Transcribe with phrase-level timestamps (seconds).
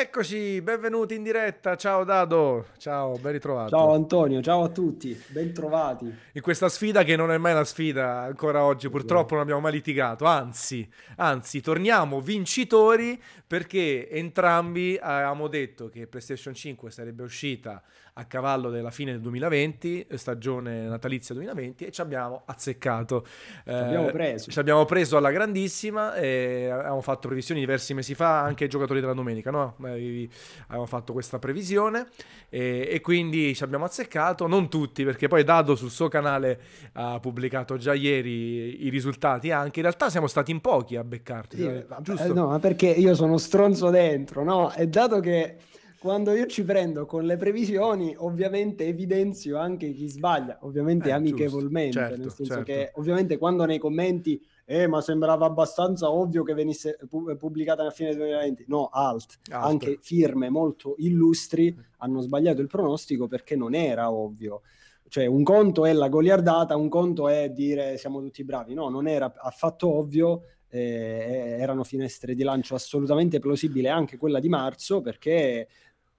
[0.00, 1.76] Eccoci, benvenuti in diretta.
[1.76, 3.68] Ciao Dado, ciao, ben ritrovato.
[3.68, 6.10] Ciao Antonio, ciao a tutti, ben trovati.
[6.32, 9.72] In questa sfida che non è mai una sfida ancora oggi, purtroppo non abbiamo mai
[9.72, 17.82] litigato, anzi, anzi, torniamo vincitori perché entrambi avevamo detto che PlayStation 5 sarebbe uscita
[18.14, 23.24] a cavallo della fine del 2020, stagione natalizia 2020, e ci abbiamo azzeccato.
[23.64, 24.50] Ci abbiamo eh, preso.
[24.50, 29.00] Ci abbiamo preso alla grandissima e abbiamo fatto previsioni diversi mesi fa anche ai giocatori
[29.00, 29.76] della domenica, no?
[29.78, 32.08] Abbiamo fatto questa previsione
[32.48, 36.60] e, e, quindi ci abbiamo azzeccato, non tutti, perché poi Dado sul suo canale
[36.92, 41.56] ha pubblicato già ieri i risultati anche, in realtà siamo stati in pochi a beccarti,
[41.56, 42.32] sì, eh, giusto?
[42.32, 44.72] no, ma perché io sono stronzo dentro, no?
[44.74, 45.56] E dato che
[46.00, 51.92] quando io ci prendo con le previsioni, ovviamente evidenzio anche chi sbaglia, ovviamente eh, amichevolmente,
[51.92, 52.64] certo, nel senso certo.
[52.64, 56.96] che ovviamente quando nei commenti eh, ma sembrava abbastanza ovvio che venisse
[57.36, 58.64] pubblicata a fine 2020.
[58.68, 59.40] No, alt.
[59.50, 59.64] alt.
[59.64, 64.62] Anche firme molto illustri hanno sbagliato il pronostico perché non era ovvio.
[65.06, 68.72] Cioè, un conto è la goliardata, un conto è dire siamo tutti bravi.
[68.72, 70.44] No, non era affatto ovvio.
[70.72, 75.66] Eh, erano finestre di lancio assolutamente plausibili anche quella di marzo perché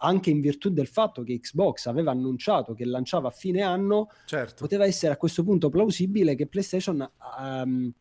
[0.02, 4.64] anche in virtù del fatto che Xbox aveva annunciato che lanciava a fine anno, certo.
[4.64, 7.92] poteva essere a questo punto plausibile che PlayStation um,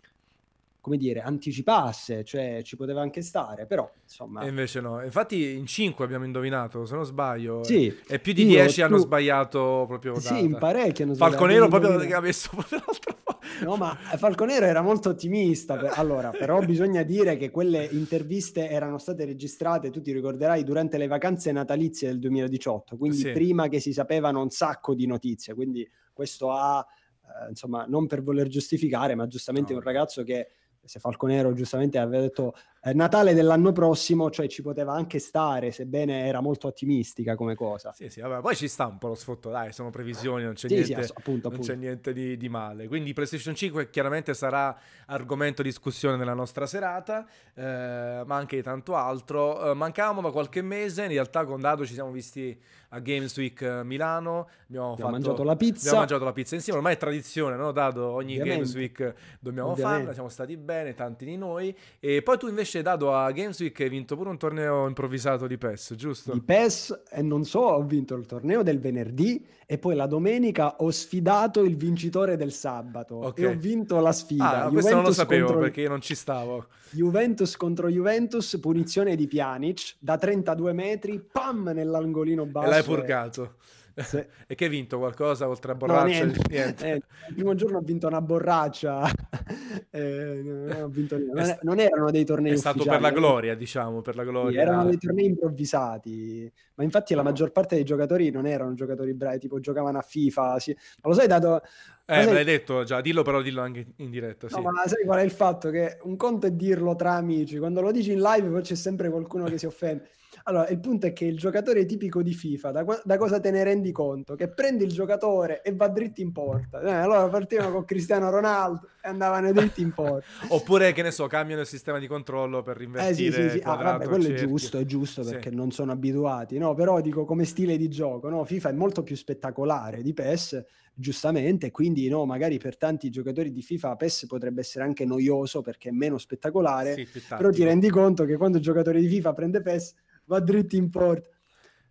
[0.80, 4.42] come dire, anticipasse, cioè ci poteva anche stare, però insomma...
[4.42, 8.44] E invece no, infatti in 5 abbiamo indovinato, se non sbaglio, sì, e più di
[8.46, 10.34] 10 hanno sbagliato proprio data.
[10.34, 11.38] Sì, in parecchi hanno sbagliato.
[11.38, 13.18] Falconero proprio che ha messo proprio l'altro
[13.62, 15.92] No, ma Falconero era molto ottimista, per...
[15.96, 21.06] allora, però bisogna dire che quelle interviste erano state registrate, tu ti ricorderai, durante le
[21.06, 23.30] vacanze natalizie del 2018, quindi sì.
[23.32, 26.84] prima che si sapevano un sacco di notizie, quindi questo ha...
[27.22, 29.78] Eh, insomma, non per voler giustificare, ma giustamente no.
[29.78, 30.48] un ragazzo che
[30.84, 36.26] se Falconero giustamente aveva detto eh, Natale dell'anno prossimo, cioè ci poteva anche stare, sebbene
[36.26, 37.92] era molto ottimistica come cosa.
[37.92, 40.68] Sì, sì, vabbè, poi ci sta un po' lo sfotto, dai, sono previsioni, non c'è
[40.68, 41.72] sì, niente, sì, appunto, non appunto.
[41.72, 42.88] C'è niente di, di, male.
[42.88, 44.74] Quindi PlayStation 5 chiaramente sarà
[45.06, 49.70] argomento di discussione nella nostra serata, eh, ma anche di tanto altro.
[49.70, 52.58] Eh, mancavamo da qualche mese, in realtà con Dado ci siamo visti
[52.92, 55.80] a Games Week eh, Milano, abbiamo, abbiamo fatto, mangiato la pizza.
[55.80, 58.06] Abbiamo mangiato la pizza insieme, ormai è tradizione, no Dado?
[58.06, 58.54] Ogni Ovviamente.
[58.54, 59.98] Games Week dobbiamo Ovviamente.
[59.98, 61.76] farla, siamo stati bene, tanti di noi.
[62.00, 65.58] E poi tu invece Dado a Games Week hai vinto pure un torneo improvvisato di
[65.58, 66.32] PES, giusto?
[66.32, 70.76] Di PES e non so, ho vinto il torneo del venerdì e poi la domenica
[70.78, 73.44] ho sfidato il vincitore del sabato okay.
[73.44, 74.64] e ho vinto la sfida.
[74.64, 75.62] Ah, questo non lo sapevo contro...
[75.62, 76.66] perché io non ci stavo.
[76.90, 82.66] Juventus contro Juventus, punizione di Pjanic da 32 metri, pam nell'angolino basso.
[82.66, 83.54] E l'hai purgato.
[84.02, 84.24] Sì.
[84.46, 86.02] e che hai vinto qualcosa oltre a borraccia?
[86.02, 86.40] No, niente.
[86.48, 86.86] niente.
[86.86, 86.94] Eh,
[87.28, 89.08] il primo giorno ho vinto una borraccia,
[89.90, 94.16] eh, non, vinto non, non, erano dei tornei È stato per la gloria, diciamo, per
[94.16, 94.60] la gloria.
[94.60, 99.38] Erano dei tornei improvvisati, ma infatti la maggior parte dei giocatori non erano giocatori bravi,
[99.38, 100.58] tipo giocavano a FIFA.
[100.58, 100.76] Sì.
[101.02, 101.62] Ma lo sai, dato...
[102.06, 104.48] Eh, me l'hai detto già, dillo però dillo anche in diretta.
[104.48, 104.56] Sì.
[104.56, 105.70] No, ma sai qual è il fatto?
[105.70, 109.10] Che un conto è dirlo tra amici, quando lo dici in live poi c'è sempre
[109.10, 110.08] qualcuno che si offende.
[110.50, 113.62] Allora, il punto è che il giocatore tipico di FIFA, da, da, cosa te ne
[113.62, 114.34] rendi conto?
[114.34, 116.80] Che prendi il giocatore e va dritto in porta.
[116.80, 120.26] Eh, allora partivano con Cristiano Ronaldo e andavano dritti in porta.
[120.50, 123.60] Oppure, che ne so, cambiano il sistema di controllo per rinvertire eh, sì, sì, sì.
[123.62, 125.54] Ah, vabbè, quello è giusto, è giusto perché sì.
[125.54, 126.74] non sono abituati, no?
[126.74, 128.44] Però dico come stile di gioco, no?
[128.44, 133.62] FIFA è molto più spettacolare di PES, giustamente, quindi no, magari per tanti giocatori di
[133.62, 138.24] FIFA PES potrebbe essere anche noioso perché è meno spettacolare, sì, però ti rendi conto
[138.24, 139.94] che quando il giocatore di FIFA prende PES
[140.30, 141.28] va dritto in porta.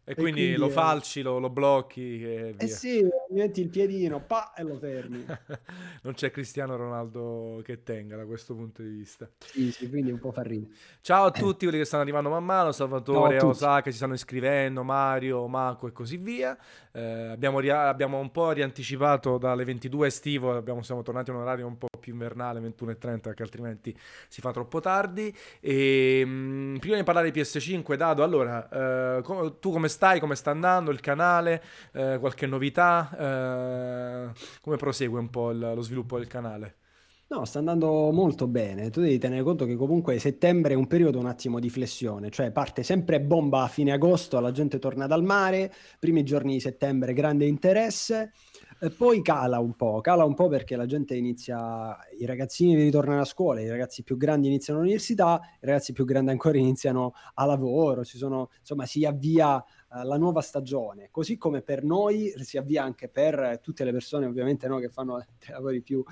[0.10, 3.70] E, e quindi, quindi, lo eh, falci, lo, lo blocchi e Eh sì, metti il
[3.70, 5.24] piedino, pa, e lo fermi.
[6.02, 9.30] non c'è Cristiano Ronaldo che tenga da questo punto di vista.
[9.38, 10.72] Sì, sì, quindi un po' fa ridere.
[11.02, 15.46] Ciao a tutti quelli che stanno arrivando man mano, Salvatore, Osaka, ci stanno iscrivendo, Mario,
[15.46, 16.58] Marco e così via.
[16.92, 21.42] Eh, abbiamo, ri- abbiamo, un po' rianticipato dalle 22 estivo, abbiamo, siamo tornati a un
[21.42, 23.96] orario un po' più invernale, 21.30, perché altrimenti
[24.28, 25.32] si fa troppo tardi.
[25.60, 29.98] E, mh, mm, prima di parlare di PS5, Dado, allora, eh, com- tu come stai?
[30.20, 31.62] Come sta andando il canale?
[31.92, 33.10] Eh, qualche novità?
[33.18, 34.32] Eh,
[34.62, 36.76] come prosegue un po' il, lo sviluppo del canale?
[37.32, 38.90] No, sta andando molto bene.
[38.90, 42.52] Tu devi tenere conto che comunque settembre è un periodo un attimo di flessione, cioè
[42.52, 47.14] parte sempre bomba a fine agosto, la gente torna dal mare, primi giorni di settembre
[47.14, 48.32] grande interesse,
[48.96, 53.26] poi cala un po', cala un po' perché la gente inizia, i ragazzini ritornano a
[53.26, 58.04] scuola, i ragazzi più grandi iniziano all'università, i ragazzi più grandi ancora iniziano a lavoro,
[58.04, 62.84] si sono, insomma si avvia uh, la nuova stagione, così come per noi si avvia
[62.84, 66.04] anche per tutte le persone ovviamente no, che fanno lavori più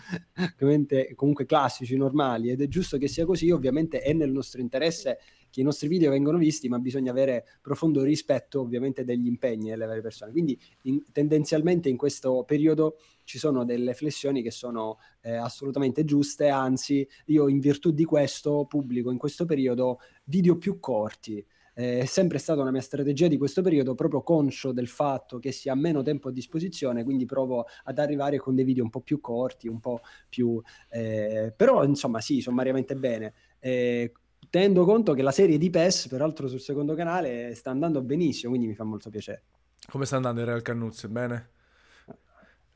[1.15, 5.19] comunque classici, normali, ed è giusto che sia così, ovviamente è nel nostro interesse
[5.49, 9.85] che i nostri video vengano visti, ma bisogna avere profondo rispetto ovviamente degli impegni delle
[9.85, 10.31] varie persone.
[10.31, 16.49] Quindi in, tendenzialmente in questo periodo ci sono delle flessioni che sono eh, assolutamente giuste,
[16.49, 21.45] anzi io in virtù di questo pubblico in questo periodo video più corti.
[21.79, 25.51] Eh, è sempre stata una mia strategia di questo periodo, proprio conscio del fatto che
[25.51, 29.01] si ha meno tempo a disposizione, quindi provo ad arrivare con dei video un po'
[29.01, 30.59] più corti, un po' più...
[30.89, 33.33] Eh, però insomma sì, sommariamente bene.
[33.59, 34.11] Eh,
[34.49, 38.69] tenendo conto che la serie di PES, peraltro sul secondo canale, sta andando benissimo, quindi
[38.69, 39.43] mi fa molto piacere.
[39.87, 41.07] Come sta andando il Real Cannuzzi?
[41.07, 41.49] Bene?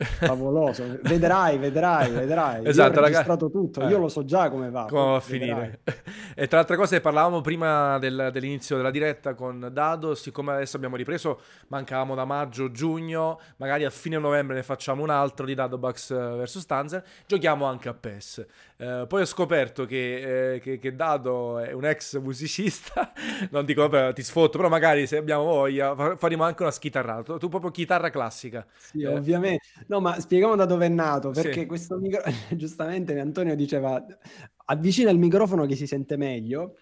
[0.19, 0.83] favoloso.
[1.03, 2.65] vedrai, vedrai, vedrai.
[2.65, 3.51] Esatto, io ho registrato ragazzi...
[3.51, 3.89] tutto, eh.
[3.89, 4.85] io lo so già come va.
[4.89, 5.79] Come va a finire.
[6.35, 10.95] e tra altre cose parlavamo prima del, dell'inizio della diretta con Dado, siccome adesso abbiamo
[10.95, 15.77] ripreso, mancavamo da maggio, giugno, magari a fine novembre ne facciamo un altro di Dado
[15.77, 18.45] Bucks eh, vs Stanzer, giochiamo anche a PES.
[18.77, 23.13] Eh, poi ho scoperto che, eh, che, che, Dado è un ex musicista,
[23.51, 27.47] non dico vabbè ti sfotto, però magari se abbiamo voglia faremo anche una schitarrata, tu
[27.47, 28.65] proprio chitarra classica.
[28.77, 29.07] Sì, eh.
[29.07, 29.63] ovviamente.
[29.91, 31.65] No, ma spieghiamo da dove è nato, perché sì.
[31.65, 34.01] questo microfono, giustamente Antonio diceva,
[34.67, 36.77] avvicina il microfono che si sente meglio,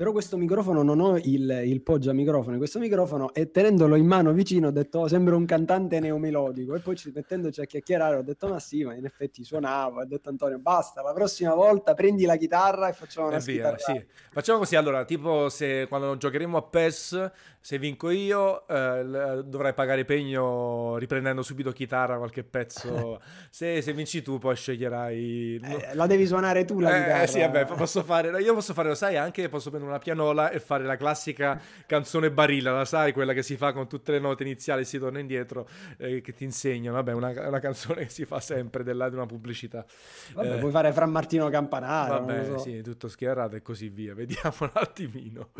[0.00, 4.32] però questo microfono non ho il, il poggia microfono, questo microfono e tenendolo in mano
[4.32, 8.22] vicino ho detto oh, sembra un cantante neomelodico e poi ci, mettendoci a chiacchierare ho
[8.22, 12.24] detto ma sì ma in effetti suonavo, ho detto Antonio basta la prossima volta prendi
[12.24, 14.02] la chitarra e facciamo una via, sì.
[14.30, 17.30] Facciamo così allora, tipo se quando giocheremo a PES
[17.62, 23.20] se vinco io eh, dovrai pagare pegno riprendendo subito chitarra qualche pezzo,
[23.50, 25.60] se, se, vinci tu poi sceglierai...
[25.62, 27.22] Eh, la devi suonare tu la eh, chitarra.
[27.22, 30.50] Eh sì vabbè posso fare, io posso fare lo sai anche posso prendere una pianola
[30.50, 34.18] e fare la classica canzone barilla, la sai, quella che si fa con tutte le
[34.18, 36.96] note iniziali e si torna indietro, eh, che ti insegnano.
[36.96, 39.84] Vabbè, una, una, canzone che si fa sempre della, di una pubblicità.
[40.32, 42.24] Vabbè, eh, puoi fare Fra Martino Campanaro.
[42.24, 42.58] Vabbè, so.
[42.58, 44.14] sì, tutto schierato e così via.
[44.20, 45.50] Vediamo un attimino.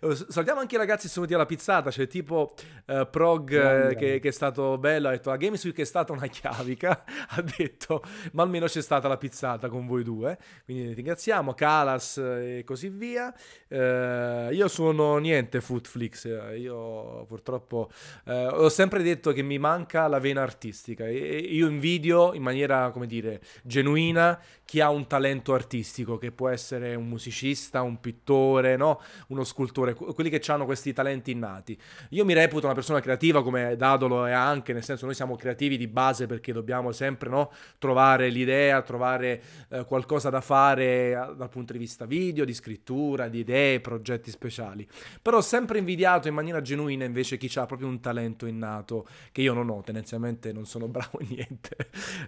[0.00, 2.54] Eh, salutiamo anche i ragazzi sono alla pizzata, c'è tipo
[2.86, 6.12] uh, Prog eh, che, che, è stato bello, ha detto la Games Week è stata
[6.12, 11.54] una chiavica, ha detto, ma almeno c'è stata la pizzata con voi due, quindi ringraziamo,
[11.54, 13.34] Calas e così via.
[13.74, 16.26] Eh, io sono niente Footflix,
[16.56, 17.90] io purtroppo
[18.24, 22.92] eh, ho sempre detto che mi manca la vena artistica e io invidio in maniera,
[22.92, 28.76] come dire, genuina chi ha un talento artistico, che può essere un musicista, un pittore,
[28.76, 29.00] no?
[29.28, 31.78] uno scultore, quelli che hanno questi talenti innati.
[32.10, 35.76] Io mi reputo una persona creativa come Dadolo è anche, nel senso noi siamo creativi
[35.76, 37.50] di base perché dobbiamo sempre no?
[37.78, 43.28] trovare l'idea, trovare eh, qualcosa da fare eh, dal punto di vista video, di scrittura,
[43.28, 44.86] di idee, progetti speciali.
[45.20, 49.42] Però ho sempre invidiato in maniera genuina invece chi ha proprio un talento innato che
[49.42, 51.76] io non ho, tendenzialmente non sono bravo in niente,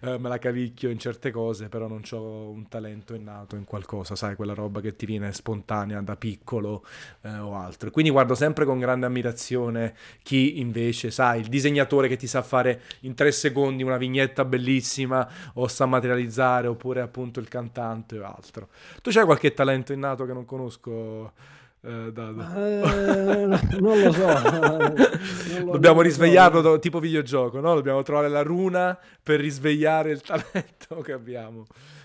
[0.03, 4.17] eh, me la cavicchio in certe cose, però non ho un talento innato in qualcosa,
[4.17, 6.85] sai, quella roba che ti viene spontanea da piccolo
[7.23, 7.91] eh, o altro.
[7.91, 12.83] Quindi guardo sempre con grande ammirazione chi invece, sai, il disegnatore che ti sa fare
[13.01, 18.69] in tre secondi una vignetta bellissima o sa materializzare, oppure appunto il cantante o altro.
[19.03, 21.16] Tu c'hai qualche talento innato che non conosco?
[21.25, 22.13] Eh.
[22.13, 23.47] Eh,
[23.79, 24.27] non lo so.
[24.51, 26.79] non lo, Dobbiamo risvegliarlo so.
[26.79, 27.75] tipo videogioco, no?
[27.75, 31.65] Dobbiamo trovare la runa per risvegliare il talento che abbiamo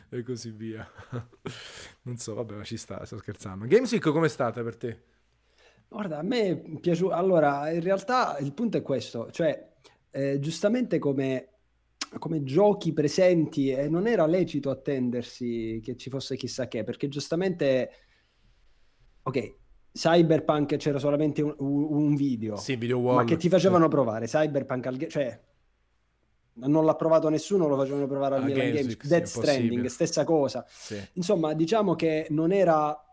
[0.10, 0.88] e così via.
[2.04, 3.66] non so, vabbè, ma ci sta, sto scherzando.
[3.66, 5.02] Gamesick come è stata per te?
[5.88, 7.14] Guarda, a me è piaciuto.
[7.14, 9.72] Allora, in realtà il punto è questo, cioè,
[10.12, 11.48] eh, giustamente come
[12.20, 17.92] come giochi presenti e non era lecito attendersi che ci fosse chissà che, perché giustamente,
[19.24, 19.56] ok,
[19.94, 23.90] Cyberpunk c'era solamente un, un video, sì, video wall, ma che ti facevano sì.
[23.90, 25.40] provare Cyberpunk al cioè
[26.54, 29.08] non l'ha provato nessuno, lo facevano provare al Milan Games, Games.
[29.08, 30.66] Death Stranding, stessa cosa.
[30.68, 31.00] Sì.
[31.14, 33.06] Insomma, diciamo che non era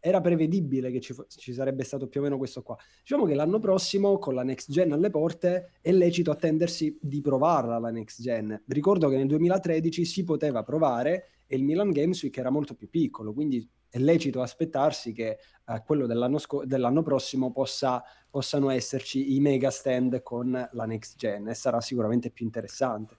[0.00, 2.76] era prevedibile che ci, ci, sarebbe stato più o meno questo qua.
[3.00, 7.78] Diciamo che l'anno prossimo, con la next gen alle porte, è lecito attendersi di provarla
[7.78, 8.62] la next gen.
[8.68, 12.88] Ricordo che nel 2013 si poteva provare e il Milan Games Week era molto più
[12.88, 19.34] piccolo, quindi è lecito aspettarsi che eh, quello dell'anno, sc- dell'anno prossimo possa, possano esserci
[19.34, 23.16] i mega stand con la next gen e sarà sicuramente più interessante.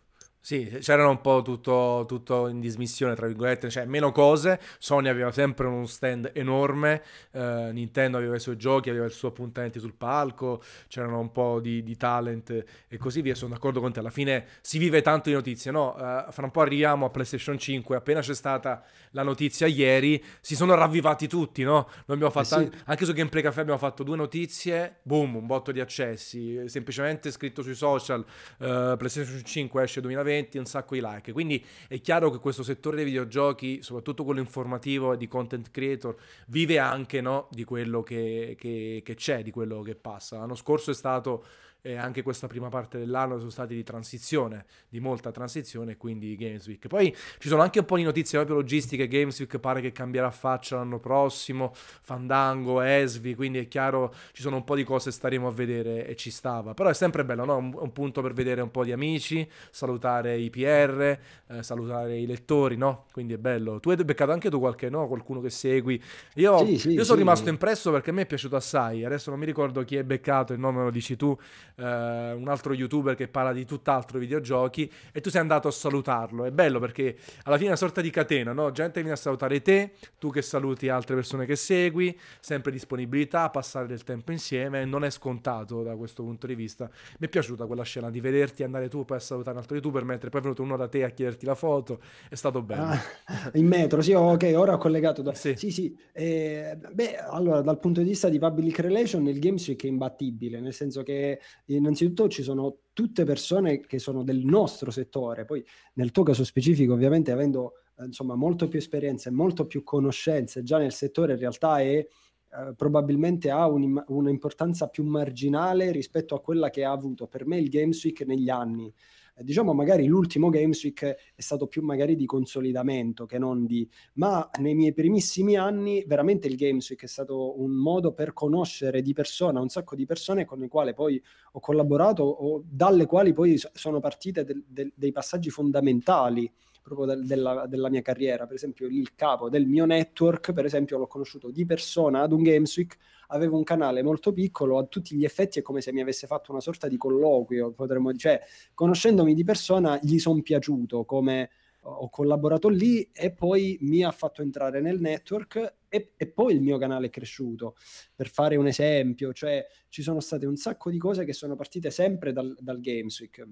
[0.48, 4.62] Sì, c'erano un po' tutto, tutto, in dismissione, tra virgolette, cioè meno cose.
[4.78, 9.28] Sony aveva sempre uno stand enorme, eh, Nintendo aveva i suoi giochi, aveva il suo
[9.28, 13.36] appuntamento sul palco, c'erano un po' di, di, talent e così via.
[13.36, 15.96] Sono d'accordo con te, alla fine si vive tanto di notizie, no?
[15.96, 20.56] Uh, fra un po' arriviamo a PlayStation 5, appena c'è stata la notizia ieri, si
[20.56, 21.90] sono ravvivati tutti, no?
[22.06, 22.82] Noi abbiamo fatto, eh sì.
[22.86, 27.62] anche su Gameplay Café abbiamo fatto due notizie, boom, un botto di accessi, semplicemente scritto
[27.62, 28.22] sui social,
[28.60, 31.32] uh, PlayStation 5 esce 2020 commenti, un sacco di like.
[31.32, 36.16] Quindi è chiaro che questo settore dei videogiochi, soprattutto quello informativo e di content creator,
[36.48, 40.38] vive anche no, di quello che, che, che c'è, di quello che passa.
[40.38, 41.44] L'anno scorso è stato
[41.88, 46.68] e anche questa prima parte dell'anno sono stati di transizione, di molta transizione, quindi Games
[46.68, 46.86] Week.
[46.88, 50.30] Poi ci sono anche un po' di notizie proprio logistiche, Games Week pare che cambierà
[50.30, 55.48] faccia l'anno prossimo, Fandango, Esvi, quindi è chiaro ci sono un po' di cose staremo
[55.48, 56.74] a vedere e ci stava.
[56.74, 57.56] Però è sempre bello, no?
[57.56, 61.18] Un, un punto per vedere un po' di amici, salutare i PR,
[61.48, 63.06] eh, salutare i lettori, no?
[63.14, 63.80] Quindi è bello.
[63.80, 65.08] Tu hai beccato anche tu qualche, no?
[65.08, 66.02] Qualcuno che segui.
[66.36, 67.24] Io, sì, sì, io sono sì.
[67.24, 70.52] rimasto impresso perché a me è piaciuto assai, adesso non mi ricordo chi è beccato,
[70.52, 71.38] il nome lo dici tu,
[71.78, 76.46] eh, un altro youtuber che parla di tutt'altro videogiochi e tu sei andato a salutarlo.
[76.46, 78.72] È bello perché alla fine è una sorta di catena, no?
[78.72, 83.88] Gente viene a salutare te, tu che saluti altre persone che segui, sempre disponibilità, passare
[83.88, 86.90] del tempo insieme, non è scontato da questo punto di vista.
[87.20, 90.04] Mi è piaciuta quella scena di vederti andare tu poi a salutare un altro youtuber
[90.04, 92.84] mentre poi è venuto uno da te a chiederti la foto, è stato bello.
[92.84, 95.22] Ah, in metro, sì, ok, ora ho collegato.
[95.22, 95.34] Da...
[95.34, 95.72] Sì, sì.
[95.72, 95.98] sì.
[96.12, 100.60] Eh, beh, allora dal punto di vista di public relation il Games Week è imbattibile,
[100.60, 101.40] nel senso che
[101.76, 106.94] innanzitutto ci sono tutte persone che sono del nostro settore, poi nel tuo caso specifico
[106.94, 111.40] ovviamente avendo eh, insomma molto più esperienza e molto più conoscenze già nel settore in
[111.40, 112.08] realtà è
[112.50, 117.28] eh, probabilmente ha un, un'importanza più marginale rispetto a quella che ha avuto.
[117.28, 118.94] Per me il Games Week negli anni
[119.40, 123.88] diciamo magari l'ultimo Games Week è stato più magari di consolidamento che non di...
[124.14, 129.02] ma nei miei primissimi anni veramente il Games Week è stato un modo per conoscere
[129.02, 133.34] di persona un sacco di persone con le quali poi ho collaborato o dalle quali
[133.34, 136.52] poi sono partite de- de- dei passaggi fondamentali
[136.88, 138.46] proprio de- della, della, mia carriera.
[138.46, 142.42] Per esempio, il capo del mio network, per esempio, l'ho conosciuto di persona ad un
[142.42, 142.98] Games Week.
[143.28, 146.52] Avevo un canale molto piccolo, a tutti gli effetti è come se mi avesse fatto
[146.52, 148.42] una sorta di colloquio, potremmo dire, cioè,
[148.74, 151.50] conoscendomi di persona gli sono piaciuto come
[151.90, 156.62] ho collaborato lì e poi mi ha fatto entrare nel network e, e, poi il
[156.62, 157.76] mio canale è cresciuto.
[158.14, 161.90] Per fare un esempio, cioè ci sono state un sacco di cose che sono partite
[161.90, 163.48] sempre dal, dal Games Week.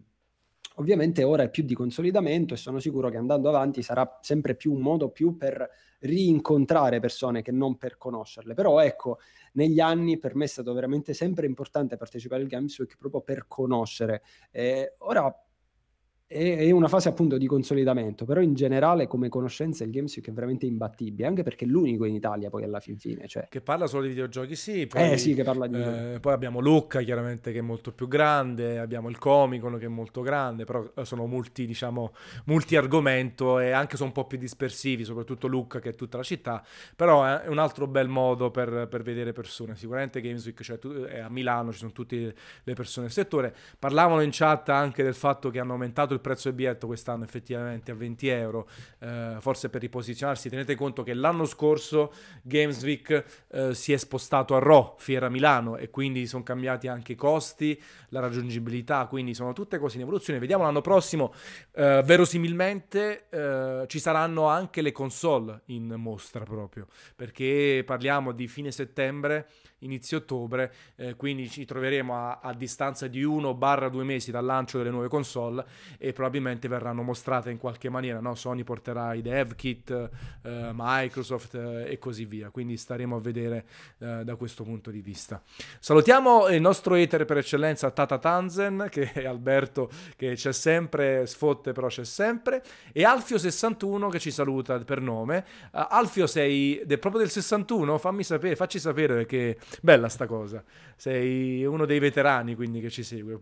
[0.78, 4.74] Ovviamente ora è più di consolidamento e sono sicuro che andando avanti sarà sempre più
[4.74, 8.54] un modo più per rincontrare persone che non per conoscerle.
[8.54, 9.20] Però ecco,
[9.54, 13.46] negli anni per me è stato veramente sempre importante partecipare al Games Week proprio per
[13.48, 14.22] conoscere.
[14.52, 15.34] Eh, ora
[16.28, 20.32] è, una fase appunto di consolidamento, però in generale come conoscenza il Games Week è
[20.32, 23.28] veramente imbattibile, anche perché è l'unico in Italia poi alla fin fine.
[23.28, 23.48] Cioè.
[23.48, 24.88] Che parla solo di videogiochi, sì.
[24.88, 25.80] Poi, eh sì, che parla di...
[25.80, 29.90] Eh, poi abbiamo Lucca chiaramente che è molto più grande, abbiamo il Comicon che è
[29.90, 32.14] molto grande, però eh, sono multi, diciamo,
[32.46, 36.24] multi argomento e anche sono un po' più dispersivi, soprattutto Lucca che è tutta la
[36.24, 36.66] città,
[36.96, 39.76] però è un altro bel modo per, per vedere persone.
[39.76, 43.56] Sicuramente Games Week cioè, è a Milano, ci sono tutte le persone del settore.
[43.78, 47.92] Parlavano in chat anche del fatto che hanno aumentato il prezzo del biglietto quest'anno effettivamente
[47.92, 48.68] a 20 euro,
[49.00, 50.50] eh, forse per riposizionarsi.
[50.50, 55.78] Tenete conto che l'anno scorso Games Week eh, si è spostato a Raw, Fiera Milano,
[55.78, 57.80] e quindi sono cambiati anche i costi,
[58.10, 60.40] la raggiungibilità, quindi sono tutte cose in evoluzione.
[60.40, 61.34] Vediamo l'anno prossimo,
[61.74, 68.72] eh, verosimilmente eh, ci saranno anche le console in mostra proprio, perché parliamo di fine
[68.72, 69.48] settembre
[69.80, 74.90] inizio ottobre, eh, quindi ci troveremo a, a distanza di 1-2 mesi dal lancio delle
[74.90, 75.66] nuove console
[75.98, 78.36] e probabilmente verranno mostrate in qualche maniera, no?
[78.36, 83.66] Sony porterà i dev kit, eh, Microsoft eh, e così via, quindi staremo a vedere
[84.00, 85.42] eh, da questo punto di vista.
[85.80, 91.72] Salutiamo il nostro hater per eccellenza Tata Tanzen, che è Alberto che c'è sempre, sfotte
[91.72, 95.46] però c'è sempre, e Alfio61 che ci saluta per nome.
[95.72, 97.98] Uh, Alfio sei de, proprio del 61?
[97.98, 100.64] Fammi sapere, facci sapere perché Bella sta cosa.
[100.96, 103.40] Sei uno dei veterani quindi che ci segue.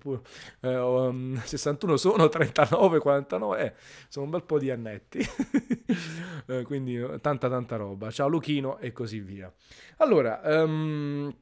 [0.61, 3.73] Eh, um, 61 sono, 39, 49, eh,
[4.07, 5.19] sono un bel po' di annetti.
[6.47, 8.11] eh, quindi tanta tanta roba.
[8.11, 9.51] Ciao Luchino e così via.
[9.97, 11.33] Allora, um,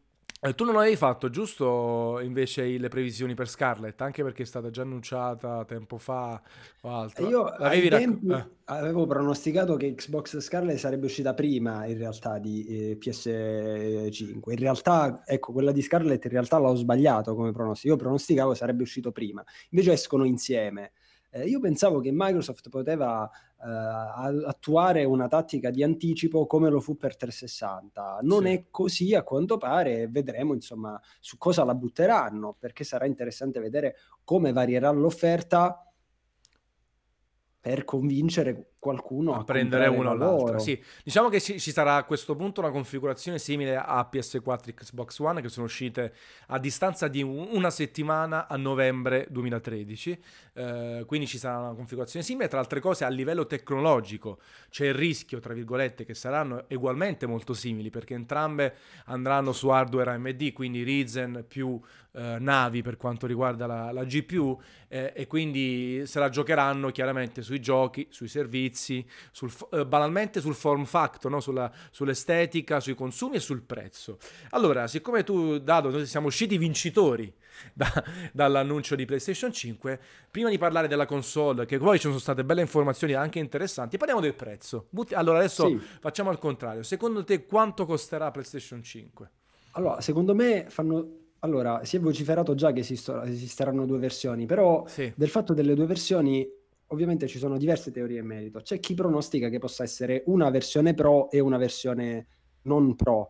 [0.44, 4.72] eh, tu non avevi fatto giusto invece le previsioni per Scarlett, anche perché è stata
[4.72, 6.42] già annunciata tempo fa
[6.82, 7.30] o altro.
[7.30, 8.56] Io L'avevi tempi, rac- eh.
[8.66, 14.50] avevo pronosticato che Xbox Scarlett sarebbe uscita prima in realtà di eh, PS5.
[14.50, 17.94] In realtà, ecco, quella di Scarlett in realtà l'ho sbagliato come pronostico.
[17.94, 19.44] Io pronosticavo sarebbe uscito prima.
[19.70, 20.94] Invece escono insieme.
[21.30, 23.30] Eh, io pensavo che Microsoft poteva
[23.64, 28.20] eh, attuare una tattica di anticipo come lo fu per 360.
[28.24, 28.54] Non sì.
[28.54, 33.96] è così a quanto pare, vedremo insomma su cosa la butteranno, perché sarà interessante vedere
[34.24, 35.86] come varierà l'offerta
[37.60, 40.58] per convincere qualcuno a, prendere uno o l'altro.
[40.58, 40.84] Sì.
[41.04, 45.20] Diciamo che ci, ci, sarà a questo punto una configurazione simile a PS4 e Xbox
[45.20, 46.16] One che sono uscite
[46.48, 50.22] a distanza di un, una settimana a novembre 2013.
[50.54, 52.48] Eh, quindi ci sarà una configurazione simile.
[52.48, 54.40] Tra altre cose, a livello tecnologico
[54.72, 60.10] c'è il rischio, tra virgolette, che saranno ugualmente molto simili perché entrambe andranno su hardware
[60.10, 61.80] AMD, quindi Ryzen più
[62.14, 67.42] eh, navi per quanto riguarda la, la GPU eh, e quindi se la giocheranno chiaramente
[67.42, 71.40] sui giochi, sui servizi, sul, eh, banalmente sul form factor, no?
[71.40, 74.18] Sulla, sull'estetica, sui consumi e sul prezzo.
[74.52, 77.34] Allora, siccome tu, Dado, noi siamo usciti vincitori
[77.74, 77.92] da,
[78.32, 80.00] dall'annuncio di PlayStation 5,
[80.30, 84.22] prima di parlare della console, che poi ci sono state belle informazioni anche interessanti, parliamo
[84.22, 84.88] del prezzo.
[85.12, 85.80] Allora, adesso sì.
[86.00, 86.84] facciamo al contrario.
[86.84, 89.32] Secondo te quanto costerà PlayStation 5?
[89.72, 94.86] Allora, secondo me fanno allora, si è vociferato già che esisto- esisteranno due versioni, però
[94.88, 95.12] Sì.
[95.16, 96.48] del fatto delle due versioni
[96.92, 98.60] ovviamente ci sono diverse teorie in merito.
[98.62, 102.28] C'è chi pronostica che possa essere una versione Pro e una versione
[102.64, 103.30] non Pro.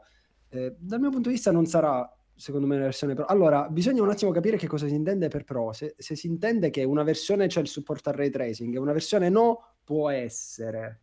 [0.50, 3.26] Eh, dal mio punto di vista non sarà, secondo me, una versione Pro.
[3.26, 5.72] Allora, bisogna un attimo capire che cosa si intende per Pro.
[5.74, 8.94] Se, se si intende che una versione c'è il supporto al ray tracing e una
[8.94, 11.02] versione no, può essere.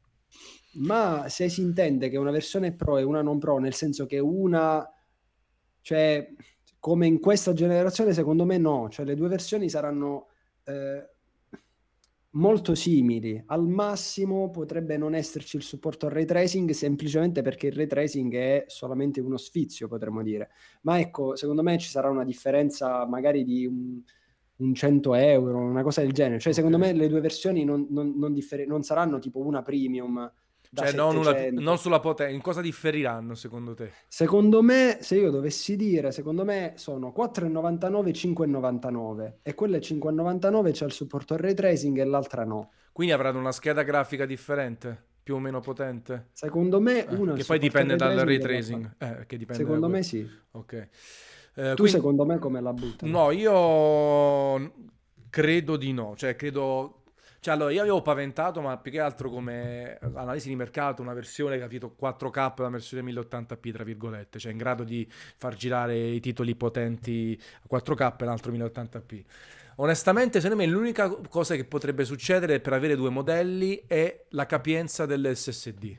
[0.74, 4.18] Ma se si intende che una versione Pro e una non Pro, nel senso che
[4.18, 4.86] una...
[5.80, 6.28] Cioè,
[6.80, 10.28] come in questa generazione, secondo me no, cioè le due versioni saranno
[10.64, 11.08] eh,
[12.38, 13.42] molto simili.
[13.46, 18.34] Al massimo potrebbe non esserci il supporto al ray tracing semplicemente perché il ray tracing
[18.34, 20.50] è solamente uno sfizio, potremmo dire.
[20.82, 24.00] Ma ecco, secondo me ci sarà una differenza magari di un,
[24.56, 26.38] un 100 euro, una cosa del genere.
[26.40, 30.32] Cioè, secondo me le due versioni non, non, non, differ- non saranno tipo una premium
[30.74, 33.92] cioè, non, una, non, sulla potenza, in cosa differiranno secondo te?
[34.06, 40.72] Secondo me, se io dovessi dire, secondo me sono 4,99 e 5,99 e quelle 5,99
[40.72, 42.70] c'è il supporto al ray tracing e l'altra no.
[42.92, 45.06] Quindi avranno una scheda grafica differente?
[45.22, 46.28] Più o meno potente?
[46.32, 48.94] Secondo me eh, una Che poi dipende dal ray tracing.
[48.98, 50.28] Eh, che dipende secondo me sì.
[50.52, 50.72] Ok.
[50.72, 50.88] Eh,
[51.70, 51.90] tu quindi...
[51.90, 53.08] secondo me come la butti?
[53.10, 54.72] No, io
[55.30, 56.14] credo di no.
[56.16, 56.97] Cioè, credo
[57.40, 61.58] cioè, allora, io avevo paventato, ma più che altro come analisi di mercato, una versione,
[61.58, 66.56] capito, 4K, una versione 1080p, tra virgolette, cioè in grado di far girare i titoli
[66.56, 69.24] potenti a 4K e l'altro 1080p.
[69.76, 75.06] Onestamente, secondo me l'unica cosa che potrebbe succedere per avere due modelli è la capienza
[75.06, 75.96] dell'SSD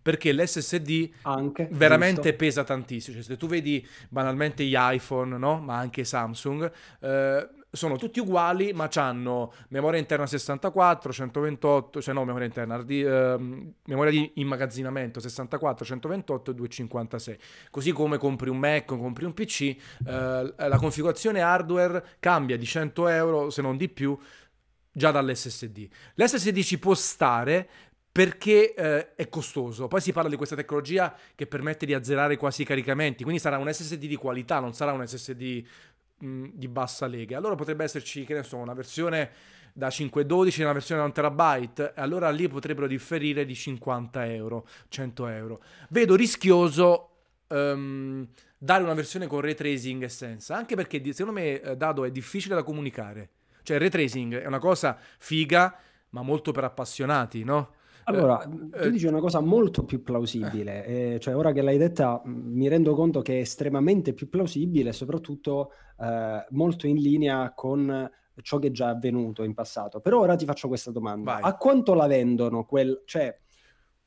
[0.00, 2.36] perché l'SSD anche, veramente giusto.
[2.36, 3.16] pesa tantissimo.
[3.16, 5.60] Cioè, se tu vedi banalmente gli iPhone, no?
[5.60, 12.24] ma anche Samsung, eh, sono tutti uguali, ma hanno memoria interna 64, 128, cioè no,
[12.24, 13.36] memoria interna, di, eh,
[13.84, 17.38] memoria di immagazzinamento 64, 128 e 256.
[17.70, 22.66] Così come compri un Mac o compri un PC, eh, la configurazione hardware cambia di
[22.66, 24.18] 100 euro, se non di più,
[24.92, 25.88] già dall'SSD.
[26.16, 27.68] L'SSD ci può stare
[28.12, 29.88] perché eh, è costoso.
[29.88, 33.56] Poi si parla di questa tecnologia che permette di azzerare quasi i caricamenti, quindi sarà
[33.56, 35.64] un SSD di qualità, non sarà un SSD
[36.22, 37.36] di bassa lega.
[37.36, 39.30] Allora potrebbe esserci, che ne so, una versione
[39.72, 44.66] da 512 e una versione da 1 terabyte, allora lì potrebbero differire di 50 euro,
[44.88, 45.62] 100 euro.
[45.88, 47.10] Vedo rischioso
[47.48, 52.04] um, dare una versione con ray tracing e senza, anche perché secondo me, eh, Dado,
[52.04, 53.30] è difficile da comunicare.
[53.62, 55.76] Cioè, il ray tracing è una cosa figa,
[56.10, 57.74] ma molto per appassionati, no?
[58.04, 62.20] Allora, eh, tu dici una cosa molto più plausibile, eh, cioè ora che l'hai detta
[62.24, 68.10] mi rendo conto che è estremamente più plausibile soprattutto eh, molto in linea con
[68.40, 70.00] ciò che è già avvenuto in passato.
[70.00, 71.34] Però ora ti faccio questa domanda.
[71.34, 71.42] Vai.
[71.42, 72.64] A quanto la vendono?
[72.64, 73.02] Quel...
[73.04, 73.38] Cioè,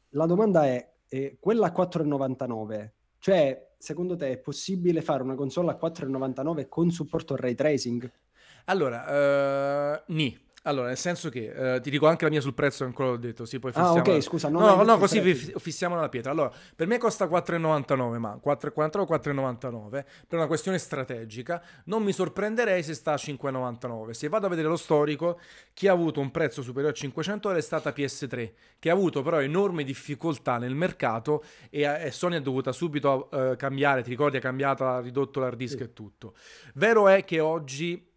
[0.10, 5.71] la domanda è, eh, quella a 4,99, cioè, secondo te è possibile fare una console
[5.71, 8.12] a 4,99 con supporto al ray tracing?
[8.65, 10.44] Allora, uh, ni.
[10.67, 13.45] Allora, nel senso che eh, ti dico anche la mia sul prezzo, ancora l'ho detto.
[13.45, 13.97] Sì, poi fissiamo.
[13.97, 14.49] Ah, ok, scusa.
[14.49, 16.32] Non no, no, così fissiamo la pietra.
[16.32, 19.89] Allora, per me costa 4,99, ma 4,49 o 4,99
[20.28, 21.62] per una questione strategica.
[21.86, 24.12] Non mi sorprenderei se sta a 5,99.
[24.12, 25.39] Se vado a vedere lo storico,
[25.73, 29.21] chi ha avuto un prezzo superiore a 500 euro è stata PS3, che ha avuto
[29.21, 34.01] però enormi difficoltà nel mercato e, e Sony ha dovuto subito uh, cambiare.
[34.01, 35.84] Ti ricordi, ha cambiato, ha ridotto l'hard disk sì.
[35.84, 36.34] e tutto.
[36.73, 38.13] Vero è che oggi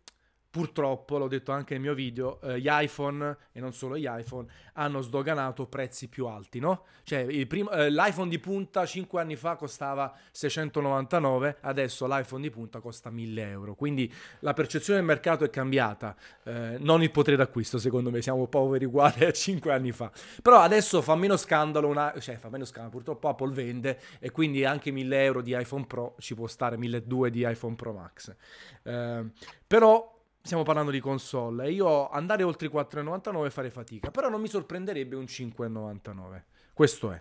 [0.51, 4.47] purtroppo, l'ho detto anche nel mio video, eh, gli iPhone e non solo gli iPhone
[4.75, 6.85] hanno sdoganato prezzi più alti, no?
[7.03, 12.81] Cioè prim- eh, l'iPhone di punta 5 anni fa costava 699, adesso l'iPhone di punta
[12.81, 17.79] costa 1000 euro, quindi la percezione del mercato è cambiata, eh, non il potere d'acquisto
[17.79, 20.11] secondo me, siamo poveri uguali a 5 anni fa,
[20.43, 24.65] però adesso fa meno scandalo, una- cioè fa meno scandalo, purtroppo Apple vende e quindi
[24.65, 28.35] anche 1000 euro di iPhone Pro ci può stare 1200 di iPhone Pro Max.
[28.83, 29.25] Eh,
[29.67, 30.17] però
[30.49, 34.49] stiamo parlando di console e io andare oltre i 4,99 fare fatica, però non mi
[34.49, 36.43] sorprenderebbe un 5,99.
[36.73, 37.21] Questo è.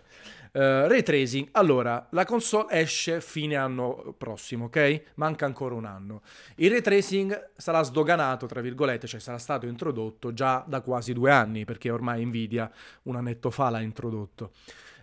[0.50, 5.02] Uh, ray tracing, allora, la console esce fine anno prossimo, ok?
[5.16, 6.22] Manca ancora un anno.
[6.54, 11.30] Il ray tracing sarà sdoganato, tra virgolette, cioè sarà stato introdotto già da quasi due
[11.30, 12.70] anni, perché ormai Nvidia
[13.02, 14.52] un annetto fa l'ha introdotto.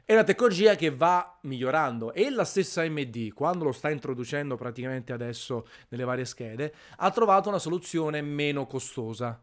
[0.08, 5.12] È una tecnologia che va migliorando e la stessa AMD, quando lo sta introducendo praticamente
[5.14, 9.42] adesso nelle varie schede, ha trovato una soluzione meno costosa.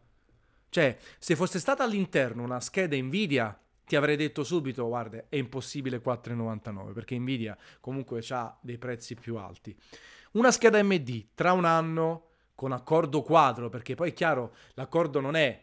[0.68, 6.01] Cioè, se fosse stata all'interno una scheda Nvidia, ti avrei detto subito, guarda, è impossibile
[6.01, 9.77] 4,99 perché Nvidia comunque ha dei prezzi più alti.
[10.35, 15.35] Una scheda AMD tra un anno con accordo quadro, perché poi è chiaro, l'accordo non
[15.35, 15.61] è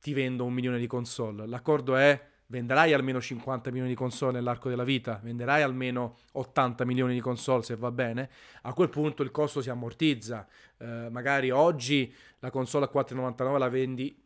[0.00, 4.68] ti vendo un milione di console, l'accordo è venderai almeno 50 milioni di console nell'arco
[4.68, 8.30] della vita, venderai almeno 80 milioni di console se va bene,
[8.62, 10.46] a quel punto il costo si ammortizza.
[10.78, 14.16] Eh, magari oggi la console a 4,99 la vendi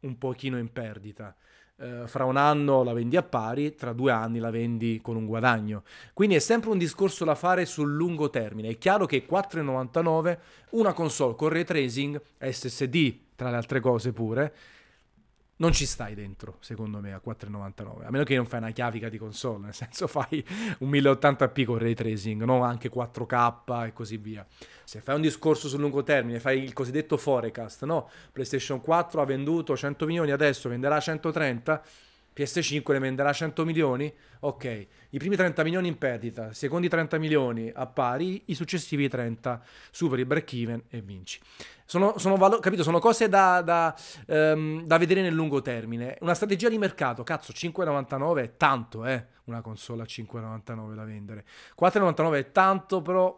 [0.00, 1.34] un pochino in perdita.
[1.74, 5.26] Uh, fra un anno la vendi a pari, tra due anni la vendi con un
[5.26, 5.82] guadagno.
[6.12, 8.68] Quindi è sempre un discorso da fare sul lungo termine.
[8.68, 10.38] È chiaro che 4,99
[10.72, 14.54] una console con ray tracing, SSD tra le altre cose pure,
[15.62, 18.04] non ci stai dentro, secondo me, a 4,99.
[18.04, 20.44] A meno che non fai una chiavica di console, nel senso fai
[20.78, 22.64] un 1080p con ray tracing, no?
[22.64, 24.44] anche 4K e così via.
[24.82, 28.10] Se fai un discorso sul lungo termine, fai il cosiddetto forecast, no?
[28.32, 31.82] PlayStation 4 ha venduto 100 milioni, adesso venderà 130
[32.34, 34.12] PS5 ne venderà 100 milioni?
[34.40, 39.08] Ok, i primi 30 milioni in perdita, i secondi 30 milioni a pari, i successivi
[39.08, 41.40] 30 superi break even e vinci.
[41.84, 43.94] Sono, sono, valo- capito, sono cose da, da,
[44.26, 46.16] um, da, vedere nel lungo termine.
[46.20, 51.44] Una strategia di mercato, cazzo, 5,99 è tanto, eh, una console a 5,99 da vendere.
[51.78, 53.36] 4,99 è tanto, però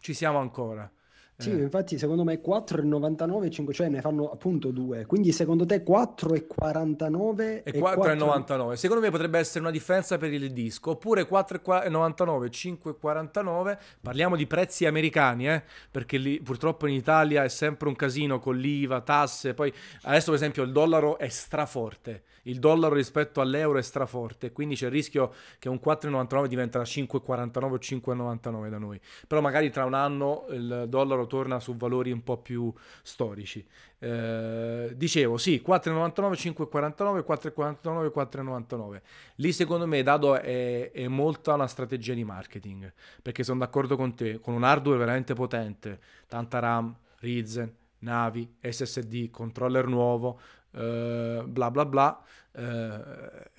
[0.00, 0.88] ci siamo ancora.
[1.38, 1.62] Sì, eh.
[1.62, 5.04] infatti secondo me 4,99 5, cioè ne fanno appunto due.
[5.04, 8.72] Quindi secondo te 4,49 e 4,99.
[8.72, 10.92] Secondo me potrebbe essere una differenza per il disco.
[10.92, 13.78] Oppure 4,99, 5,49.
[14.00, 15.62] Parliamo di prezzi americani, eh?
[15.90, 19.52] Perché lì purtroppo in Italia è sempre un casino con l'IVA, tasse.
[19.52, 19.72] Poi
[20.02, 24.86] adesso per esempio il dollaro è straforte il dollaro rispetto all'euro è straforte, quindi c'è
[24.86, 29.00] il rischio che un 4,99 diventa 5,49 o 5,99 da noi.
[29.26, 33.66] Però magari tra un anno il dollaro torna su valori un po' più storici.
[33.98, 39.00] Eh, dicevo, sì, 4,99, 5,49, 4,49, 4,99.
[39.36, 44.14] Lì secondo me, dato è, è molta una strategia di marketing, perché sono d'accordo con
[44.14, 50.40] te, con un hardware veramente potente, tanta RAM, Ryzen, navi, SSD, controller nuovo,
[50.72, 53.00] eh, bla bla bla, eh,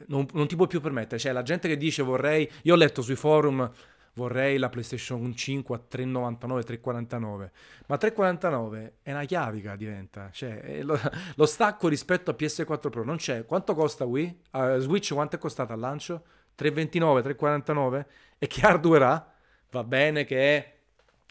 [0.08, 1.19] non, non, ti puoi più permettere.
[1.19, 3.69] Cioè, la gente che dice vorrei, io ho letto sui forum
[4.17, 7.49] vorrei la PlayStation 5 a 3,99, 3,49,
[7.86, 10.99] ma 3,49 è una chiavica diventa, cioè lo,
[11.36, 13.45] lo, stacco rispetto a PS4 Pro non c'è.
[13.45, 14.39] Quanto costa Wii?
[14.51, 16.23] Uh, Switch quanto è costata al lancio?
[16.58, 18.06] 3,29, 3,49?
[18.39, 19.32] E che hardware ha?
[19.69, 20.73] Va bene che è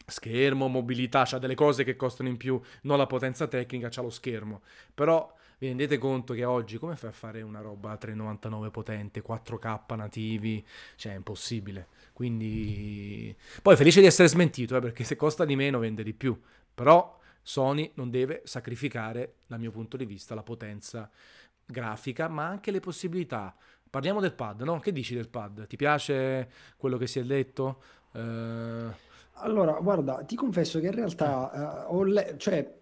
[0.05, 4.09] schermo, mobilità, c'ha delle cose che costano in più, non la potenza tecnica, c'ha lo
[4.09, 4.61] schermo,
[4.93, 9.23] però vi rendete conto che oggi come fai a fare una roba a 399 potente,
[9.23, 10.63] 4K nativi?
[10.95, 11.87] Cioè, è impossibile.
[12.13, 16.39] Quindi poi felice di essere smentito, eh, perché se costa di meno vende di più.
[16.75, 21.09] Però Sony non deve sacrificare, dal mio punto di vista, la potenza
[21.65, 23.55] grafica, ma anche le possibilità.
[23.89, 24.79] Parliamo del pad, no?
[24.79, 25.65] Che dici del pad?
[25.65, 27.81] Ti piace quello che si è detto?
[28.11, 28.93] Uh...
[29.39, 32.75] Allora, guarda, ti confesso che in realtà, ho le- cioè,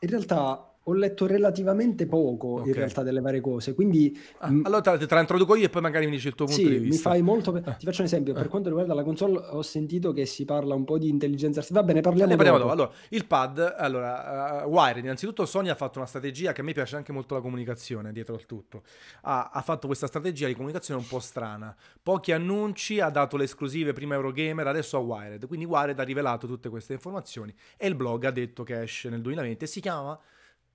[0.00, 2.68] in realtà ho letto relativamente poco okay.
[2.68, 4.18] in realtà delle varie cose, quindi...
[4.38, 6.60] Ah, mh, allora te, la introduco io e poi magari mi dici il tuo punto
[6.60, 7.10] sì, di vista.
[7.10, 7.52] mi fai molto...
[7.52, 7.62] Per...
[7.64, 7.72] Ah.
[7.74, 8.48] Ti faccio un esempio, per ah.
[8.48, 11.92] quanto riguarda la console ho sentito che si parla un po' di intelligenza artificiale, va
[11.92, 12.70] bene, parliamo, ne parliamo dopo.
[12.72, 16.72] Allora, il pad, allora, uh, Wired, innanzitutto Sony ha fatto una strategia che a me
[16.72, 18.82] piace anche molto la comunicazione dietro al tutto.
[19.22, 21.74] Ha, ha fatto questa strategia di comunicazione un po' strana.
[22.02, 25.46] Pochi annunci, ha dato le esclusive prima Eurogamer, adesso a Wired.
[25.46, 29.20] Quindi Wired ha rivelato tutte queste informazioni e il blog ha detto che esce nel
[29.20, 30.18] 2020 e si chiama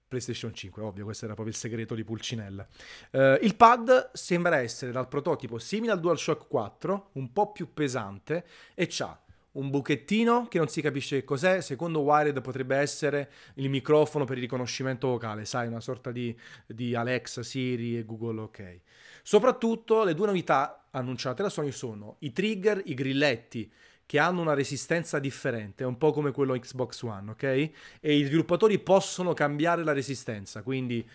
[0.08, 2.68] PlayStation 5, ovvio, questo era proprio il segreto di Pulcinella.
[3.12, 8.46] Uh, il pad sembra essere dal prototipo simile al DualShock 4, un po' più pesante
[8.74, 9.20] e ha
[9.58, 14.38] un buchettino che non si capisce che cos'è, secondo Wired potrebbe essere il microfono per
[14.38, 18.82] il riconoscimento vocale, sai, una sorta di, di Alexa, Siri e Google OK.
[19.24, 23.72] Soprattutto le due novità annunciate da Sony sono i trigger, i grilletti
[24.08, 27.44] che hanno una resistenza differente, un po' come quello Xbox One, ok?
[27.44, 31.08] E i sviluppatori possono cambiare la resistenza, quindi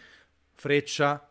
[0.53, 1.27] freccia,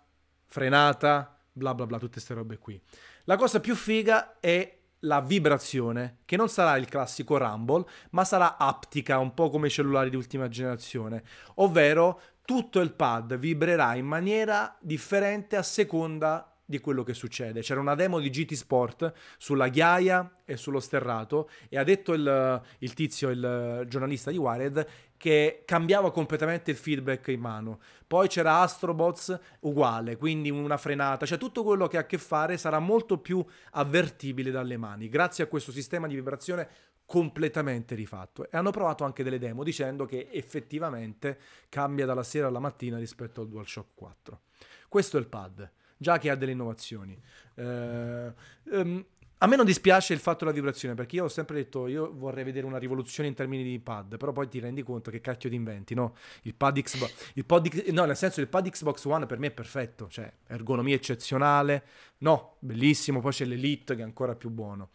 [0.47, 2.81] frenata, bla bla bla, tutte queste robe qui.
[3.25, 8.57] La cosa più figa è la vibrazione, che non sarà il classico rumble, ma sarà
[8.57, 11.23] aptica, un po' come i cellulari di ultima generazione,
[11.55, 17.61] ovvero tutto il pad vibrerà in maniera differente a seconda di quello che succede.
[17.61, 22.61] C'era una demo di GT Sport sulla ghiaia e sullo sterrato e ha detto il,
[22.79, 27.79] il tizio, il giornalista di Wired, che cambiava completamente il feedback in mano.
[28.07, 32.57] Poi c'era Astrobots uguale, quindi una frenata, cioè tutto quello che ha a che fare
[32.57, 36.67] sarà molto più avvertibile dalle mani, grazie a questo sistema di vibrazione
[37.05, 38.49] completamente rifatto.
[38.49, 43.41] E hanno provato anche delle demo dicendo che effettivamente cambia dalla sera alla mattina rispetto
[43.41, 44.39] al DualShock 4.
[44.87, 45.69] Questo è il pad
[46.01, 47.15] già che ha delle innovazioni.
[47.53, 48.33] Eh,
[48.71, 49.05] um,
[49.37, 52.43] a me non dispiace il fatto della vibrazione, perché io ho sempre detto, io vorrei
[52.43, 55.55] vedere una rivoluzione in termini di pad, però poi ti rendi conto che cacchio di
[55.55, 56.15] inventi, no?
[56.43, 59.51] Il pad Xbox, il pad, no, nel senso il pad Xbox One per me è
[59.51, 61.83] perfetto, cioè ergonomia eccezionale,
[62.19, 64.89] no, bellissimo, poi c'è l'Elite che è ancora più buono.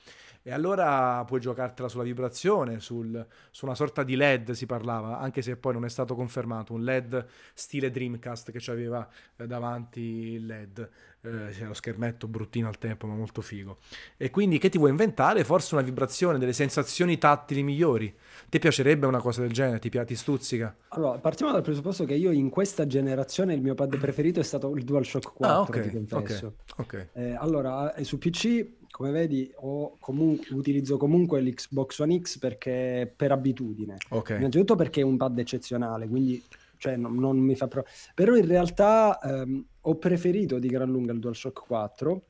[0.48, 5.42] E allora puoi giocartela sulla vibrazione, sul, su una sorta di LED si parlava, anche
[5.42, 10.46] se poi non è stato confermato, un LED stile Dreamcast che aveva eh, davanti il
[10.46, 10.88] LED,
[11.22, 13.78] eh, c'era lo schermetto bruttino al tempo ma molto figo.
[14.16, 15.42] E quindi che ti vuoi inventare?
[15.42, 18.14] Forse una vibrazione, delle sensazioni tattili migliori.
[18.48, 19.80] Ti piacerebbe una cosa del genere?
[19.80, 20.72] Ti, ti stuzzica?
[20.90, 24.76] Allora, partiamo dal presupposto che io in questa generazione il mio pad preferito è stato
[24.76, 26.54] il DualShock 4, ah, okay, ti confesso.
[26.76, 27.24] Okay, okay.
[27.24, 28.64] Eh, allora, eh, su PC
[28.96, 29.52] come vedi
[30.00, 33.96] comunque, utilizzo comunque l'Xbox One X perché per abitudine.
[34.08, 34.38] Okay.
[34.38, 36.42] Innanzitutto perché è un pad eccezionale, quindi
[36.78, 37.84] cioè, non, non mi fa pro...
[38.14, 42.24] Però in realtà ehm, ho preferito di gran lunga il DualShock 4,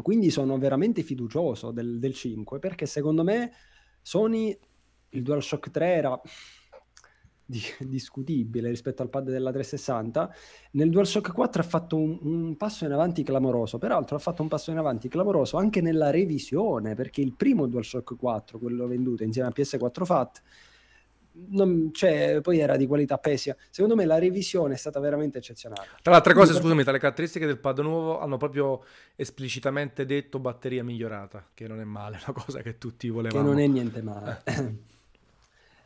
[0.00, 3.52] quindi sono veramente fiducioso del, del 5 perché secondo me
[4.00, 4.58] Sony
[5.10, 6.18] il DualShock 3 era
[7.50, 10.34] di, discutibile rispetto al pad della 360,
[10.72, 14.48] nel DualShock 4 ha fatto un, un, passo in avanti clamoroso, peraltro ha fatto un
[14.48, 19.48] passo in avanti clamoroso anche nella revisione, perché il primo DualShock 4, quello venduto insieme
[19.48, 20.42] a PS4 FAT,
[21.50, 23.54] non, cioè, poi era di qualità pessima.
[23.70, 25.86] Secondo me la revisione è stata veramente eccezionale.
[26.02, 28.84] Tra le altre cose, scusami, tra le caratteristiche del pad nuovo hanno proprio
[29.14, 33.42] esplicitamente detto batteria migliorata, che non è male, una cosa che tutti volevano.
[33.42, 34.42] Che non è niente male.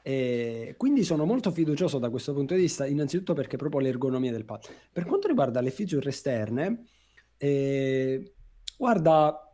[0.06, 4.44] E quindi sono molto fiducioso da questo punto di vista, innanzitutto perché proprio l'ergonomia del
[4.44, 4.60] pad.
[4.92, 6.84] Per quanto riguarda le feature esterne,
[7.38, 8.34] eh,
[8.76, 9.50] guarda,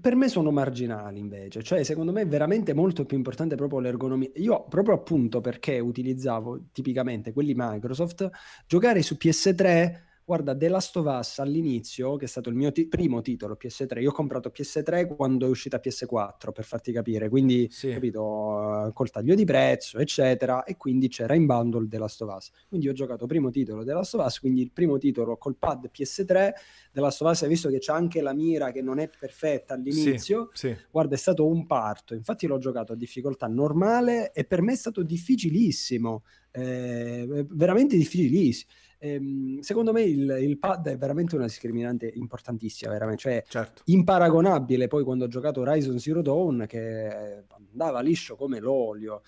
[0.00, 4.30] per me sono marginali invece, cioè secondo me è veramente molto più importante proprio l'ergonomia.
[4.36, 8.30] Io proprio appunto perché utilizzavo tipicamente quelli Microsoft,
[8.66, 12.86] giocare su PS3 Guarda, The Last of Us all'inizio, che è stato il mio ti-
[12.86, 17.66] primo titolo PS3, io ho comprato PS3 quando è uscita PS4, per farti capire, quindi,
[17.70, 17.90] sì.
[17.90, 22.50] capito, col taglio di prezzo, eccetera, e quindi c'era in bundle The Last of Us.
[22.68, 25.90] Quindi ho giocato primo titolo The Last of Us, quindi il primo titolo col pad
[25.92, 26.52] PS3,
[26.92, 29.74] The Last of Us, hai visto che c'è anche la mira che non è perfetta
[29.74, 30.76] all'inizio, sì, sì.
[30.90, 34.76] guarda, è stato un parto, infatti l'ho giocato a difficoltà normale e per me è
[34.76, 38.70] stato difficilissimo, eh, veramente difficilissimo
[39.02, 43.22] ehm, secondo me il, il, pad è veramente una discriminante importantissima, veramente.
[43.22, 43.82] Cioè, certo.
[43.86, 49.22] imparagonabile poi quando ho giocato Horizon Zero Dawn che andava liscio come l'olio.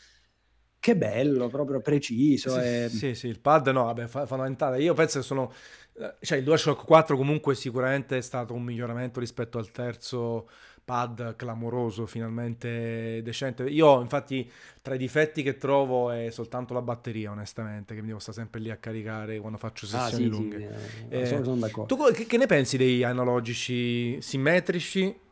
[0.78, 2.50] Che bello, proprio preciso.
[2.50, 2.88] Sì, e...
[2.90, 4.82] sì, sì, il pad no, vabbè, fondamentale.
[4.82, 5.50] Io penso che sono...
[5.96, 10.46] Eh, cioè il DualShock 4 comunque sicuramente è stato un miglioramento rispetto al terzo
[10.84, 13.64] pad clamoroso, finalmente decente.
[13.64, 14.48] Io, infatti,
[14.82, 18.60] tra i difetti che trovo è soltanto la batteria, onestamente, che mi devo stare sempre
[18.60, 20.58] lì a caricare quando faccio ah, sessioni ah, sì, lunghe.
[20.58, 21.94] Sì, eh, sono, sono d'accordo.
[21.94, 25.22] Tu che, che ne pensi dei analogici simmetrici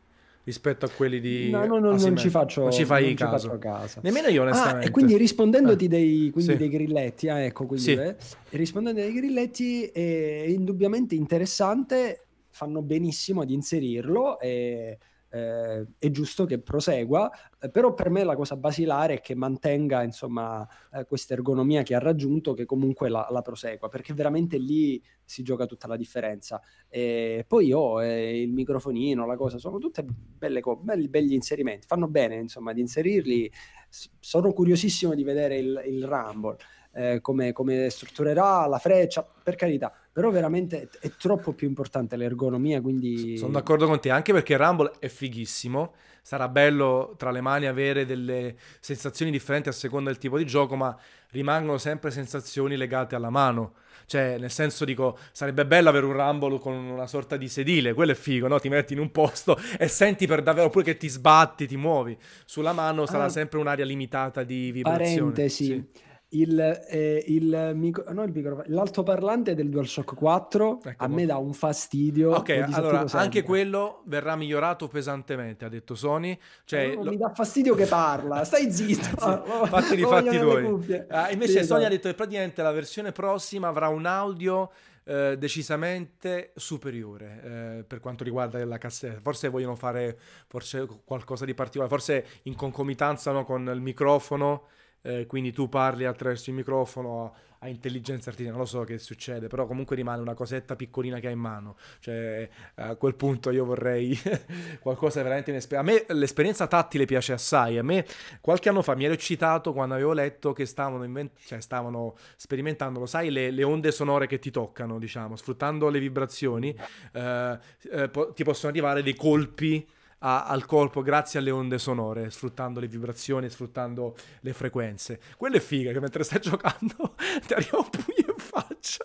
[0.45, 3.49] rispetto a quelli di no, no, no non ci faccio non ci fai non caso.
[3.51, 3.99] Ci caso.
[4.03, 5.87] nemmeno io onestamente ah, e quindi rispondendoti eh.
[5.87, 6.57] dei, quindi sì.
[6.57, 7.91] dei grilletti ah, ecco quindi sì.
[7.93, 8.17] eh,
[8.49, 14.97] rispondendo ai grilletti è indubbiamente interessante fanno benissimo ad inserirlo e eh,
[15.33, 20.67] è giusto che prosegua, eh, però per me la cosa basilare è che mantenga insomma
[20.93, 25.41] eh, questa ergonomia che ha raggiunto, che comunque la, la, prosegua, perché veramente lì si
[25.41, 26.61] gioca tutta la differenza.
[26.87, 31.87] E poi io, eh, il microfonino, la cosa, sono tutte belle co- belli, belli inserimenti,
[31.87, 33.51] fanno bene insomma di inserirli,
[33.89, 36.57] S- sono curiosissimo di vedere il, il Rumble.
[36.95, 42.79] Eh, come, come, strutturerà la freccia, per carità, però veramente è troppo più importante l'ergonomia,
[42.81, 43.35] quindi...
[43.35, 48.05] Sono d'accordo con te, anche perché Rumble è fighissimo, sarà bello tra le mani avere
[48.05, 50.95] delle sensazioni differenti a seconda del tipo di gioco, ma
[51.31, 53.73] rimangono sempre sensazioni legate alla mano.
[54.05, 58.11] Cioè, nel senso dico, sarebbe bello avere un Rumble con una sorta di sedile, quello
[58.11, 58.59] è figo, no?
[58.59, 62.15] Ti metti in un posto e senti per davvero, oppure che ti sbatti, ti muovi.
[62.45, 65.31] Sulla mano sarà ah, sempre un'area limitata di vibrazione.
[65.31, 65.65] Parentesi.
[65.65, 71.25] Sì il, eh, il, micro, no, il microfono, l'altoparlante del DualShock 4 ecco, a me
[71.25, 72.35] dà un fastidio.
[72.35, 76.37] Ok, allora anche quello verrà migliorato pesantemente, ha detto Sony.
[76.65, 77.09] Cioè, no, lo...
[77.11, 79.17] Mi dà fastidio che parla, stai zitto.
[79.65, 81.05] Fatti i fatti tuoi.
[81.09, 81.85] Ah, invece sì, Sony esatto.
[81.85, 84.69] ha detto che praticamente la versione prossima avrà un audio
[85.05, 89.19] eh, decisamente superiore eh, per quanto riguarda la cassetta.
[89.21, 90.17] Forse vogliono fare
[90.47, 94.67] forse qualcosa di particolare, forse in concomitanza no, con il microfono
[95.03, 99.47] eh, quindi tu parli attraverso il microfono a, intelligenza artificiale, non lo so che succede,
[99.47, 103.65] però comunque rimane una cosetta piccolina che hai in mano, cioè a quel punto io
[103.65, 104.17] vorrei
[104.79, 105.91] qualcosa veramente inesperienza.
[105.91, 108.05] A me l'esperienza tattile piace assai, a me
[108.41, 112.99] qualche anno fa mi ero eccitato quando avevo letto che stavano, invent- cioè, stavano sperimentando,
[112.99, 116.75] lo sai, le, le, onde sonore che ti toccano, diciamo, sfruttando le vibrazioni,
[117.13, 117.57] eh,
[117.91, 119.85] eh, po- ti possono arrivare dei colpi
[120.25, 125.19] a, al corpo grazie alle onde sonore, sfruttando le vibrazioni, sfruttando le frequenze.
[125.37, 129.03] Quello è figa, che mentre stai giocando ti arriva un pugno in faccia.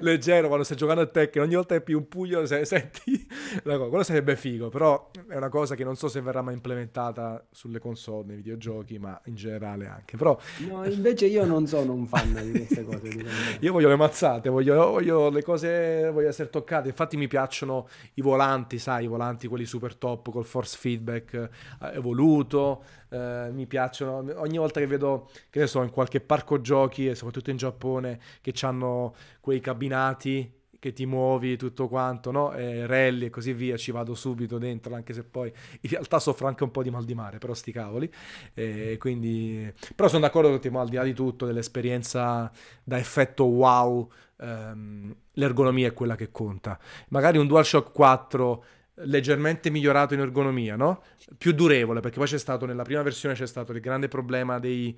[0.00, 3.26] Leggero, quando stai giocando a Tekken, ogni volta che più un pugno se, senti...
[3.62, 7.78] Quello sarebbe figo, però è una cosa che non so se verrà mai implementata sulle
[7.78, 10.16] console, nei videogiochi, ma in generale anche.
[10.16, 10.36] Però...
[10.68, 13.08] No, invece io non sono un fan di queste cose.
[13.60, 16.88] io voglio le mazzate, voglio, voglio le cose, voglio essere toccate.
[16.88, 21.48] Infatti mi piacciono i volanti, sai, i volanti quelli super top col force feedback eh,
[21.94, 22.82] evoluto.
[23.08, 27.14] Eh, mi piacciono ogni volta che vedo, che ne so, in qualche parco giochi e
[27.14, 32.52] soprattutto in Giappone che hanno quei cabinati che ti muovi tutto quanto, no?
[32.54, 35.46] E rally e così via, ci vado subito dentro, anche se poi
[35.82, 38.12] in realtà soffro anche un po' di mal di mare, però sti cavoli.
[38.52, 39.72] E quindi...
[39.94, 42.50] Però sono d'accordo con te, al di là di tutto, dell'esperienza
[42.82, 46.76] da effetto wow, ehm, l'ergonomia è quella che conta.
[47.10, 51.02] Magari un DualShock 4 leggermente migliorato in ergonomia, no?
[51.38, 54.94] Più durevole, perché poi c'è stato nella prima versione c'è stato il grande problema degli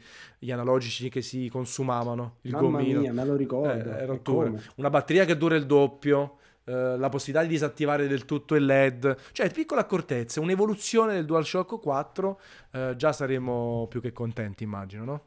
[0.51, 3.01] analogici che si consumavano, il Mamma gommino.
[3.01, 4.53] mia, me lo ricordo.
[4.53, 8.65] Eh, Una batteria che dura il doppio, eh, la possibilità di disattivare del tutto il
[8.65, 12.41] LED, cioè piccole accortezze, un'evoluzione del DualShock 4,
[12.73, 15.23] eh, già saremo più che contenti, immagino, no?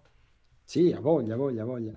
[0.64, 1.94] Sì, a voglia, voglia, voglia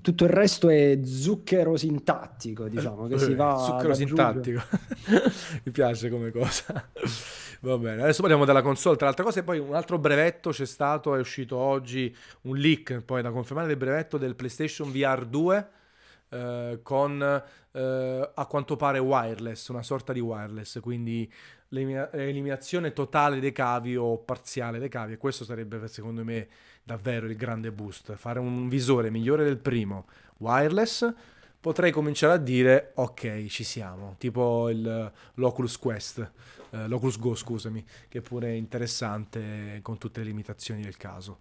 [0.00, 4.62] tutto il resto è zucchero sintattico, diciamo, che si va Zucchero sintattico.
[5.64, 6.90] Mi piace come cosa.
[7.60, 8.96] Va bene, adesso parliamo della console.
[8.96, 13.00] Tra le altre cose, poi un altro brevetto c'è stato, è uscito oggi un leak,
[13.00, 15.68] poi da confermare del brevetto del PlayStation VR 2
[16.28, 21.30] eh, con eh, a quanto pare wireless, una sorta di wireless, quindi
[21.68, 26.48] l'eliminazione totale dei cavi o parziale dei cavi e questo sarebbe secondo me
[26.86, 28.14] davvero il grande boost.
[28.14, 31.12] Fare un visore migliore del primo, wireless,
[31.60, 36.30] potrei cominciare a dire ok, ci siamo, tipo il, l'Oculus Quest,
[36.70, 41.40] eh, l'Oculus Go, scusami, che pure interessante con tutte le limitazioni del caso.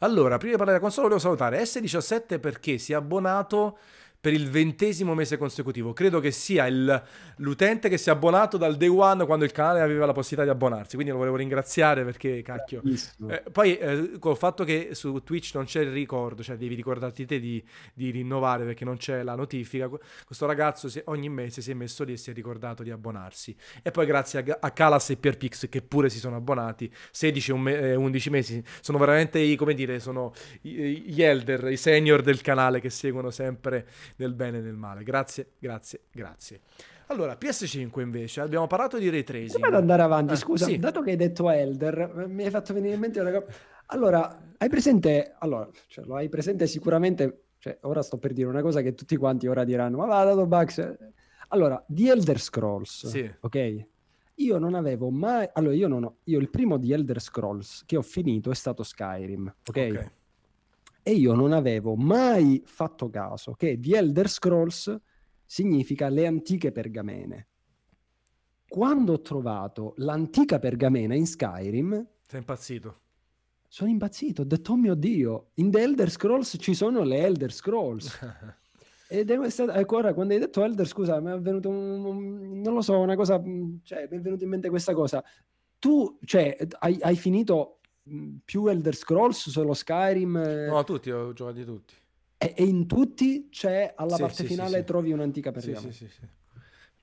[0.00, 3.78] Allora, prima di parlare della console volevo salutare S17 perché si è abbonato
[4.22, 5.92] per il ventesimo mese consecutivo.
[5.92, 7.02] Credo che sia il,
[7.38, 10.56] l'utente che si è abbonato dal day one quando il canale aveva la possibilità di
[10.56, 10.94] abbonarsi.
[10.94, 12.82] Quindi lo volevo ringraziare perché, cacchio.
[13.28, 17.26] Eh, poi, eh, col fatto che su Twitch non c'è il ricordo, cioè devi ricordarti
[17.26, 17.60] te di,
[17.92, 19.88] di rinnovare perché non c'è la notifica.
[19.88, 23.56] Questo ragazzo si, ogni mese si è messo lì e si è ricordato di abbonarsi.
[23.82, 27.94] E poi, grazie a, a Calas e Pierpix che pure si sono abbonati, 16 e
[27.96, 28.62] 11 mesi.
[28.80, 33.84] Sono veramente i, come dire, sono gli elder, i senior del canale che seguono sempre
[34.16, 35.02] nel bene e nel male.
[35.02, 36.60] Grazie, grazie, grazie.
[37.06, 39.52] Allora, PS5 invece, abbiamo parlato di ray tracing.
[39.52, 40.78] Prima di andare avanti, eh, scusa, sì.
[40.78, 43.46] dato che hai detto Elder, mi hai fatto venire in mente una cosa.
[43.86, 48.62] Allora, hai presente, allora, cioè, lo hai presente sicuramente, cioè, ora sto per dire una
[48.62, 50.96] cosa che tutti quanti ora diranno, ma va, dato Bugs.
[51.48, 53.30] Allora, di Elder Scrolls, sì.
[53.40, 53.86] ok?
[54.36, 57.98] Io non avevo mai, allora io non ho, io il primo di Elder Scrolls che
[57.98, 59.68] ho finito è stato Skyrim, ok?
[59.68, 60.10] okay
[61.02, 64.96] e io non avevo mai fatto caso che The Elder Scrolls
[65.44, 67.48] significa le antiche pergamene.
[68.68, 72.06] Quando ho trovato l'antica pergamena in Skyrim...
[72.26, 73.00] Sei impazzito.
[73.68, 77.52] Sono impazzito, ho detto, oh mio Dio, in The Elder Scrolls ci sono le Elder
[77.52, 78.18] Scrolls.
[79.08, 82.60] Ed è stata, ecco, ora quando hai detto Elder, scusa, mi è venuto un, un,
[82.62, 83.42] non lo so, una cosa,
[83.82, 85.22] cioè, mi è venuta in mente questa cosa.
[85.78, 87.80] Tu, cioè, hai, hai finito
[88.44, 90.66] più Elder Scrolls, solo Skyrim?
[90.68, 91.94] No, tutti, ho giocati tutti.
[92.38, 95.92] E, e in tutti c'è, alla sì, parte sì, finale sì, trovi un'antica pergamena.
[95.92, 96.40] Sì, sì, sì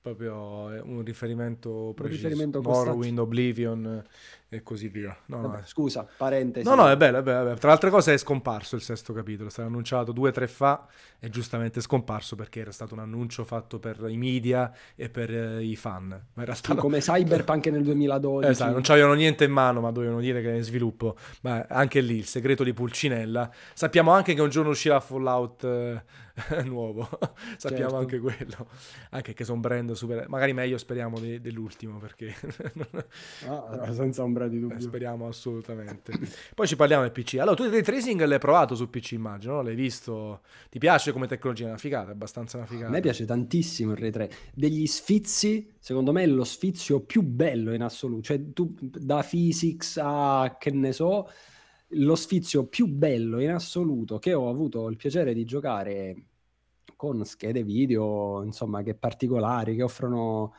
[0.00, 2.22] proprio eh, un riferimento preciso.
[2.22, 4.04] Un riferimento Morrowind, Oblivion
[4.52, 5.16] e così via.
[5.26, 6.68] No, Vabbè, no, scusa, parentesi.
[6.68, 7.54] No, no, è bello, è bello.
[7.54, 10.48] Tra le altre cose è scomparso il sesto capitolo, è stato annunciato due o tre
[10.48, 10.88] fa
[11.20, 15.62] e giustamente scomparso perché era stato un annuncio fatto per i media e per eh,
[15.62, 16.08] i fan.
[16.34, 16.74] Ma era stato...
[16.74, 18.50] Sì, come Cyberpunk nel 2012.
[18.50, 21.16] Esatto, non c'avevano niente in mano, ma dovevano dire che è in sviluppo.
[21.42, 23.48] Ma anche lì, il segreto di Pulcinella.
[23.72, 26.02] Sappiamo anche che un giorno uscirà Fallout eh,
[26.64, 27.08] nuovo,
[27.56, 27.96] sappiamo certo.
[27.96, 28.68] anche quello.
[29.10, 30.28] Anche che sono brand super...
[30.28, 32.34] Magari meglio speriamo de- dell'ultimo perché...
[33.46, 34.76] ah, senza ombra di dubbio.
[34.76, 36.12] Eh, speriamo assolutamente.
[36.54, 37.34] Poi ci parliamo del PC.
[37.34, 39.62] Allora, tu il ray tracing l'hai provato su PC, immagino, no?
[39.62, 40.40] L'hai visto?
[40.70, 41.64] Ti piace come tecnologia?
[41.64, 42.86] È una figata, è abbastanza una figata.
[42.88, 44.38] A me piace tantissimo il ray tracing.
[44.54, 48.22] Degli sfizi, secondo me è lo sfizio più bello in assoluto.
[48.22, 51.28] Cioè, tu da physics a che ne so,
[51.94, 56.24] lo sfizio più bello in assoluto che ho avuto il piacere di giocare
[56.94, 60.52] con schede video, insomma, che particolari, che offrono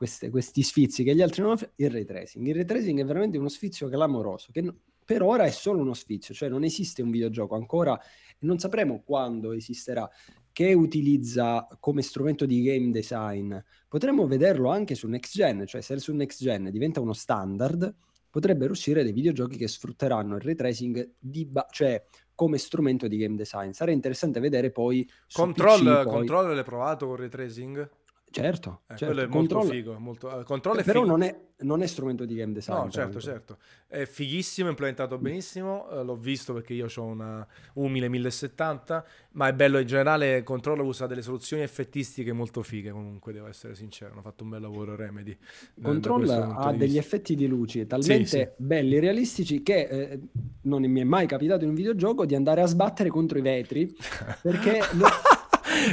[0.00, 2.46] queste, questi sfizi che gli altri non offrono, il ray tracing.
[2.46, 4.64] Il ray tracing è veramente uno sfizio clamoroso, che
[5.04, 8.00] per ora è solo uno sfizio, cioè non esiste un videogioco ancora
[8.38, 10.08] non sapremo quando esisterà
[10.52, 13.54] che utilizza come strumento di game design.
[13.88, 17.94] Potremmo vederlo anche su next gen, cioè se su next gen diventa uno standard,
[18.30, 22.02] potrebbero uscire dei videogiochi che sfrutteranno il ray tracing ba- cioè
[22.34, 23.72] come strumento di game design.
[23.72, 26.04] Sarà interessante vedere poi Control, PC, poi...
[26.04, 27.98] Control l'hai provato con ray tracing?
[28.32, 29.06] Certo, eh, certo.
[29.06, 29.58] quello è Control...
[29.58, 29.98] molto figo.
[29.98, 30.28] Molto...
[30.28, 31.10] Uh, Control è però figo.
[31.10, 32.76] non, è, non è, strumento di game design.
[32.76, 33.58] No, certo, certo.
[33.88, 35.88] È fighissimo, implementato benissimo.
[35.90, 40.44] Uh, l'ho visto perché io ho una umile 1070, ma è bello in generale.
[40.44, 42.92] Control usa delle soluzioni effettistiche molto fighe.
[42.92, 45.36] Comunque, devo essere sincero, hanno fatto un bel lavoro Remedy.
[45.82, 48.48] Control ha degli effetti di luci talmente sì, sì.
[48.56, 50.20] belli e realistici che eh,
[50.62, 53.92] non mi è mai capitato in un videogioco di andare a sbattere contro i vetri
[54.40, 54.78] perché.
[54.92, 55.08] Lo...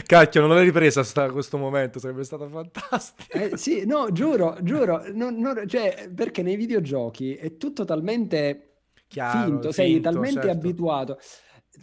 [0.05, 3.37] Cacchio, non l'hai ripresa sta, questo momento, sarebbe stato fantastico.
[3.37, 8.67] Eh, sì, no, giuro, giuro, non, non, cioè, perché nei videogiochi è tutto talmente
[9.07, 10.51] Chiaro, finto, finto sei talmente certo.
[10.51, 11.19] abituato.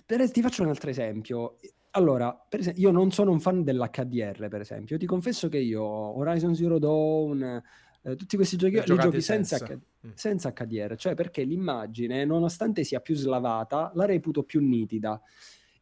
[0.05, 1.57] Per, ti faccio un altro esempio.
[1.93, 4.99] Allora, per esempio, io non sono un fan dell'HDR, per esempio.
[4.99, 7.63] Ti confesso che io Horizon Zero Dawn,
[8.03, 9.75] eh, tutti questi giochi li giochi senza, senza.
[9.75, 10.11] H- mm.
[10.15, 15.21] senza HDR, cioè perché l'immagine, nonostante sia più slavata, la reputo più nitida.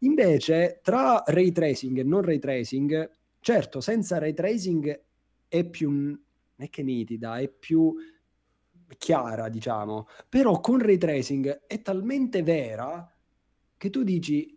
[0.03, 5.03] Invece, tra ray tracing e non ray tracing, certo, senza ray tracing
[5.49, 6.21] è più non
[6.57, 7.95] è che nitida, è più
[8.97, 13.11] chiara, diciamo, però con ray tracing è talmente vera
[13.77, 14.57] che tu dici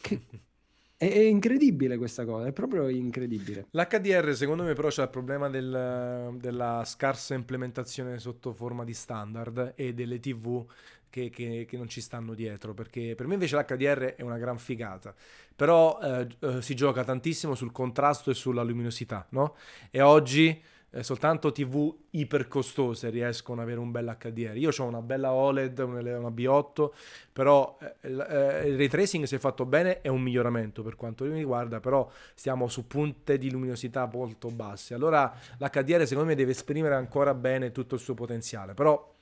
[0.00, 0.20] che
[0.96, 3.66] è, è incredibile questa cosa, è proprio incredibile.
[3.70, 9.74] L'HDR secondo me però c'è il problema del, della scarsa implementazione sotto forma di standard
[9.76, 10.64] e delle TV
[11.10, 14.58] che, che, che, non ci stanno dietro, perché per me invece l'HDR è una gran
[14.58, 15.14] figata,
[15.54, 19.56] però eh, eh, si gioca tantissimo sul contrasto e sulla luminosità, no?
[19.90, 24.56] E oggi eh, soltanto TV ipercostose riescono ad avere un bel HDR.
[24.56, 26.90] Io ho una bella OLED, una B8,
[27.32, 31.34] però eh, eh, il ray tracing se fatto bene è un miglioramento per quanto mi
[31.34, 34.94] riguarda, però stiamo su punte di luminosità molto basse.
[34.94, 39.16] Allora l'HDR secondo me deve esprimere ancora bene tutto il suo potenziale, però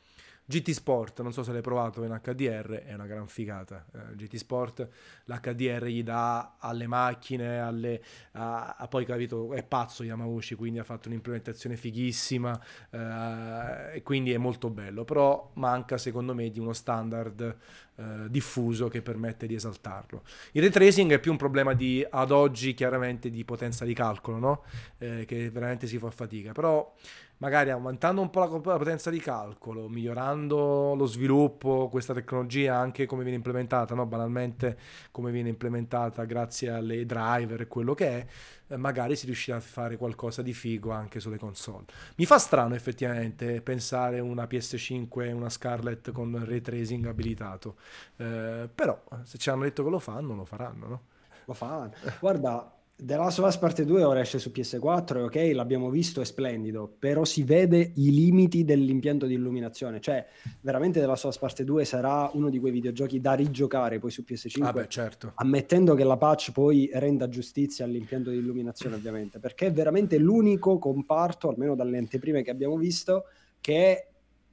[0.48, 3.84] GT Sport, non so se l'hai provato in HDR, è una gran figata.
[3.92, 4.88] Eh, GT Sport,
[5.24, 8.00] l'HDR gli dà alle macchine, alle,
[8.32, 14.32] a, a poi capito, è pazzo Yamauchi, quindi ha fatto un'implementazione fighissima eh, e quindi
[14.32, 17.56] è molto bello, però manca secondo me di uno standard
[17.96, 20.22] eh, diffuso che permette di esaltarlo.
[20.52, 24.38] Il ray tracing è più un problema di, ad oggi chiaramente di potenza di calcolo,
[24.38, 24.64] no?
[24.98, 26.94] Eh, che veramente si fa fatica, però
[27.38, 33.06] magari aumentando un po' la, la, potenza di calcolo, migliorando lo sviluppo, questa tecnologia anche
[33.06, 34.06] come viene implementata, no?
[34.06, 34.78] banalmente
[35.10, 38.26] come viene implementata grazie alle driver e quello che è,
[38.68, 41.84] eh, magari si riuscirà a fare qualcosa di figo anche sulle console.
[42.16, 47.76] Mi fa strano effettivamente pensare una PS5 e una Scarlett con ray tracing abilitato,
[48.16, 51.02] eh, però se ci hanno detto che lo fanno, lo faranno, no?
[51.44, 51.92] Lo fanno.
[52.18, 56.22] Guarda, The Last of Us Parte 2 ora esce su PS4 e ok, l'abbiamo visto,
[56.22, 60.24] è splendido, però si vede i limiti dell'impianto di illuminazione, cioè
[60.62, 64.10] veramente The Last of Us Parte 2 sarà uno di quei videogiochi da rigiocare poi
[64.10, 65.32] su PS5, ah beh, certo.
[65.34, 70.78] ammettendo che la patch poi renda giustizia all'impianto di illuminazione ovviamente, perché è veramente l'unico
[70.78, 73.24] comparto, almeno dalle anteprime che abbiamo visto,
[73.60, 74.06] che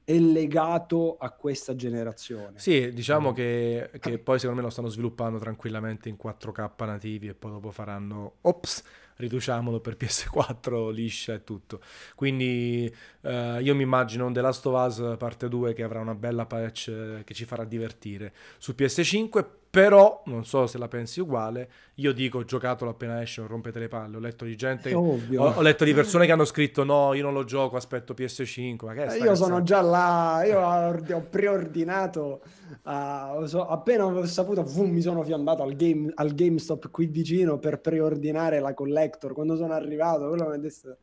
[0.04, 2.58] è legato a questa generazione.
[2.58, 3.34] Sì, diciamo mm.
[3.34, 7.70] che, che, poi secondo me lo stanno sviluppando tranquillamente in 4K nativi e poi dopo
[7.70, 8.84] faranno, ops,
[9.16, 11.80] riduciamolo per PS4 liscia e tutto.
[12.14, 16.14] Quindi eh, io mi immagino un The Last of Us parte 2 che avrà una
[16.14, 18.34] bella patch eh, che ci farà divertire.
[18.58, 19.44] Su PS5
[19.74, 23.88] Però, non so se la pensi uguale, io dico giocatelo appena esce, non rompete le
[23.88, 24.18] palle.
[24.18, 27.32] Ho letto di gente, ho, ho, letto di persone che hanno scritto no, io non
[27.32, 28.84] lo gioco, aspetto PS5.
[28.84, 32.42] Ma che eh, io sono già là, io ho, preordinato,
[32.84, 37.58] uh, so, appena ho saputo, boom, mi sono fiambato al, game, al GameStop qui vicino
[37.58, 39.32] per preordinare la Collector.
[39.32, 40.98] Quando sono arrivato, quello mi ha detto,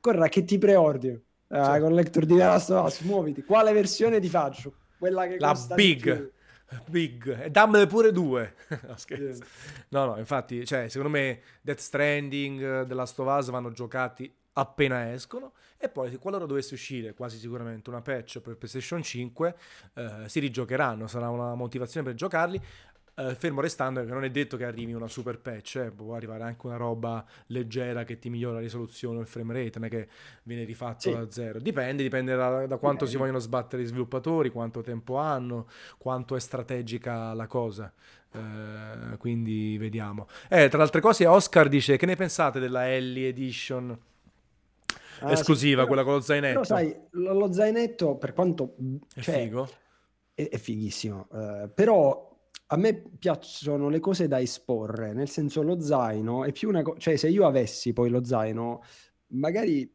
[0.00, 1.18] corra che ti preordino.
[1.46, 1.80] La uh, cioè.
[1.80, 3.42] Collector di Last of Us, muoviti.
[3.42, 4.74] Quale versione ti faccio?
[4.98, 6.40] Quella che la Big.
[6.88, 8.54] Big, e dammene pure due.
[8.86, 9.42] no, scherzo.
[9.88, 15.12] No, no, infatti, cioè, secondo me Death Stranding, The Last of Us vanno giocati appena
[15.12, 15.52] escono.
[15.78, 19.54] E poi qualora dovesse uscire quasi sicuramente una patch per PlayStation 5
[19.94, 22.60] eh, si rigiocheranno, sarà una motivazione per giocarli
[23.14, 26.44] Uh, fermo restando che non è detto che arrivi una super patch, eh, può arrivare
[26.44, 29.90] anche una roba leggera che ti migliora la risoluzione o il frame rate, non è
[29.90, 30.08] che
[30.44, 31.12] viene rifatto sì.
[31.12, 31.58] da zero.
[31.58, 33.10] Dipende, dipende da, da quanto dipende.
[33.10, 37.92] si vogliono sbattere gli sviluppatori, quanto tempo hanno, quanto è strategica la cosa.
[38.32, 40.26] Uh, quindi vediamo.
[40.48, 43.98] Eh, tra le altre cose, Oscar dice: Che ne pensate della Ellie Edition?
[45.20, 46.60] Ah, esclusiva, sì, quella con lo zainetto.
[46.60, 48.74] Però sai, lo, lo zainetto, per quanto...
[49.14, 49.68] È cioè, figo?
[50.34, 51.28] È, è fighissimo.
[51.30, 52.31] Uh, però
[52.72, 56.98] a me piacciono le cose da esporre, nel senso lo zaino è più una cosa,
[56.98, 58.80] cioè se io avessi poi lo zaino,
[59.28, 59.90] magari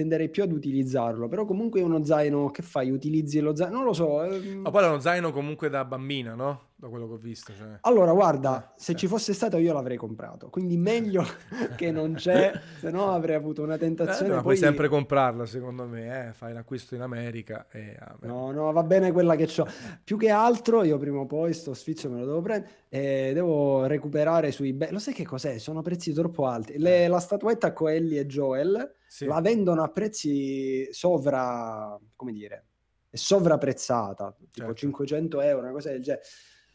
[0.00, 2.90] tenderei più ad utilizzarlo, però comunque è uno zaino, che fai?
[2.90, 3.76] Utilizzi lo zaino?
[3.76, 4.22] Non lo so.
[4.24, 4.60] Ehm...
[4.60, 6.68] Ma poi è uno zaino comunque da bambina, no?
[6.74, 7.52] Da quello che ho visto.
[7.54, 7.78] Cioè.
[7.82, 8.94] Allora, guarda, eh, se eh.
[8.94, 11.22] ci fosse stato io l'avrei comprato, quindi meglio
[11.76, 14.26] che non c'è, se no avrei avuto una tentazione.
[14.26, 14.42] Eh, ma poi...
[14.42, 16.32] puoi sempre comprarla, secondo me, eh?
[16.32, 17.98] fai l'acquisto in America e...
[18.22, 19.66] No, no, va bene quella che ho.
[20.02, 23.84] Più che altro, io prima o poi sto sfizio me lo devo prendere e devo
[23.84, 24.90] recuperare su eBay.
[24.92, 25.58] Lo sai che cos'è?
[25.58, 26.78] Sono prezzi troppo alti.
[26.78, 29.24] Le, la statuetta Coelli e Joel sì.
[29.24, 32.66] la vendono a prezzi sovra, come dire,
[33.10, 34.74] è sovrapprezzata, tipo certo.
[34.74, 36.22] 500 euro, una cosa del genere.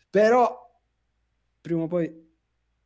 [0.09, 0.69] Però
[1.61, 2.23] prima o poi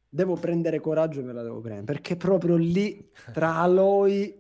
[0.08, 4.39] devo prendere coraggio e me la devo prendere, perché proprio lì tra Aloy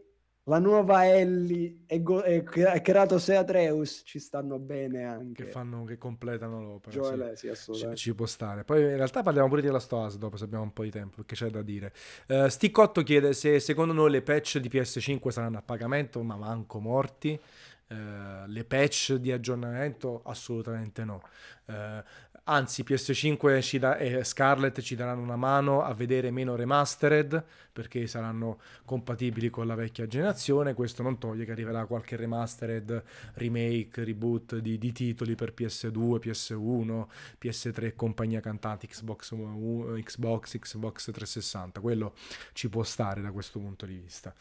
[0.50, 5.46] la nuova Ellie e, Go- e Kratos e Atreus ci stanno bene anche.
[5.46, 6.96] Che, fanno, che completano l'opera.
[6.96, 8.64] Joel, sì, sì ci, ci, può stare.
[8.64, 10.90] Poi in realtà parliamo pure di Last of Us dopo se abbiamo un po' di
[10.90, 11.94] tempo, perché c'è da dire.
[12.28, 16.80] Uh, Stick chiede se secondo noi le patch di PS5 saranno a pagamento, ma manco
[16.80, 17.40] morti.
[17.90, 21.22] Uh, le patch di aggiornamento assolutamente no.
[21.66, 22.04] Uh,
[22.46, 28.08] Anzi, PS5 ci da- e Scarlett ci daranno una mano a vedere meno remastered perché
[28.08, 30.74] saranno compatibili con la vecchia generazione.
[30.74, 33.04] Questo non toglie che arriverà qualche remastered,
[33.36, 37.08] remake, reboot di, di titoli per PS2, PS1,
[37.40, 39.34] PS3 e compagnia cantante, Xbox,
[40.04, 41.80] Xbox, Xbox 360.
[41.80, 42.16] Quello
[42.54, 44.34] ci può stare da questo punto di vista.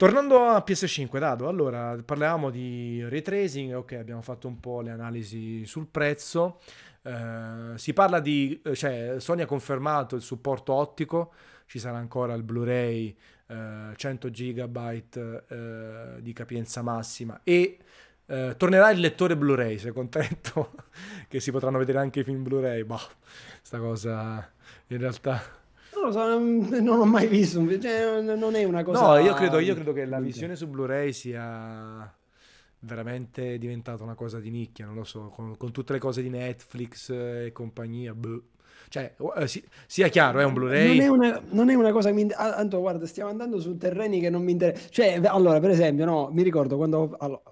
[0.00, 4.92] Tornando a PS5, Dado, allora parlavamo di ray tracing, ok, abbiamo fatto un po' le
[4.92, 6.60] analisi sul prezzo.
[7.02, 11.34] Eh, si parla di, eh, cioè Sony ha confermato il supporto ottico,
[11.66, 13.14] ci sarà ancora il Blu-ray
[13.48, 17.76] uh, 100 GB uh, di capienza massima e
[18.56, 20.72] tornerà il lettore Blu-ray, sei contento
[21.28, 22.84] che si potranno vedere anche i film Blu-ray?
[22.84, 23.06] Boh,
[23.60, 24.50] sta cosa
[24.86, 25.59] in realtà...
[26.10, 29.00] Non lo so, non ho mai visto, cioè, non è una cosa...
[29.00, 32.12] No, io credo, io credo che la visione su Blu-ray sia
[32.80, 36.30] veramente diventata una cosa di nicchia, non lo so, con, con tutte le cose di
[36.30, 38.14] Netflix e compagnia.
[38.14, 38.42] Boh.
[38.88, 40.96] Cioè, eh, si, sia chiaro, è un Blu-ray.
[40.96, 42.56] Non è una, non è una cosa che mi interessa.
[42.56, 44.88] Anto, guarda, stiamo andando su terreni che non mi interessano.
[44.90, 47.14] Cioè, allora, per esempio, no, mi ricordo quando.
[47.18, 47.42] Allora,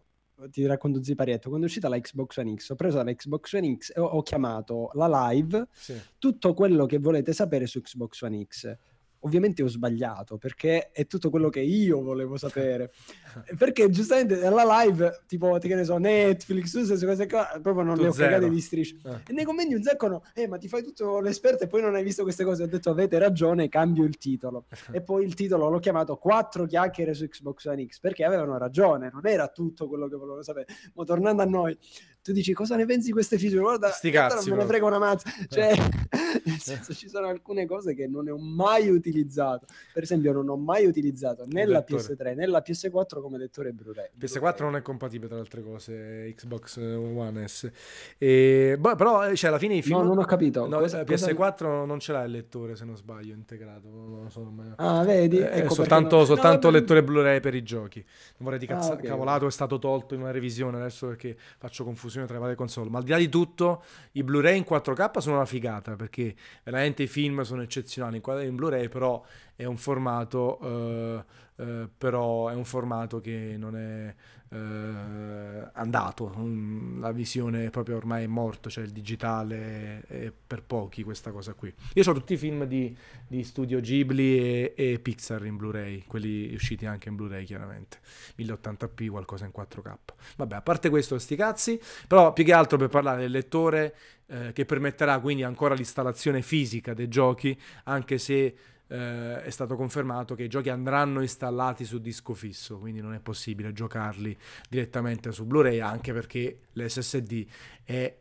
[0.51, 3.77] ti racconto Ziparietto, quando è uscita la Xbox One X, ho preso la Xbox One
[3.77, 6.01] X e ho, ho chiamato la live sì.
[6.19, 8.79] tutto quello che volete sapere su Xbox One X
[9.21, 12.93] ovviamente ho sbagliato perché è tutto quello che io volevo sapere.
[13.59, 17.97] perché giustamente nella live, tipo, che ne so, Netflix, tutte queste cose qua, proprio non
[17.97, 18.31] tu le ho zero.
[18.31, 18.97] cagate di striscia.
[19.05, 19.31] Eh.
[19.31, 21.95] E nei commenti un sacco no, eh, ma ti fai tutto l'esperto e poi non
[21.95, 22.63] hai visto queste cose.
[22.63, 24.67] Ho detto, avete ragione, cambio il titolo.
[24.93, 29.11] e poi il titolo l'ho chiamato Quattro chiacchiere su Xbox One X perché avevano ragione,
[29.13, 30.67] non era tutto quello che volevo sapere.
[30.95, 31.77] Ma tornando a noi,
[32.23, 33.61] tu dici cosa ne pensi di queste feature?
[33.61, 35.31] Guarda, Sti cazzi, non me ne frega una mazza.
[35.49, 35.73] Cioè,
[36.45, 39.67] nel senso, ci sono alcune cose che non ne ho mai utilizzato.
[39.93, 44.11] Per esempio, non ho mai utilizzato né la PS3 né la PS4 come lettore Blu-ray.
[44.19, 44.55] PS4 Blu-ray.
[44.59, 47.71] non è compatibile tra le altre cose, Xbox One S.
[48.19, 49.99] E, boh, però, cioè, alla fine i film...
[49.99, 50.67] No, non ho capito.
[50.67, 51.85] No, cosa, PS4 cosa...
[51.85, 53.89] non ce l'ha il lettore, se non sbaglio, integrato.
[53.89, 54.75] Non lo so, ma...
[54.77, 55.39] Ah, vedi?
[55.39, 56.25] Eh, ecco soltanto, no.
[56.25, 58.01] soltanto no, lettore Blu-ray per i giochi.
[58.01, 58.91] Non vorrei di cazzo...
[58.91, 59.07] ah, okay.
[59.07, 62.57] cavolato, è stato tolto in una revisione adesso perché faccio confusione confusione tra le varie
[62.57, 62.91] console.
[62.91, 66.35] Ma al di là di tutto, i Blu-ray in 4K sono una figata perché
[66.65, 69.23] veramente i film sono eccezionali in, in Blu-ray, però
[69.59, 71.25] è un formato, eh,
[71.57, 74.15] eh, però è un formato che non è
[74.51, 81.03] eh, andato, mm, la visione proprio ormai è morto, cioè il digitale è per pochi
[81.03, 81.75] questa cosa qui.
[81.95, 82.97] Io ho tutti i film di,
[83.27, 87.99] di Studio Ghibli e, e, Pixar in Blu-ray, quelli usciti anche in Blu-ray chiaramente,
[88.37, 89.97] 1080p, qualcosa in 4K.
[90.37, 93.93] Vabbè, a parte questo, sti cazzi, però più che altro per parlare del lettore
[94.27, 98.55] eh, che permetterà quindi ancora l'installazione fisica dei giochi, anche se
[98.89, 103.21] eh, è stato confermato che i giochi andranno installati su disco fisso, quindi non è
[103.21, 104.37] possibile giocarli
[104.69, 107.47] direttamente su Blu-ray, anche perché l'SSD
[107.85, 108.17] è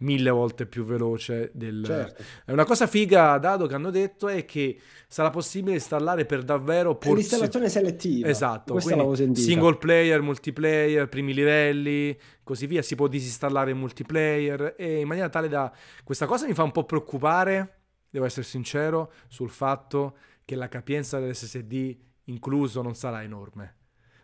[0.00, 1.82] mille volte più veloce del...
[1.84, 2.22] Certo.
[2.46, 6.94] Una cosa figa, Dado, che hanno detto è che sarà possibile installare per davvero...
[6.96, 7.16] Porzi...
[7.16, 8.28] L'installazione selettiva.
[8.28, 15.06] Esatto, single player, multiplayer, primi livelli, così via, si può disinstallare il multiplayer e in
[15.06, 15.72] maniera tale da...
[16.02, 17.79] Questa cosa mi fa un po' preoccupare
[18.10, 23.76] devo essere sincero, sul fatto che la capienza dell'SSD incluso non sarà enorme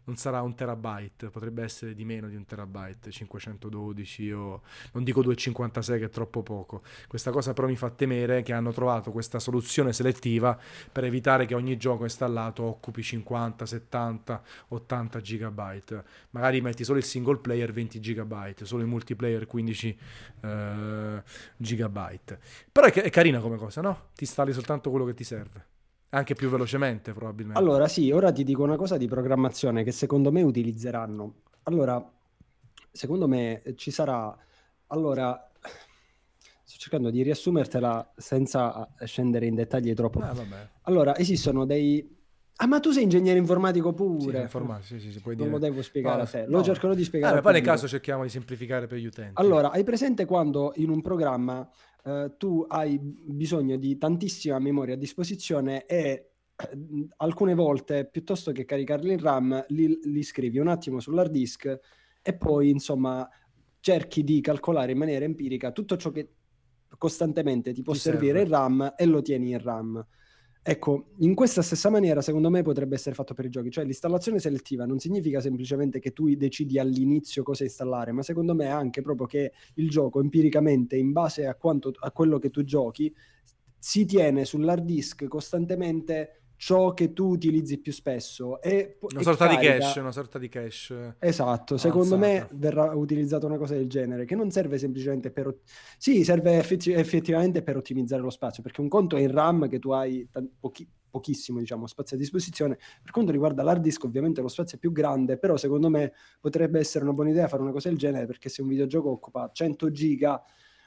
[0.07, 5.23] non sarà un terabyte, potrebbe essere di meno di un terabyte, 512 o non dico
[5.23, 6.83] 256 che è troppo poco.
[7.09, 10.59] Questa cosa però mi fa temere che hanno trovato questa soluzione selettiva
[10.91, 16.05] per evitare che ogni gioco installato occupi 50, 70, 80 gigabyte.
[16.31, 19.99] Magari metti solo il single player 20 gigabyte, solo il multiplayer 15
[20.41, 21.23] eh,
[21.57, 22.39] gigabyte.
[22.71, 24.09] Però è, è carina come cosa, no?
[24.15, 25.75] Ti installi soltanto quello che ti serve.
[26.11, 27.61] Anche più velocemente, probabilmente.
[27.61, 31.43] Allora, sì, ora ti dico una cosa di programmazione che secondo me utilizzeranno.
[31.65, 32.03] Allora,
[32.91, 34.37] secondo me ci sarà...
[34.89, 35.51] Allora,
[36.63, 40.21] sto cercando di riassumertela senza scendere in dettagli troppo.
[40.21, 40.35] Ah,
[40.83, 42.15] allora, esistono dei...
[42.59, 44.37] Ah, ma tu sei ingegnere informatico pure.
[44.37, 45.59] Sì, informatico, sì, sì, sì, puoi non dire.
[45.59, 46.63] lo devo spiegare no, a te, lo no.
[46.65, 47.39] cercherò di spiegare.
[47.39, 49.33] Eh, poi nel caso cerchiamo di semplificare per gli utenti.
[49.35, 51.69] Allora, hai presente quando in un programma
[52.07, 55.99] eh, tu hai bisogno di tantissima memoria a disposizione e
[56.55, 61.81] eh, alcune volte piuttosto che caricarli in RAM li, li scrivi un attimo sull'hard disk
[62.23, 63.29] e poi insomma
[63.81, 66.35] cerchi di calcolare in maniera empirica tutto ciò che
[66.97, 68.43] costantemente ti può ti servire serve.
[68.43, 70.07] in RAM e lo tieni in RAM.
[70.69, 74.41] Ecco, in questa stessa maniera secondo me potrebbe essere fatto per i giochi, cioè l'installazione
[74.41, 79.29] selettiva non significa semplicemente che tu decidi all'inizio cosa installare, ma secondo me anche proprio
[79.29, 83.15] che il gioco empiricamente, in base a, quanto, a quello che tu giochi,
[83.79, 88.61] si tiene sull'hard disk costantemente ciò che tu utilizzi più spesso.
[88.61, 89.73] E, una, e sorta carica...
[89.75, 91.17] di cache, una sorta di cache.
[91.19, 95.55] Esatto, secondo me verrà utilizzata una cosa del genere, che non serve semplicemente per...
[95.99, 99.79] Sì, serve effetti- effettivamente per ottimizzare lo spazio, perché un conto è in RAM che
[99.79, 102.77] tu hai t- pochi- pochissimo diciamo, spazio a disposizione.
[103.03, 106.79] Per quanto riguarda l'hard disk, ovviamente lo spazio è più grande, però secondo me potrebbe
[106.79, 109.91] essere una buona idea fare una cosa del genere, perché se un videogioco occupa 100
[109.91, 110.43] giga,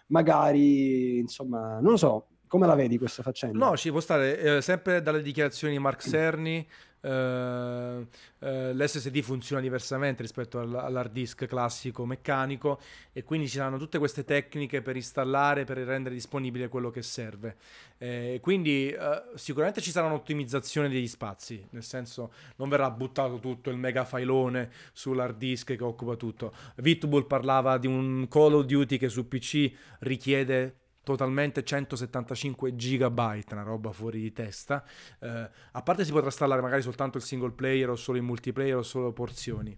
[0.07, 3.57] magari, insomma, non lo so, come la vedi questa faccenda?
[3.57, 6.67] No, ci può stare, eh, sempre dalle dichiarazioni di Mark Cerny,
[7.01, 8.07] eh,
[8.39, 12.79] eh, l'SSD funziona diversamente rispetto all'hard disk classico meccanico
[13.13, 17.57] e quindi ci saranno tutte queste tecniche per installare, per rendere disponibile quello che serve.
[17.97, 23.69] Eh, quindi eh, sicuramente ci sarà un'ottimizzazione degli spazi, nel senso non verrà buttato tutto
[23.69, 26.53] il mega filone sull'hard disk che occupa tutto.
[26.77, 30.78] Vitbull parlava di un Call of Duty che su PC richiede
[31.09, 34.83] totalmente 175 gigabyte, una roba fuori di testa.
[35.19, 38.75] Eh, a parte si potrà installare magari soltanto il single player o solo il multiplayer
[38.75, 39.75] o solo porzioni.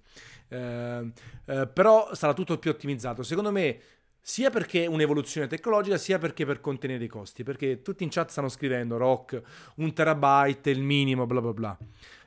[0.49, 1.11] Eh,
[1.45, 3.23] eh, però sarà tutto più ottimizzato.
[3.23, 3.79] Secondo me
[4.19, 8.29] sia perché è un'evoluzione tecnologica, sia perché per contenere i costi, perché tutti in chat
[8.29, 9.41] stanno scrivendo rock,
[9.75, 11.77] un terabyte, il minimo, bla bla bla.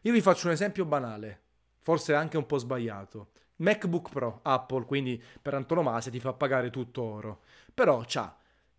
[0.02, 1.40] Io vi faccio un esempio banale,
[1.82, 3.32] forse anche un po' sbagliato.
[3.56, 7.42] MacBook Pro, Apple, quindi per antonomasia ti fa pagare tutto oro,
[7.72, 8.34] però c'ha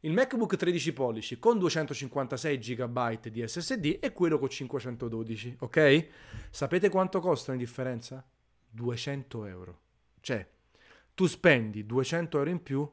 [0.06, 6.08] il MacBook 13 pollici con 256 GB di SSD e quello con 512, ok?
[6.52, 8.24] Sapete quanto costa in differenza?
[8.70, 9.80] 200 euro.
[10.22, 10.48] Cioè,
[11.16, 12.88] tu spendi 200 euro in più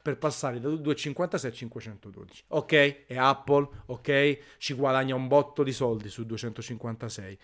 [0.00, 2.44] per passare da 256 a 512.
[2.48, 7.38] Ok, è Apple, ok, ci guadagna un botto di soldi su 256.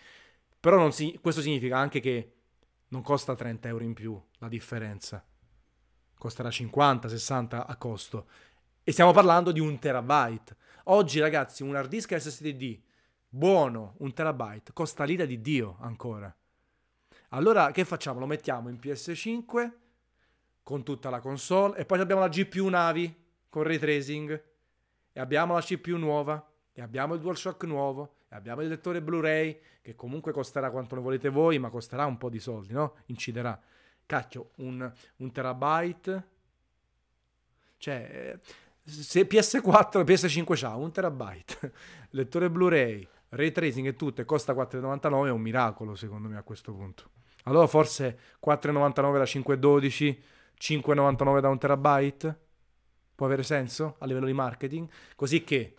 [0.60, 2.34] Però si, questo significa anche che
[2.88, 5.26] non costa 30 euro in più la differenza.
[6.16, 8.26] Costerà 50, 60 a costo
[8.84, 10.56] e stiamo parlando di un terabyte.
[10.84, 12.80] Oggi, ragazzi, un hard disk SSD
[13.28, 16.34] buono, un terabyte, costa l'ira di Dio ancora.
[17.30, 18.18] Allora, che facciamo?
[18.18, 19.70] Lo mettiamo in PS5
[20.62, 23.14] con tutta la console e poi abbiamo la GPU Navi
[23.48, 24.44] con ray tracing
[25.12, 29.60] e abbiamo la CPU nuova e abbiamo il DualShock nuovo e abbiamo il lettore Blu-ray
[29.82, 32.96] che comunque costerà quanto ne volete voi, ma costerà un po' di soldi, no?
[33.06, 33.60] Inciderà.
[34.06, 36.28] Cacchio, un, un terabyte.
[37.76, 38.38] Cioè,
[38.84, 41.72] se PS4 PS5 c'ha un terabyte,
[42.10, 46.42] lettore Blu-ray, ray tracing e tutto e costa 4,99 è un miracolo secondo me a
[46.42, 47.10] questo punto.
[47.44, 50.22] Allora forse 4,99 da 512,
[50.60, 52.38] 5,99 da un terabyte?
[53.14, 54.88] Può avere senso a livello di marketing?
[55.14, 55.76] Così che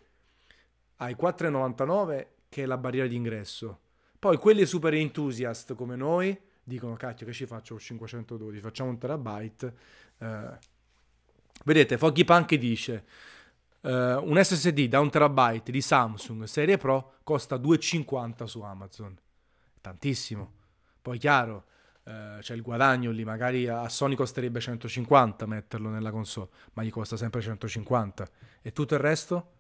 [0.97, 3.80] hai 4,99 che è la barriera di ingresso.
[4.18, 8.97] Poi quelli super enthusiast come noi dicono cacchio che ci faccio con 512, facciamo un
[8.97, 9.74] terabyte.
[10.18, 10.58] Eh,
[11.66, 13.06] vedete, Foggy Punk dice
[13.82, 19.18] uh, un SSD da un terabyte di Samsung serie Pro costa 2,50 su Amazon.
[19.82, 20.51] Tantissimo.
[21.01, 21.66] Poi chiaro,
[22.04, 26.89] uh, c'è il guadagno lì, magari a Sony costerebbe 150 metterlo nella console, ma gli
[26.89, 28.28] costa sempre 150.
[28.62, 29.51] E tutto il resto?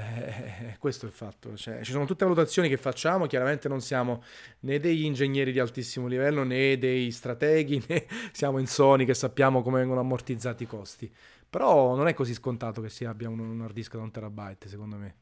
[0.00, 1.56] Eh, questo è il fatto.
[1.56, 4.22] Cioè, ci sono tutte valutazioni che facciamo, chiaramente non siamo
[4.60, 9.62] né degli ingegneri di altissimo livello né dei strateghi, né siamo in Sony che sappiamo
[9.62, 11.12] come vengono ammortizzati i costi.
[11.48, 14.68] Però non è così scontato che si abbia un, un hard disk da un terabyte,
[14.68, 15.14] secondo me.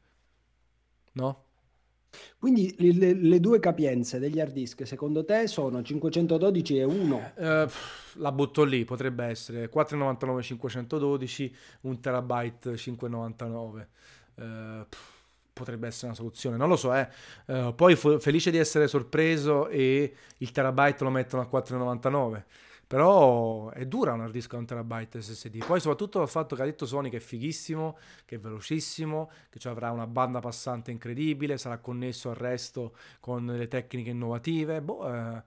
[1.13, 1.43] No?
[2.37, 7.31] Quindi le, le, due capienze degli hard disk secondo te sono 512 e 1?
[7.35, 7.67] Eh,
[8.13, 13.89] la butto lì, potrebbe essere 499 512, un terabyte 599.
[14.39, 14.85] Eh,
[15.59, 17.09] potrebbe essere una soluzione, non lo so, eh.
[17.47, 22.45] Uh, poi f- felice di essere sorpreso e il terabyte lo mettono a 499.
[22.87, 25.63] Però è dura un hard disk a un terabyte SSD.
[25.63, 29.67] Poi soprattutto il fatto che ha detto Sony che è fighissimo, che è velocissimo, che
[29.67, 34.81] avrà una banda passante incredibile, sarà connesso al resto con le tecniche innovative.
[34.81, 35.43] Boh, eh,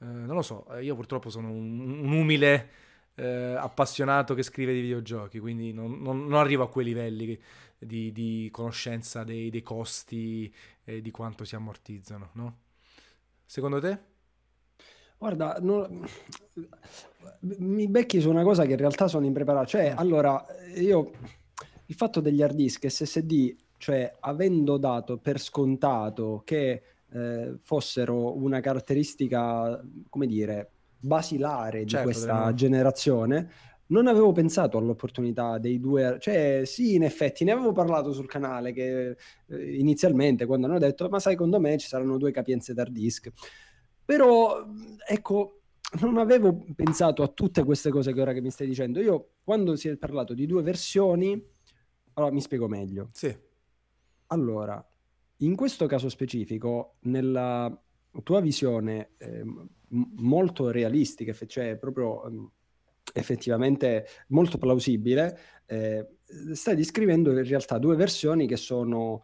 [0.00, 2.70] eh, non lo so, io purtroppo sono un, un umile
[3.14, 7.38] eh, appassionato che scrive di videogiochi, quindi non, non, non arrivo a quei livelli
[7.80, 10.52] di, di conoscenza dei, dei costi
[10.84, 12.58] e di quanto si ammortizzano, no?
[13.44, 13.98] Secondo te?
[15.18, 16.06] Guarda, non...
[17.40, 19.68] mi becchi su una cosa che in realtà sono impreparato.
[19.68, 19.98] Cioè, mm.
[19.98, 20.44] allora,
[20.76, 21.10] io
[21.86, 28.60] il fatto degli hard disk SSD, cioè avendo dato per scontato che eh, fossero una
[28.60, 30.70] caratteristica, come dire,
[31.00, 32.54] basilare di certo, questa no.
[32.54, 33.50] generazione,
[33.90, 38.72] non avevo pensato all'opportunità dei due, cioè sì, in effetti ne avevo parlato sul canale
[38.72, 39.16] che
[39.46, 43.30] eh, inizialmente quando hanno detto ma secondo me ci saranno due capienze d'hard disk.
[44.04, 44.66] Però,
[45.06, 45.60] ecco,
[46.00, 49.00] non avevo pensato a tutte queste cose che ora che mi stai dicendo.
[49.00, 51.40] Io, quando si è parlato di due versioni,
[52.14, 53.10] allora mi spiego meglio.
[53.12, 53.32] Sì.
[54.28, 54.84] Allora,
[55.38, 57.80] in questo caso specifico, nella
[58.22, 59.44] tua visione eh,
[59.88, 62.48] molto realistica, cioè proprio eh,
[63.12, 66.06] effettivamente molto plausibile, eh,
[66.52, 69.22] stai descrivendo in realtà due versioni che sono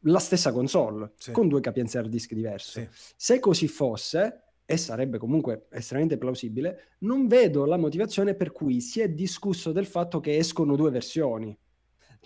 [0.00, 1.32] la stessa console sì.
[1.32, 2.88] con due capienze hard disk diverse.
[2.92, 3.12] Sì.
[3.16, 9.00] Se così fosse, e sarebbe comunque estremamente plausibile, non vedo la motivazione per cui si
[9.00, 11.56] è discusso del fatto che escono due versioni.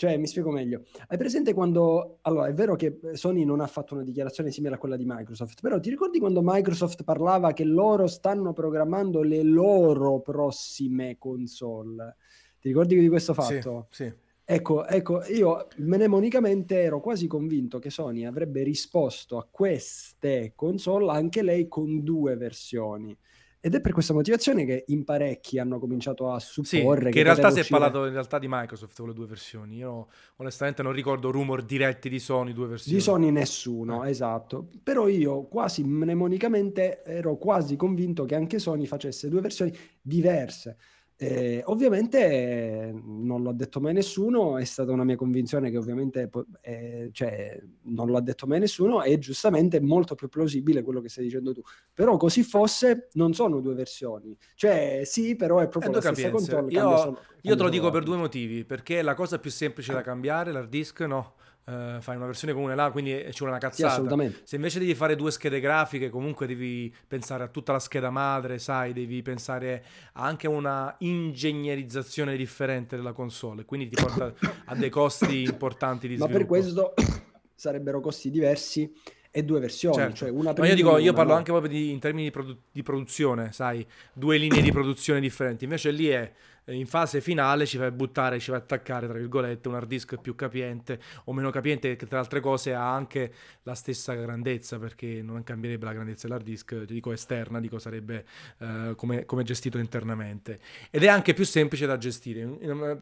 [0.01, 0.85] Cioè, mi spiego meglio.
[1.09, 2.21] Hai presente quando...
[2.23, 5.61] Allora, è vero che Sony non ha fatto una dichiarazione simile a quella di Microsoft,
[5.61, 12.17] però ti ricordi quando Microsoft parlava che loro stanno programmando le loro prossime console?
[12.61, 13.89] Ti ricordi di questo fatto?
[13.91, 14.15] Sì, sì.
[14.43, 21.43] Ecco, ecco, io mnemonicamente ero quasi convinto che Sony avrebbe risposto a queste console anche
[21.43, 23.15] lei con due versioni.
[23.63, 27.25] Ed è per questa motivazione che in parecchi hanno cominciato a supporre sì, che, in
[27.25, 29.77] realtà si è parlato in realtà di Microsoft con le due versioni.
[29.77, 32.97] Io onestamente non ricordo rumor diretti di Sony due versioni.
[32.97, 34.11] Di Sony nessuno, eh.
[34.11, 34.71] esatto.
[34.83, 40.79] Però io quasi mnemonicamente ero quasi convinto che anche Sony facesse due versioni diverse.
[41.23, 46.31] Eh, ovviamente non l'ha detto mai nessuno, è stata una mia convinzione che ovviamente
[46.63, 51.11] eh, cioè, non l'ha detto mai nessuno e giustamente è molto più plausibile quello che
[51.11, 51.61] stai dicendo tu.
[51.93, 56.73] Però così fosse non sono due versioni, cioè sì, però è proprio la stessa console.
[56.73, 60.01] Io, solo, io te lo dico per due motivi, perché la cosa più semplice da
[60.01, 61.35] cambiare, l'hard disk no,
[61.65, 64.17] Uh, fai una versione comune là, quindi ci vuole una cazzata.
[64.17, 68.11] Sì, Se invece devi fare due schede grafiche, comunque devi pensare a tutta la scheda
[68.11, 69.85] madre, sai, devi pensare
[70.15, 74.33] anche a una ingegnerizzazione differente della console, quindi ti porta
[74.65, 76.33] a dei costi importanti di sviluppo.
[76.33, 76.95] Ma per questo
[77.55, 78.93] sarebbero costi diversi
[79.33, 80.17] e due versioni, certo.
[80.17, 81.39] cioè una Ma io dico, io parlo no.
[81.39, 85.65] anche proprio di, in termini di, produ- di, produzione, sai, due linee di produzione differenti.
[85.65, 86.33] Invece lì è
[86.71, 90.35] in fase finale ci fai buttare, ci fai attaccare, tra virgolette, un hard disk più
[90.35, 95.43] capiente o meno capiente, che tra altre cose ha anche la stessa grandezza, perché non
[95.43, 98.25] cambierebbe la grandezza dell'hard disk, dico esterna, dico sarebbe
[98.59, 100.61] uh, come, come, gestito internamente.
[100.91, 102.47] Ed è anche più semplice da gestire,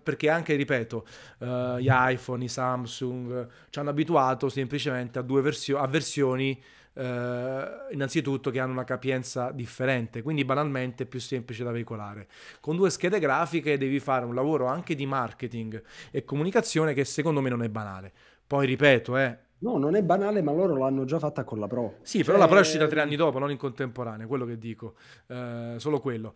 [0.03, 1.07] perché anche, ripeto,
[1.39, 6.63] uh, gli iPhone, i Samsung ci hanno abituato semplicemente a due versioni, a versioni
[6.99, 12.27] eh, innanzitutto che hanno una capienza differente, quindi banalmente è più semplice da veicolare.
[12.61, 15.81] Con due schede grafiche devi fare un lavoro anche di marketing
[16.11, 18.13] e comunicazione che secondo me non è banale.
[18.47, 21.97] Poi ripeto, eh, No, non è banale, ma loro l'hanno già fatta con la Pro.
[22.03, 24.95] Sì, però la Pro è uscita tre anni dopo, non in contemporanea, quello che dico,
[25.27, 26.33] eh, solo quello.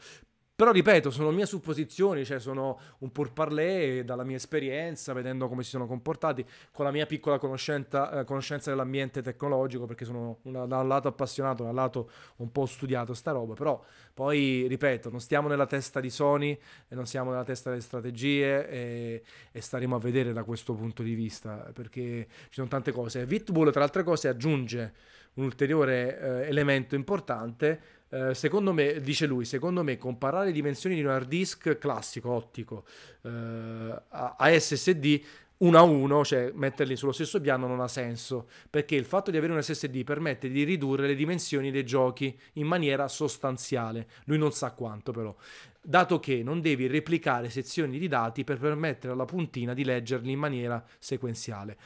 [0.62, 5.64] Però ripeto, sono mie supposizioni, cioè sono un pur parler dalla mia esperienza, vedendo come
[5.64, 10.78] si sono comportati, con la mia piccola eh, conoscenza dell'ambiente tecnologico, perché sono una, da
[10.78, 13.82] un lato appassionato, da un lato un po' studiato sta roba, però
[14.14, 16.56] poi, ripeto, non stiamo nella testa di Sony
[16.86, 21.02] e non siamo nella testa delle strategie e, e staremo a vedere da questo punto
[21.02, 23.26] di vista, perché ci sono tante cose.
[23.26, 24.92] Vitbull, tra altre cose, aggiunge
[25.34, 27.80] un ulteriore eh, elemento importante
[28.12, 32.30] eh, secondo me, dice lui, secondo me comparare le dimensioni di un hard disk classico
[32.30, 32.84] ottico
[33.22, 35.22] eh, a, SSD
[35.58, 39.38] uno a uno, cioè metterli sullo stesso piano non ha senso, perché il fatto di
[39.38, 44.08] avere un SSD permette di ridurre le dimensioni dei giochi in maniera sostanziale.
[44.24, 45.34] Lui non sa quanto però,
[45.80, 50.38] dato che non devi replicare sezioni di dati per permettere alla puntina di leggerli in
[50.38, 51.78] maniera sequenziale.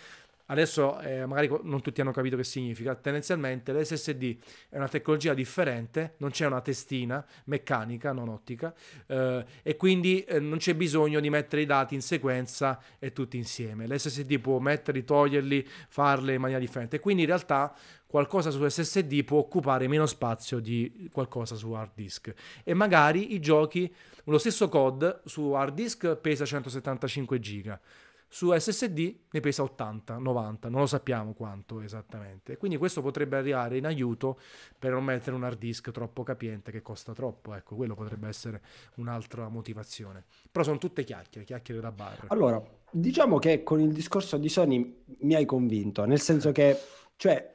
[0.46, 2.94] Adesso eh, magari non tutti hanno capito che significa.
[2.94, 4.36] Tendenzialmente l'SSD
[4.68, 8.72] è una tecnologia differente, non c'è una testina meccanica, non ottica,
[9.06, 13.36] eh, e quindi eh, non c'è bisogno di mettere i dati in sequenza e tutti
[13.36, 13.86] insieme.
[13.88, 17.00] L'SSD può metterli, toglierli, farle in maniera differente.
[17.00, 17.74] Quindi in realtà
[18.06, 22.32] qualcosa su SSD può occupare meno spazio di qualcosa su hard disk.
[22.62, 23.92] E magari i giochi,
[24.24, 27.80] lo stesso code su hard disk pesa 175 giga
[28.28, 32.56] su SSD ne pesa 80, 90, non lo sappiamo quanto esattamente.
[32.56, 34.38] Quindi questo potrebbe arrivare in aiuto
[34.78, 38.60] per non mettere un hard disk troppo capiente che costa troppo, ecco, quello potrebbe essere
[38.96, 40.24] un'altra motivazione.
[40.50, 42.24] Però sono tutte chiacchiere, chiacchiere da bar.
[42.28, 46.76] Allora, diciamo che con il discorso di Sony mi hai convinto, nel senso che,
[47.16, 47.54] cioè,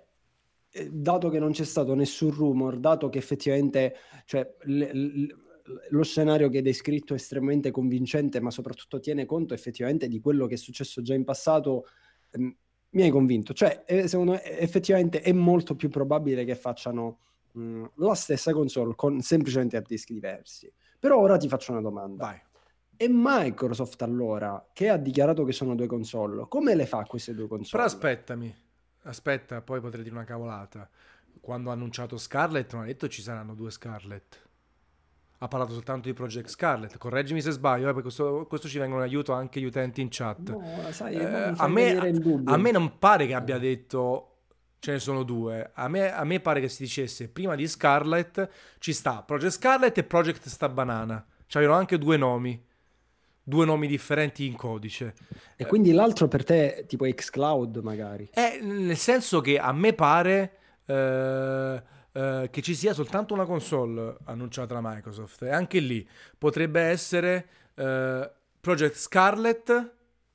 [0.74, 3.96] eh, dato che non c'è stato nessun rumor, dato che effettivamente,
[4.26, 4.92] cioè, le,
[5.90, 10.48] lo scenario che hai descritto è estremamente convincente, ma soprattutto tiene conto effettivamente di quello
[10.48, 11.88] che è successo già in passato,
[12.32, 12.56] ehm,
[12.92, 13.54] mi hai convinto.
[13.54, 17.20] Cioè, eh, secondo me effettivamente è molto più probabile che facciano
[17.54, 20.72] mh, mm, la stessa console con semplicemente hard disk diversi.
[21.00, 22.26] Però ora ti faccio una domanda.
[22.26, 22.42] Vai.
[22.98, 27.48] E Microsoft allora, che ha dichiarato che sono due console, come le fa queste due
[27.48, 27.70] console?
[27.72, 28.56] Però aspettami,
[29.04, 30.88] aspetta, poi potrei dire una cavolata.
[31.40, 34.50] Quando ha annunciato Scarlett, non ha detto ci saranno due Scarlett
[35.44, 36.98] ha parlato soltanto di Project Scarlet.
[37.00, 40.08] Correggimi se sbaglio, eh, perché questo, questo, ci vengono in aiuto anche gli utenti in
[40.12, 40.50] chat.
[40.52, 41.98] No, sai, eh, a, me,
[42.46, 44.28] a, me, non pare che abbia detto
[44.78, 45.72] ce ne sono due.
[45.74, 49.98] A me, a me, pare che si dicesse prima di Scarlet ci sta Project Scarlet
[49.98, 51.26] e Project Sta Banana.
[51.48, 52.64] C'avevano anche due nomi.
[53.44, 55.16] Due nomi differenti in codice.
[55.56, 58.30] E quindi l'altro per te è tipo Xcloud magari?
[58.32, 60.58] Eh, nel senso che a me pare...
[62.14, 65.44] Eh, eh, che ci sia soltanto una console annunciata da Microsoft.
[65.44, 66.08] E anche lì
[66.38, 69.92] potrebbe essere uh, Project Scarlet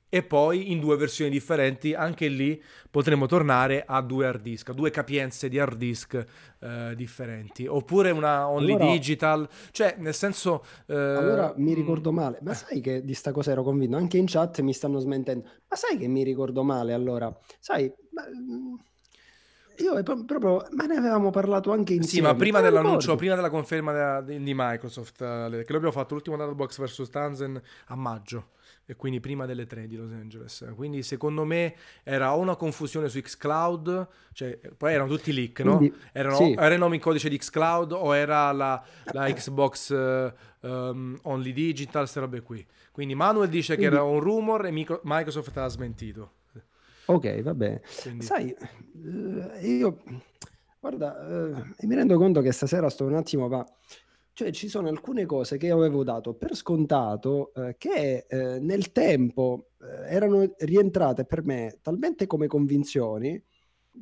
[0.09, 4.73] e poi in due versioni differenti, anche lì potremmo tornare a due hard disk, a
[4.73, 6.25] due capienze di hard disk
[6.59, 10.63] uh, differenti, oppure una only allora, digital, cioè nel senso...
[10.85, 13.97] Uh, allora mi mm, ricordo male, ma sai che di sta cosa ero convinto?
[13.97, 17.35] Anche in chat mi stanno smentendo, ma sai che mi ricordo male allora?
[17.59, 17.91] Sai...
[18.11, 18.75] Ma, mm,
[19.77, 22.27] io proprio, ma ne avevamo parlato anche insieme.
[22.27, 26.13] Sì, ma prima dell'annuncio, prima della conferma della, di, di, Microsoft, uh, che l'abbiamo fatto
[26.13, 28.49] l'ultimo Databox vs Tanzen a maggio
[28.89, 30.65] e quindi prima delle 3 di Los Angeles.
[30.73, 35.77] Quindi secondo me era una confusione su Xcloud, cioè poi erano tutti leak, no?
[35.77, 36.53] Quindi, erano, sì.
[36.53, 41.51] Era il nome in codice di Xcloud o era la, la Xbox uh, um, Only
[41.51, 42.65] Digital, queste robe qui.
[42.91, 46.31] Quindi Manuel dice quindi, che era un rumor e Microsoft ha smentito.
[47.07, 47.81] Ok, va bene.
[48.01, 48.23] Quindi...
[48.23, 50.03] Sai, eh, io,
[50.79, 53.65] guarda, eh, mi rendo conto che stasera sto un attimo, ma
[54.33, 59.69] cioè ci sono alcune cose che avevo dato per scontato eh, che eh, nel tempo
[59.81, 63.43] eh, erano rientrate per me talmente come convinzioni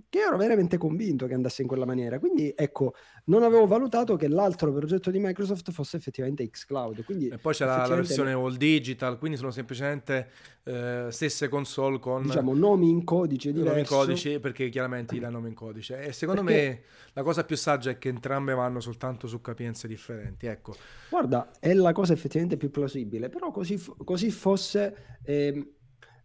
[0.10, 2.20] che ero veramente convinto che andasse in quella maniera.
[2.20, 2.94] Quindi ecco,
[3.26, 7.04] non avevo valutato che l'altro progetto di Microsoft fosse effettivamente xCloud.
[7.04, 10.30] Quindi, e poi c'è la, la versione all digital, quindi sono semplicemente
[10.64, 13.70] eh, stesse console con diciamo nomi in codice diversi.
[13.70, 16.00] Nomi in codice perché chiaramente gli danno nomi in codice.
[16.02, 16.68] E secondo perché...
[16.68, 16.82] me
[17.14, 20.48] la cosa più saggia è che entrambe vanno soltanto su capienze differenti.
[20.48, 20.76] Ecco.
[21.10, 25.20] Guarda, è la cosa effettivamente più plausibile, però così, così fosse.
[25.24, 25.70] Eh,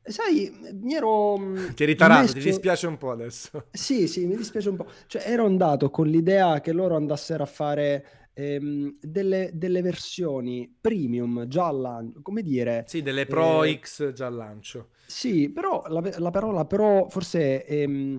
[0.03, 1.39] Sai, mi ero...
[1.39, 2.35] Mm, ti eri tarato, messo...
[2.35, 3.67] ti dispiace un po' adesso.
[3.71, 4.87] Sì, sì, mi dispiace un po'.
[5.07, 11.47] Cioè, ero andato con l'idea che loro andassero a fare ehm, delle, delle, versioni premium
[11.47, 12.85] già al lancio, come dire...
[12.87, 13.79] Sì, delle Pro eh...
[13.79, 14.89] X già al lancio.
[15.07, 18.19] Sì, però la, la parola Pro forse è, ehm,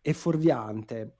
[0.00, 1.16] è fuorviante.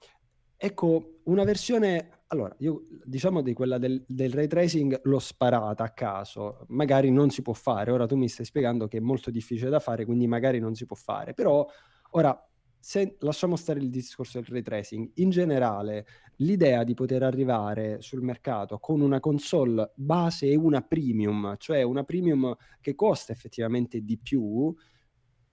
[0.57, 5.91] Ecco, una versione allora, io diciamo di quella del, del, ray tracing l'ho sparata a
[5.91, 9.71] caso, magari non si può fare, ora tu mi stai spiegando che è molto difficile
[9.71, 11.67] da fare, quindi magari non si può fare, però
[12.11, 12.39] ora
[12.79, 16.07] se lasciamo stare il discorso del ray tracing, in generale
[16.37, 22.05] l'idea di poter arrivare sul mercato con una console base e una premium, cioè una
[22.05, 24.75] premium che costa effettivamente di più,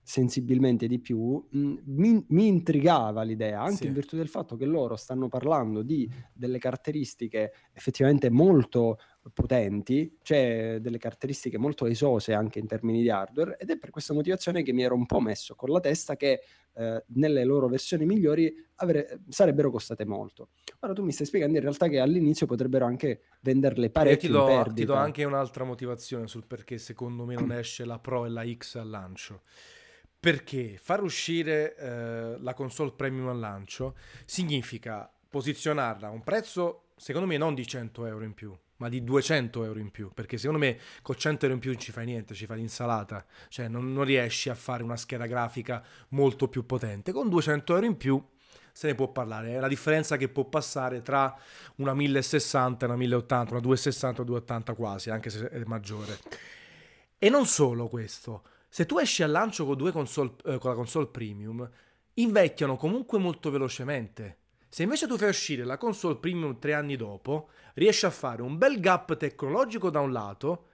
[0.06, 3.86] sensibilmente di più, mh, mi, mi, intrigava l'idea, anche sì.
[3.86, 8.98] in virtù del fatto che loro stanno parlando di delle caratteristiche effettivamente molto
[9.34, 14.14] potenti, cioè delle caratteristiche molto esose anche in termini di hardware, ed è per questa
[14.14, 16.40] motivazione che mi ero un po' messo con la testa che
[16.74, 20.50] eh, nelle loro versioni migliori avre- sarebbero costate molto.
[20.82, 24.72] Ora tu mi stai spiegando in realtà che all'inizio potrebbero anche venderle parecchio ti do,
[24.72, 28.46] ti do anche un'altra motivazione sul perché secondo me non esce la Pro e la
[28.46, 29.42] X al lancio
[30.18, 37.26] perché far uscire eh, la console premium al lancio significa posizionarla a un prezzo, secondo
[37.26, 40.60] me, non di 100 euro in più, ma di 200 euro in più, perché secondo
[40.60, 43.92] me con 100 euro in più non ci fai niente, ci fai l'insalata, cioè non,
[43.92, 47.12] non riesci a fare una scheda grafica molto più potente.
[47.12, 48.24] Con 200 euro in più
[48.76, 51.34] se ne può parlare, è la differenza che può passare tra
[51.76, 56.18] una 1060 e una 1080, una 260 o 280 quasi, anche se è maggiore.
[57.18, 58.42] E non solo questo,
[58.76, 61.66] se tu esci al lancio con, console, eh, con la console premium,
[62.12, 64.40] invecchiano comunque molto velocemente.
[64.68, 68.58] Se invece tu fai uscire la console premium tre anni dopo, riesci a fare un
[68.58, 70.66] bel gap tecnologico da un lato,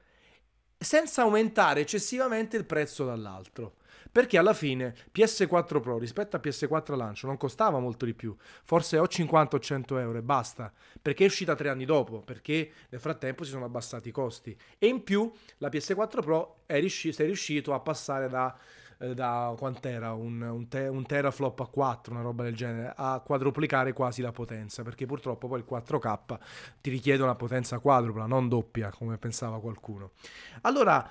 [0.77, 3.77] senza aumentare eccessivamente il prezzo dall'altro.
[4.13, 8.99] Perché alla fine PS4 Pro rispetto a PS4 lancio non costava molto di più, forse
[8.99, 13.01] o 50 o 100 euro e basta, perché è uscita tre anni dopo, perché nel
[13.01, 14.57] frattempo si sono abbassati i costi.
[14.79, 18.55] E in più la PS4 Pro è riuscito, sei riuscito a passare da
[19.03, 23.21] eh, da quant'era un, un, te, un, teraflop a 4, una roba del genere, a
[23.25, 26.39] quadruplicare quasi la potenza, perché purtroppo poi il 4K
[26.81, 30.13] ti richiede una potenza quadrupla, non doppia, come pensava qualcuno.
[30.61, 31.11] Allora,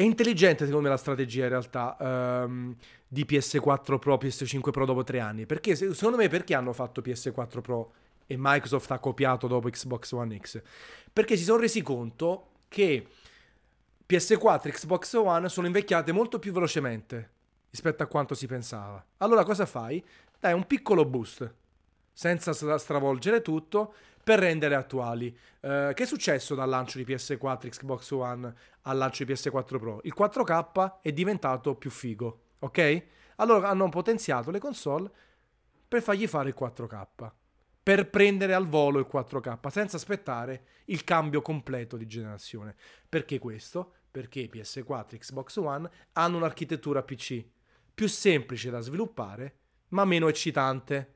[0.00, 1.94] è intelligente secondo me la strategia in realtà
[2.46, 2.74] um,
[3.06, 5.44] di PS4 Pro, PS5 Pro dopo tre anni.
[5.44, 7.92] Perché secondo me perché hanno fatto PS4 Pro
[8.26, 10.62] e Microsoft ha copiato dopo Xbox One X?
[11.12, 13.06] Perché si sono resi conto che
[14.08, 17.30] PS4 e Xbox One sono invecchiate molto più velocemente
[17.68, 19.04] rispetto a quanto si pensava.
[19.18, 20.02] Allora cosa fai?
[20.38, 21.54] Dai un piccolo boost
[22.10, 23.92] senza stravolgere tutto
[24.22, 25.28] per rendere attuali.
[25.60, 30.00] Uh, che è successo dal lancio di PS4 Xbox One al lancio di PS4 Pro?
[30.04, 33.04] Il 4K è diventato più figo, ok?
[33.36, 35.10] Allora hanno potenziato le console
[35.88, 37.30] per fargli fare il 4K,
[37.82, 42.76] per prendere al volo il 4K senza aspettare il cambio completo di generazione.
[43.08, 43.94] Perché questo?
[44.10, 47.44] Perché PS4 e Xbox One hanno un'architettura PC
[47.94, 49.56] più semplice da sviluppare,
[49.88, 51.14] ma meno eccitante,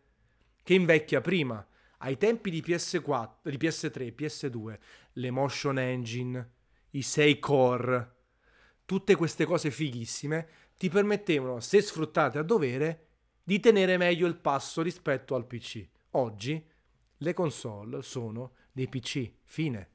[0.62, 1.64] che invecchia prima
[1.98, 4.78] ai tempi di PS4, di PS3, PS2,
[5.12, 6.50] le motion engine,
[6.90, 8.14] i 6 core,
[8.84, 13.06] tutte queste cose fighissime ti permettevano, se sfruttate a dovere,
[13.42, 15.86] di tenere meglio il passo rispetto al PC.
[16.10, 16.64] Oggi
[17.18, 19.90] le console sono dei PC, fine.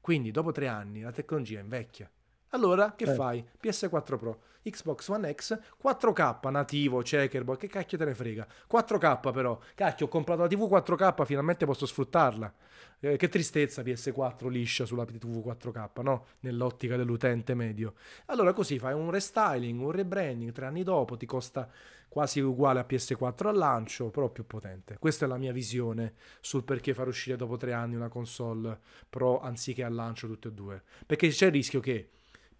[0.00, 2.10] Quindi dopo tre anni la tecnologia invecchia.
[2.54, 3.14] Allora che eh.
[3.14, 3.44] fai?
[3.60, 8.46] PS4 Pro, Xbox One X, 4K nativo, checkerboard, che cacchio te ne frega?
[8.70, 12.54] 4K però, cacchio, ho comprato la TV 4K, finalmente posso sfruttarla.
[13.00, 16.26] Eh, che tristezza PS4 liscia sulla TV 4K, no?
[16.40, 17.94] Nell'ottica dell'utente medio.
[18.26, 21.68] Allora così fai un restyling, un rebranding, tre anni dopo ti costa
[22.08, 24.96] quasi uguale a PS4 al lancio, però più potente.
[25.00, 28.78] Questa è la mia visione sul perché far uscire dopo tre anni una console
[29.10, 30.82] Pro anziché al lancio tutte e due.
[31.04, 32.10] Perché c'è il rischio che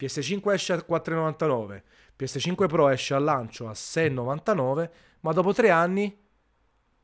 [0.05, 1.83] PS5 esce a 4,99,
[2.19, 4.91] PS5 Pro esce al lancio a 6,99,
[5.21, 6.17] ma dopo tre anni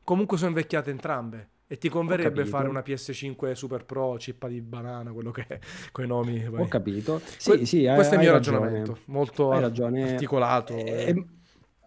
[0.05, 1.49] comunque sono invecchiate entrambe.
[1.73, 5.59] E ti converrebbe fare una PS5 Super Pro, cippa di banana, quello che è,
[5.93, 6.45] con i nomi.
[6.45, 7.21] Ho capito.
[7.37, 10.15] Sì, que- sì, questo hai, è il mio ragionamento, molto hai ragione.
[10.15, 10.75] articolato.
[10.75, 11.27] E, eh, e...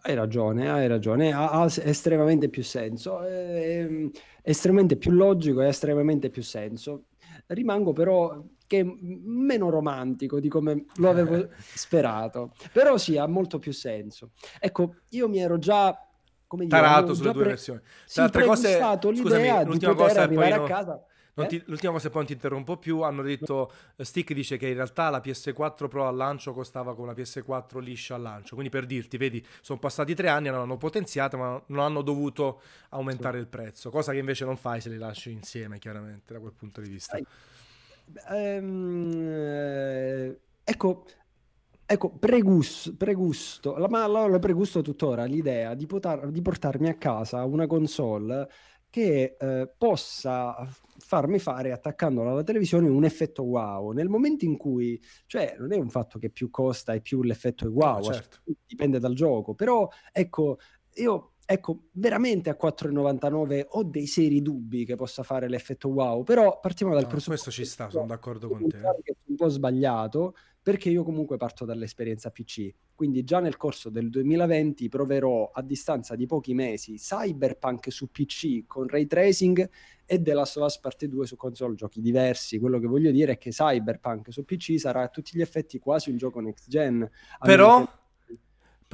[0.06, 5.68] Hai ragione, hai ragione, ha, ha estremamente più senso, è, è estremamente più logico e
[5.68, 7.04] estremamente più senso.
[7.48, 13.58] Rimango però che è meno romantico di come lo avevo sperato, però sì, ha molto
[13.58, 14.30] più senso.
[14.58, 15.96] Ecco, io mi ero già
[16.46, 17.80] come dire, tarato sulle due pre- versioni.
[18.04, 21.04] Sì, altre cose, l'idea scusami, di poter arrivare a casa
[21.42, 21.62] ti, eh?
[21.66, 23.00] l'ultima cosa, poi non ti interrompo più.
[23.00, 27.08] Hanno detto: eh, Stick dice che in realtà la PS4 Pro al lancio costava come
[27.08, 28.54] la PS4 liscia al lancio.
[28.54, 32.60] Quindi per dirti, vedi, sono passati tre anni, non hanno potenziato, ma non hanno dovuto
[32.90, 33.42] aumentare sì.
[33.42, 33.90] il prezzo.
[33.90, 37.18] Cosa che invece non fai se li lasci insieme, chiaramente, da quel punto di vista.
[38.30, 39.94] Ehm,
[40.62, 41.04] ecco,
[41.86, 47.66] ecco, pregusto, pregusto ma lo pregusto tuttora l'idea di, potar, di portarmi a casa una
[47.66, 48.48] console
[48.94, 53.90] che eh, possa farmi fare, attaccandola alla televisione, un effetto wow.
[53.90, 57.66] Nel momento in cui, cioè, non è un fatto che più costa e più l'effetto
[57.66, 58.38] è wow, no, certo.
[58.64, 60.58] dipende dal gioco, però ecco,
[60.94, 66.60] io ecco, veramente a 4,99 ho dei seri dubbi che possa fare l'effetto wow, però
[66.60, 67.50] partiamo dal no, presupposto.
[67.50, 68.78] Questo ci sta, sono d'accordo con te.
[68.78, 70.34] È un po' sbagliato
[70.64, 72.72] perché io comunque parto dall'esperienza PC.
[72.94, 78.64] Quindi già nel corso del 2020 proverò a distanza di pochi mesi Cyberpunk su PC
[78.66, 79.68] con ray tracing
[80.06, 82.58] e The Last of Us Parte 2 su console, giochi diversi.
[82.58, 86.10] Quello che voglio dire è che Cyberpunk su PC sarà a tutti gli effetti quasi
[86.10, 87.06] un gioco next gen.
[87.42, 87.86] Però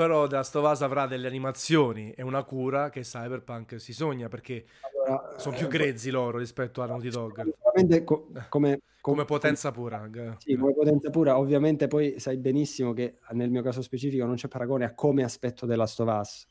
[0.00, 4.28] però The Last of Us avrà delle animazioni e una cura che Cyberpunk si sogna
[4.28, 8.04] perché allora, sono più eh, grezzi loro rispetto a Naughty Dog.
[8.04, 10.08] Co- come, come, potenza pura.
[10.38, 11.36] Sì, come potenza pura.
[11.36, 15.66] Ovviamente poi sai benissimo che nel mio caso specifico non c'è paragone a come aspetto
[15.66, 16.46] The Last of Us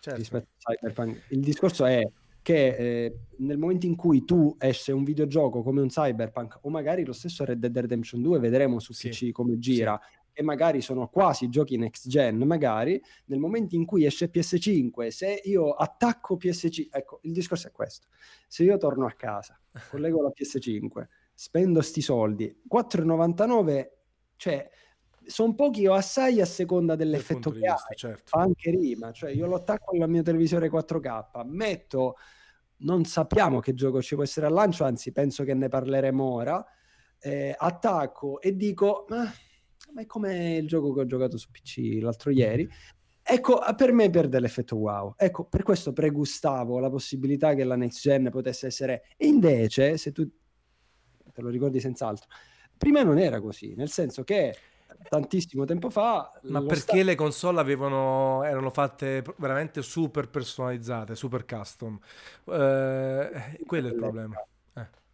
[0.00, 0.18] certo.
[0.18, 1.22] rispetto a Cyberpunk.
[1.28, 2.06] Il discorso è
[2.42, 7.06] che eh, nel momento in cui tu esce un videogioco come un Cyberpunk o magari
[7.06, 9.08] lo stesso Red Dead Redemption 2, vedremo su sì.
[9.08, 13.84] PC come gira, sì e magari sono quasi giochi next gen, magari nel momento in
[13.84, 18.06] cui esce PS5, se io attacco PS5, ecco, il discorso è questo.
[18.48, 19.60] Se io torno a casa,
[19.90, 23.88] collego la PS5, spendo sti soldi, 4,99,
[24.36, 24.66] cioè
[25.26, 28.38] sono pochi o assai a seconda dell'effetto che ha, certo.
[28.38, 32.16] anche rima, cioè io lo attacco al mio televisore 4K, metto
[32.78, 36.64] non sappiamo che gioco ci può essere al lancio, anzi penso che ne parleremo ora.
[37.22, 39.30] Eh, attacco e dico: ah,
[39.92, 42.68] ma è come il gioco che ho giocato su PC l'altro ieri.
[43.22, 45.14] Ecco, per me perde l'effetto wow.
[45.16, 49.04] Ecco, per questo pregustavo la possibilità che la next gen potesse essere...
[49.16, 50.28] E invece, se tu
[51.32, 52.26] te lo ricordi senz'altro,
[52.76, 54.56] prima non era così, nel senso che
[55.08, 56.32] tantissimo tempo fa...
[56.44, 57.02] Ma perché sta...
[57.04, 62.00] le console avevano, erano fatte veramente super personalizzate, super custom.
[62.46, 64.34] Eh, quello è il problema.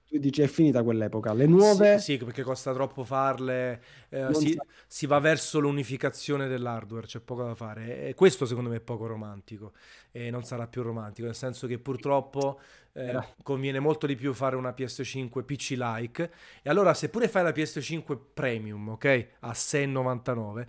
[0.09, 1.33] Tu dici è finita quell'epoca.
[1.33, 1.99] Le nuove...
[1.99, 3.83] Sì, sì perché costa troppo farle.
[4.09, 4.65] Eh, si, sa...
[4.87, 8.07] si, va verso l'unificazione dell'hardware, c'è poco da fare.
[8.07, 9.73] E questo secondo me è poco romantico.
[10.13, 12.61] E non sarà più romantico, nel senso che purtroppo
[12.93, 16.31] eh, conviene molto di più fare una PS5 PC-like.
[16.63, 19.27] E allora se pure fai la PS5 Premium, ok?
[19.41, 20.67] A 6,99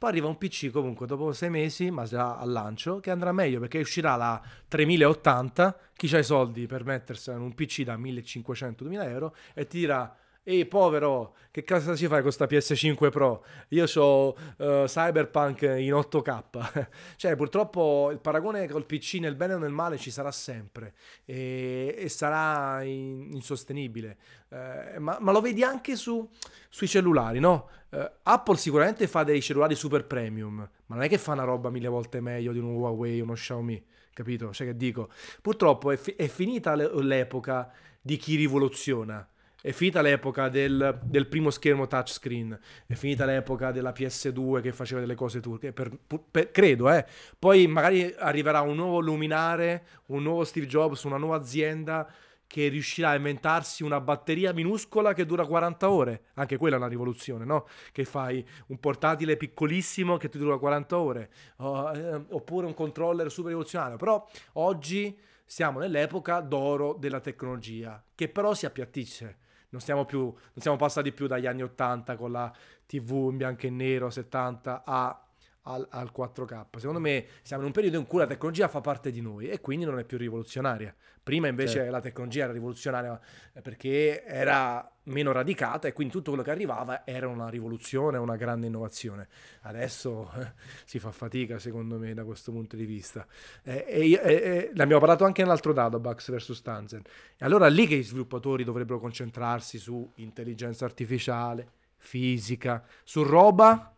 [0.00, 3.60] poi arriva un PC comunque dopo sei mesi, ma già al lancio, che andrà meglio
[3.60, 5.78] perché uscirà la 3080.
[5.94, 10.16] Chi ha i soldi per mettersela in un PC da 1500-2000 euro e ti dirà
[10.50, 13.44] Ehi povero, che cosa ci fai con questa PS5 Pro?
[13.68, 16.88] Io ho uh, Cyberpunk in 8K.
[17.14, 20.94] cioè, purtroppo il paragone col PC nel bene o nel male ci sarà sempre
[21.24, 24.16] e, e sarà in, insostenibile.
[24.48, 26.28] Eh, ma, ma, lo vedi anche su,
[26.68, 27.68] sui cellulari, no?
[27.90, 31.70] Eh, Apple sicuramente fa dei cellulari super premium, ma non è che fa una roba
[31.70, 34.52] mille volte meglio di un Huawei o uno Xiaomi, capito?
[34.52, 37.70] Cioè che dico, purtroppo è, fi- è finita l'epoca
[38.02, 39.24] di chi rivoluziona
[39.62, 45.00] è finita l'epoca del, del, primo schermo touchscreen, è finita l'epoca della PS2 che faceva
[45.00, 45.90] delle cose turche, per,
[46.30, 47.04] per, credo, eh.
[47.38, 52.10] Poi magari arriverà un nuovo luminare, un nuovo Steve Jobs, una nuova azienda
[52.46, 56.22] che riuscirà a inventarsi una batteria minuscola che dura 40 ore.
[56.34, 57.68] Anche quella è una rivoluzione, no?
[57.92, 63.30] Che fai un portatile piccolissimo che ti dura 40 ore, oh, eh, oppure un controller
[63.30, 63.98] super rivoluzionario.
[63.98, 69.38] Però oggi siamo nell'epoca d'oro della tecnologia, che però si appiattisce
[69.70, 72.52] non siamo, più, non siamo passati più dagli anni 80 con la
[72.86, 75.24] TV in bianco e nero 70 a,
[75.62, 76.78] al, al 4K.
[76.78, 79.60] Secondo me siamo in un periodo in cui la tecnologia fa parte di noi e
[79.60, 80.94] quindi non è più rivoluzionaria.
[81.22, 81.90] Prima invece certo.
[81.90, 83.20] la tecnologia era rivoluzionaria
[83.52, 88.36] eh, perché era meno radicata e quindi tutto quello che arrivava era una rivoluzione, una
[88.36, 89.28] grande innovazione.
[89.62, 90.52] Adesso eh,
[90.84, 93.26] si fa fatica secondo me da questo punto di vista.
[93.62, 97.02] Eh, e, e, e, ne abbiamo parlato anche nell'altro dato, Bugs vs Tanzen.
[97.36, 103.94] E allora lì che i sviluppatori dovrebbero concentrarsi su intelligenza artificiale, fisica, su roba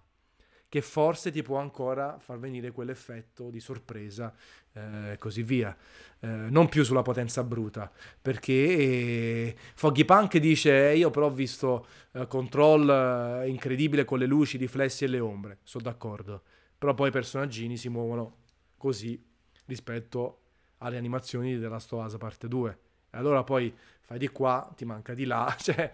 [0.73, 4.33] che forse ti può ancora far venire quell'effetto di sorpresa
[4.73, 5.77] e eh, così via.
[6.19, 7.93] Eh, non più sulla potenza bruta,
[8.23, 14.25] perché eh, Foggy Punk dice io però ho visto eh, control eh, incredibile con le
[14.25, 16.41] luci, i riflessi e le ombre, sono d'accordo,
[16.79, 18.37] però poi i personaggini si muovono
[18.79, 19.23] così
[19.67, 20.39] rispetto
[20.79, 22.79] alle animazioni della Stoasa parte 2.
[23.11, 23.71] E allora poi
[24.13, 25.55] fai di qua, ti manca di là.
[25.63, 25.93] Cioè,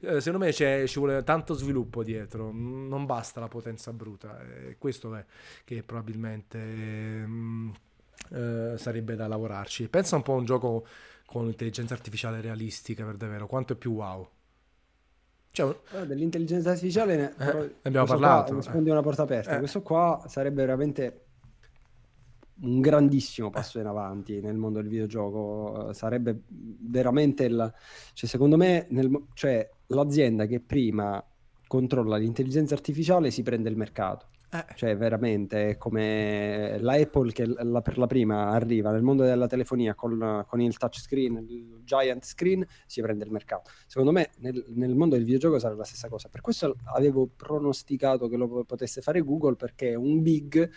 [0.00, 4.40] eh, secondo me ci vuole tanto sviluppo dietro, non basta la potenza bruta.
[4.40, 5.24] E questo è
[5.64, 7.70] che probabilmente mm,
[8.32, 9.88] eh, sarebbe da lavorarci.
[9.88, 10.86] Pensa un po' a un gioco
[11.26, 14.28] con intelligenza artificiale realistica, per davvero, quanto è più wow.
[15.50, 15.76] Cioè,
[16.06, 18.54] dell'intelligenza artificiale ne, eh, abbiamo parlato.
[18.54, 18.92] Rispondi eh.
[18.92, 19.56] una porta aperta.
[19.56, 19.58] Eh.
[19.58, 21.24] Questo qua sarebbe veramente
[22.60, 25.92] un grandissimo passo in avanti nel mondo del videogioco.
[25.92, 27.72] Sarebbe veramente il.
[28.12, 31.22] Cioè, secondo me, nel, cioè, l'azienda che prima
[31.66, 34.28] controlla l'intelligenza artificiale si prende il mercato.
[34.50, 34.64] Eh.
[34.74, 39.46] Cioè, veramente è come la Apple che la, per la prima arriva nel mondo della
[39.46, 43.70] telefonia con, con, il touchscreen, il giant screen, si prende il mercato.
[43.86, 46.30] Secondo me nel, nel, mondo del videogioco sarà la stessa cosa.
[46.30, 50.70] Per questo avevo pronosticato che lo potesse fare Google perché è un big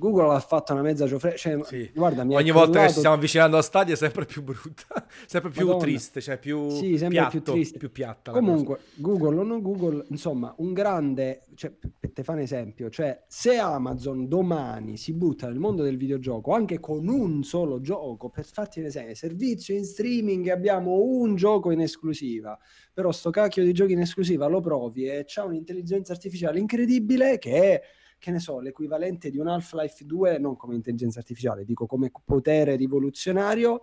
[0.00, 1.36] Google ha fatto una mezza giofre.
[1.36, 1.90] Cioè, sì.
[1.94, 4.86] guarda, Ogni volta che ci stiamo avvicinando a Stadia è sempre più brutta,
[5.26, 5.84] sempre più Madonna.
[5.84, 7.78] triste, cioè più, sì, sempre piatto, più, triste.
[7.78, 8.32] più piatta.
[8.32, 11.72] Comunque, Google o non Google, insomma, un grande, cioè,
[12.12, 16.80] te fa un esempio, cioè se Amazon domani si butta nel mondo del videogioco anche
[16.80, 21.80] con un solo gioco, per farti un esempio, servizio in streaming abbiamo un gioco in
[21.80, 22.58] esclusiva,
[22.92, 27.52] però sto cacchio di giochi in esclusiva lo provi e c'ha un'intelligenza artificiale incredibile che
[27.52, 27.82] è
[28.20, 32.76] che ne so, l'equivalente di un Half-Life 2, non come intelligenza artificiale, dico come potere
[32.76, 33.80] rivoluzionario,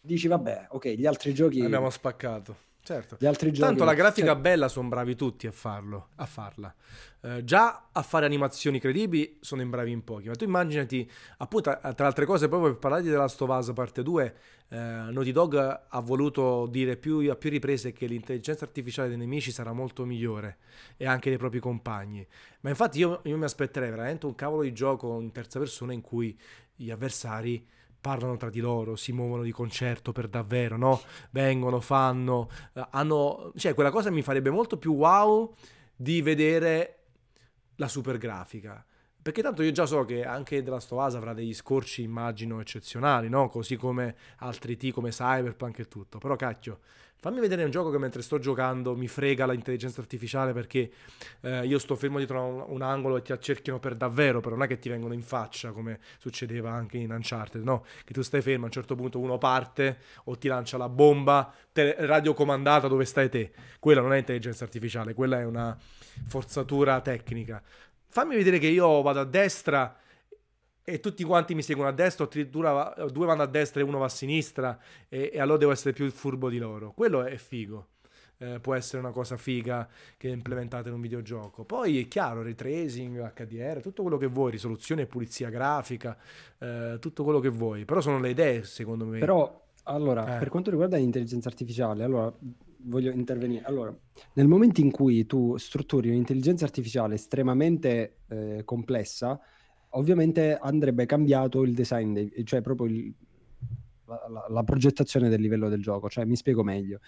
[0.00, 1.60] dici vabbè, ok, gli altri giochi...
[1.60, 2.64] Abbiamo spaccato.
[2.86, 3.16] Certo.
[3.18, 3.66] Gli altri giochi...
[3.66, 4.40] Tanto la grafica cioè...
[4.40, 6.72] bella sono bravi tutti a farlo, a farla.
[7.20, 11.76] Eh, già a fare animazioni credibili sono in bravi in pochi, ma tu immaginati, appunto,
[11.96, 14.34] tra altre cose, proprio per parlare di The Last of Us parte 2,
[14.68, 15.56] eh, Naughty Dog
[15.88, 20.58] ha voluto dire più, a più riprese che l'intelligenza artificiale dei nemici sarà molto migliore
[20.96, 22.24] e anche dei propri compagni.
[22.60, 26.02] Ma infatti io, io mi aspetterei veramente un cavolo di gioco in terza persona in
[26.02, 26.38] cui
[26.76, 27.66] gli avversari
[28.06, 31.00] parlano tra di loro, si muovono di concerto per davvero, no?
[31.30, 33.50] Vengono, fanno, eh, hanno...
[33.56, 35.52] Cioè, quella cosa mi farebbe molto più wow
[35.96, 36.98] di vedere
[37.74, 38.84] la super grafica.
[39.20, 42.60] Perché tanto io già so che anche The Last of Us avrà degli scorci, immagino,
[42.60, 43.48] eccezionali, no?
[43.48, 46.18] Così come altri T come Cyberpunk e tutto.
[46.18, 46.78] Però cacchio,
[47.18, 50.90] fammi vedere un gioco che mentre sto giocando mi frega l'intelligenza artificiale perché
[51.40, 54.64] eh, io sto fermo dietro un, un, angolo e ti accerchiano per davvero, però non
[54.64, 57.84] è che ti vengono in faccia come succedeva anche in Uncharted, no?
[58.04, 61.52] Che tu stai fermo, a un certo punto uno parte o ti lancia la bomba
[61.72, 63.52] te- radiocomandata dove stai te.
[63.78, 65.76] Quella non è intelligenza artificiale, quella è una
[66.26, 67.62] forzatura tecnica.
[68.08, 69.96] Fammi vedere che io vado a destra
[70.88, 74.04] e tutti quanti mi seguono a destra, addirittura due vanno a destra e uno va
[74.04, 76.92] a sinistra, e, e allora devo essere più furbo di loro.
[76.92, 77.88] Quello è figo.
[78.38, 81.64] Eh, può essere una cosa figa che implementate in un videogioco.
[81.64, 86.16] Poi è chiaro, ray tracing, HDR, tutto quello che vuoi, risoluzione pulizia grafica,
[86.58, 87.84] eh, tutto quello che vuoi.
[87.84, 89.18] Però sono le idee, secondo me.
[89.18, 90.38] Però, allora, eh.
[90.38, 92.32] per quanto riguarda l'intelligenza artificiale, allora
[92.82, 93.64] voglio intervenire.
[93.64, 93.92] Allora,
[94.34, 99.40] nel momento in cui tu strutturi un'intelligenza artificiale estremamente eh, complessa,
[99.90, 103.14] ovviamente andrebbe cambiato il design, dei, cioè proprio il,
[104.06, 106.08] la, la, la, progettazione del livello del gioco.
[106.08, 107.00] Cioè, mi spiego meglio.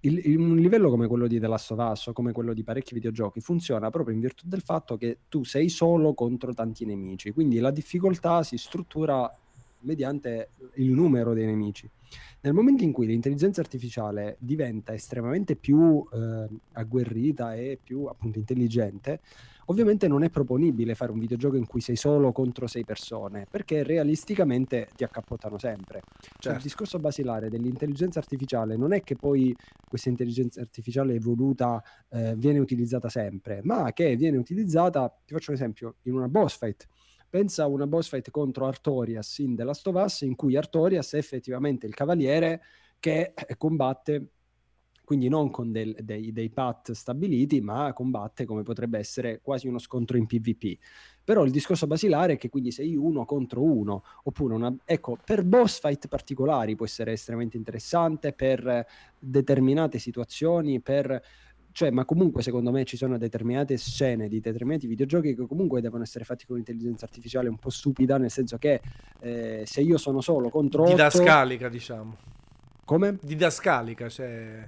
[0.00, 2.62] Il, il, un livello come quello di The Last of Us o come quello di
[2.62, 7.32] parecchi videogiochi funziona proprio in virtù del fatto che tu sei solo contro tanti nemici,
[7.32, 9.30] quindi la difficoltà si struttura
[9.80, 11.88] mediante il numero dei nemici.
[12.42, 19.20] Nel momento in cui l'intelligenza artificiale diventa estremamente più eh, agguerrita e più appunto intelligente,
[19.66, 23.82] ovviamente non è proponibile fare un videogioco in cui sei solo contro sei persone, perché
[23.82, 26.00] realisticamente ti accappottano sempre.
[26.00, 26.18] Certo.
[26.20, 26.62] Cioè, il certo.
[26.62, 29.54] discorso basilare dell'intelligenza artificiale non è che poi
[29.88, 35.56] questa intelligenza artificiale evoluta eh, viene utilizzata sempre, ma che viene utilizzata, ti faccio un
[35.56, 36.86] esempio, in una boss fight
[37.28, 41.12] Pensa a una boss fight contro Artorias in The Last of Us, in cui Artorias
[41.12, 42.62] è effettivamente il cavaliere
[42.98, 44.35] che combatte
[45.06, 49.78] quindi non con del, dei, dei pat stabiliti, ma combatte come potrebbe essere quasi uno
[49.78, 50.76] scontro in PvP.
[51.22, 55.44] Però il discorso basilare è che quindi sei uno contro uno, oppure una, ecco, per
[55.44, 58.84] boss fight particolari può essere estremamente interessante, per
[59.16, 61.22] determinate situazioni, per
[61.70, 66.02] cioè, ma comunque secondo me ci sono determinate scene di determinati videogiochi che comunque devono
[66.02, 68.80] essere fatti con intelligenza artificiale un po' stupida, nel senso che
[69.20, 70.90] eh, se io sono solo contro 8...
[70.90, 72.16] Didascalica, diciamo.
[72.84, 73.18] Come?
[73.22, 74.66] Didascalica, cioè...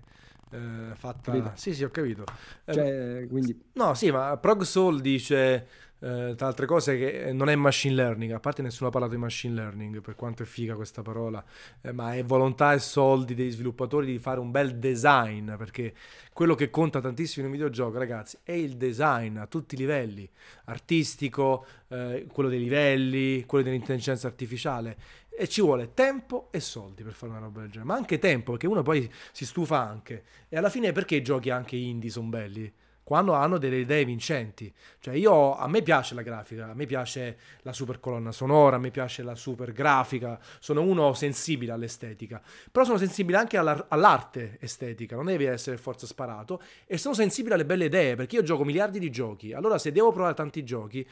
[0.51, 1.33] Eh, fatta...
[1.33, 1.53] Capito?
[1.55, 2.25] Sì, sì, ho capito.
[2.65, 3.61] Eh, cioè, quindi...
[3.75, 5.67] No, sì, ma Prog Soul dice
[6.01, 9.21] eh, tra altre cose che non è machine learning, a parte nessuno ha parlato di
[9.21, 11.45] machine learning, per quanto è figa questa parola,
[11.81, 15.95] eh, ma è volontà e soldi dei sviluppatori di fare un bel design, perché
[16.33, 20.29] quello che conta tantissimo in un videogioco, ragazzi, è il design a tutti i livelli,
[20.67, 24.97] artistico, eh, quello dei livelli, quello dell'intelligenza artificiale.
[25.41, 28.51] E ci vuole tempo e soldi per fare una roba del genere, ma anche tempo,
[28.51, 30.25] perché uno poi si stufa anche.
[30.49, 32.73] E alla fine perché giochi anche indie sono belli?
[33.09, 34.71] quando hanno delle idee vincenti.
[34.99, 38.79] Cioè io, a me piace la grafica, a me piace la super colonna sonora, a
[38.79, 42.39] me piace la super grafica, sono uno sensibile all'estetica,
[42.71, 47.55] però sono sensibile anche all'ar- all'arte estetica, non deve essere forza sparato, e sono sensibile
[47.55, 51.09] alle belle idee, perché io gioco miliardi di giochi, allora se devo provare tanti giochi,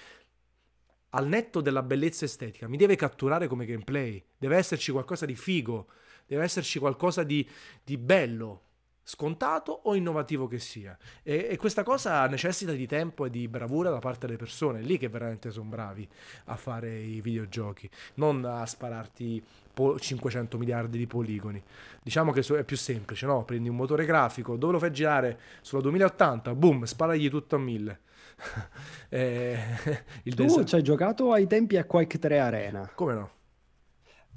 [1.10, 5.88] al netto della bellezza estetica, mi deve catturare come gameplay, deve esserci qualcosa di figo,
[6.26, 7.48] deve esserci qualcosa di,
[7.82, 8.62] di bello,
[9.08, 10.98] scontato o innovativo che sia.
[11.22, 14.82] E, e, questa cosa necessita di tempo e di bravura da parte delle persone, è
[14.82, 16.06] lì che veramente sono bravi
[16.46, 19.42] a fare i videogiochi, non a spararti
[19.98, 21.62] 500 miliardi di poligoni.
[22.02, 23.44] Diciamo che è più semplice, no?
[23.44, 25.38] Prendi un motore grafico, dove lo fai girare?
[25.60, 28.00] Sulla 2080, boom, sparagli tutto a 1000.
[29.08, 29.56] eh,
[30.24, 30.64] tu design...
[30.64, 32.90] ci hai giocato ai tempi a Quake 3 Arena.
[32.94, 33.30] Come no?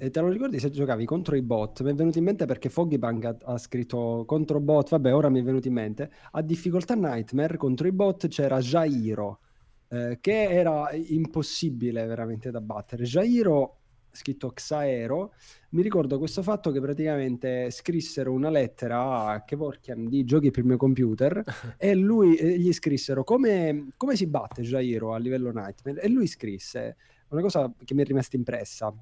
[0.02, 1.82] E te lo ricordi se giocavi contro i bot?
[1.82, 5.40] Mi è venuto in mente perché Foggybank ha, ha scritto contro bot, vabbè ora mi
[5.40, 9.40] è venuto in mente, a difficoltà Nightmare contro i bot c'era Jairo,
[9.88, 13.04] eh, che era impossibile veramente da battere.
[13.04, 13.79] Jairo
[14.12, 15.32] scritto Xaero,
[15.70, 20.66] mi ricordo questo fatto che praticamente scrissero una lettera a Kevorkian di giochi per il
[20.66, 21.42] mio computer
[21.76, 26.26] e lui e gli scrissero come, come si batte Jairo a livello Nightmare e lui
[26.26, 26.96] scrisse
[27.28, 28.94] una cosa che mi è rimasta impressa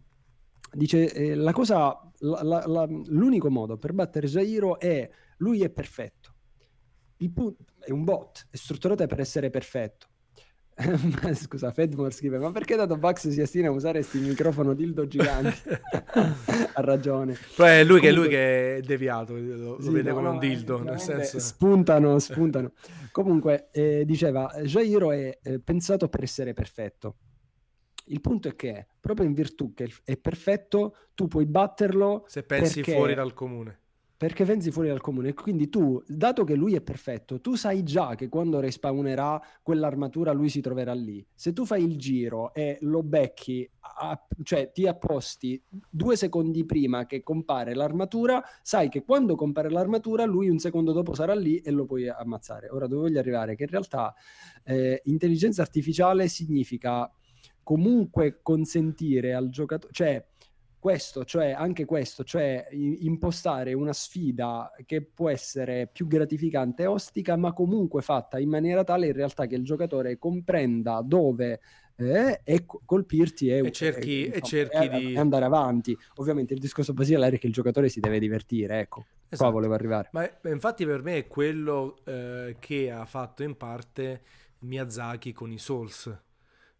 [0.72, 5.08] dice eh, la cosa, la, la, la, l'unico modo per battere Jairo è
[5.38, 6.34] lui è perfetto.
[7.18, 10.08] Il punto è un bot, è strutturato per essere perfetto.
[11.34, 15.68] Scusa, Fedmore scrive: Ma perché dato Bugs si astina a usare questi microfono dildo giganti?
[16.74, 17.36] ha ragione.
[17.56, 20.38] Poi è lui, che, è lui che è deviato, lo, sì, vede no, come un
[20.38, 20.82] dildo.
[20.82, 21.38] Nel senso...
[21.40, 22.72] Spuntano, spuntano.
[23.10, 27.16] Comunque, eh, diceva: Jairo è eh, pensato per essere perfetto.
[28.10, 32.76] Il punto è che proprio in virtù che è perfetto, tu puoi batterlo se pensi
[32.76, 33.80] perché, fuori dal comune.
[34.18, 35.32] Perché pensi fuori dal comune.
[35.32, 40.48] Quindi tu, dato che lui è perfetto, tu sai già che quando respawnerà quell'armatura lui
[40.48, 41.24] si troverà lì.
[41.32, 47.06] Se tu fai il giro e lo becchi, a, cioè ti apposti due secondi prima
[47.06, 51.70] che compare l'armatura, sai che quando compare l'armatura lui un secondo dopo sarà lì e
[51.70, 52.70] lo puoi ammazzare.
[52.70, 53.54] Ora dove voglio arrivare?
[53.54, 54.12] Che in realtà
[54.64, 57.08] eh, intelligenza artificiale significa
[57.62, 60.26] comunque consentire al giocatore, cioè
[60.78, 67.36] questo, cioè anche questo, cioè impostare una sfida che può essere più gratificante e ostica,
[67.36, 71.60] ma comunque fatta in maniera tale in realtà che il giocatore comprenda dove
[71.96, 75.96] eh, e colpirti e, e cerchi, e, e cerchi e, di andare avanti.
[76.16, 79.42] Ovviamente il discorso basilare è che il giocatore si deve divertire, ecco, esatto.
[79.42, 80.08] qua volevo arrivare.
[80.12, 84.22] Ma infatti per me è quello eh, che ha fatto in parte
[84.60, 86.26] Miyazaki con i Souls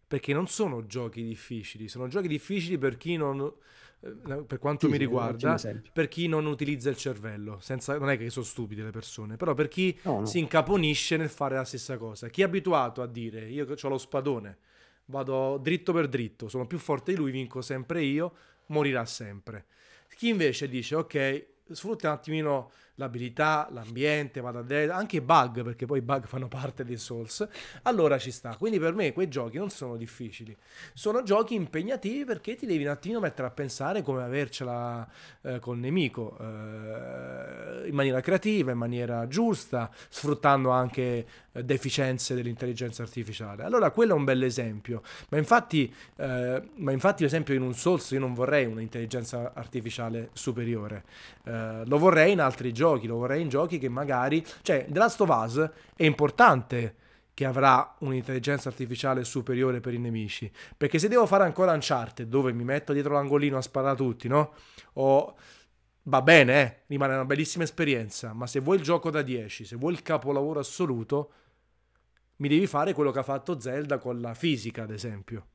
[0.09, 3.51] perché non sono giochi difficili, sono giochi difficili per chi non, eh,
[3.99, 5.59] per quanto sì, mi riguarda,
[5.91, 9.53] per chi non utilizza il cervello, senza, non è che sono stupide le persone, però
[9.53, 10.25] per chi no, no.
[10.25, 13.97] si incaponisce nel fare la stessa cosa, chi è abituato a dire io ho lo
[13.97, 14.57] spadone,
[15.05, 18.33] vado dritto per dritto, sono più forte di lui, vinco sempre io,
[18.67, 19.65] morirà sempre.
[20.15, 25.63] Chi invece dice ok, sfrutta un attimino l'abilità, l'ambiente, vado a destra, anche i bug,
[25.63, 27.47] perché poi i bug fanno parte dei Souls,
[27.83, 28.55] allora ci sta.
[28.57, 30.55] Quindi per me quei giochi non sono difficili,
[30.93, 35.07] sono giochi impegnativi perché ti devi un attimo mettere a pensare come avercela
[35.41, 43.01] eh, col nemico, eh, in maniera creativa, in maniera giusta, sfruttando anche eh, deficienze dell'intelligenza
[43.01, 43.63] artificiale.
[43.63, 48.11] Allora quello è un bel esempio, ma infatti, eh, ma infatti l'esempio in un Souls
[48.11, 51.05] io non vorrei un'intelligenza artificiale superiore,
[51.45, 54.45] eh, lo vorrei in altri giochi giochi, lo vorrei in giochi che magari...
[54.61, 56.95] Cioè, The Last of Us è importante
[57.33, 60.51] che avrà un'intelligenza artificiale superiore per i nemici.
[60.75, 64.27] Perché se devo fare ancora Uncharted, dove mi metto dietro l'angolino a sparare a tutti,
[64.27, 64.53] no?
[64.93, 65.35] O...
[66.03, 66.77] Va bene, eh?
[66.87, 70.59] rimane una bellissima esperienza, ma se vuoi il gioco da 10, se vuoi il capolavoro
[70.59, 71.31] assoluto,
[72.37, 75.45] mi devi fare quello che ha fatto Zelda con la fisica, ad esempio.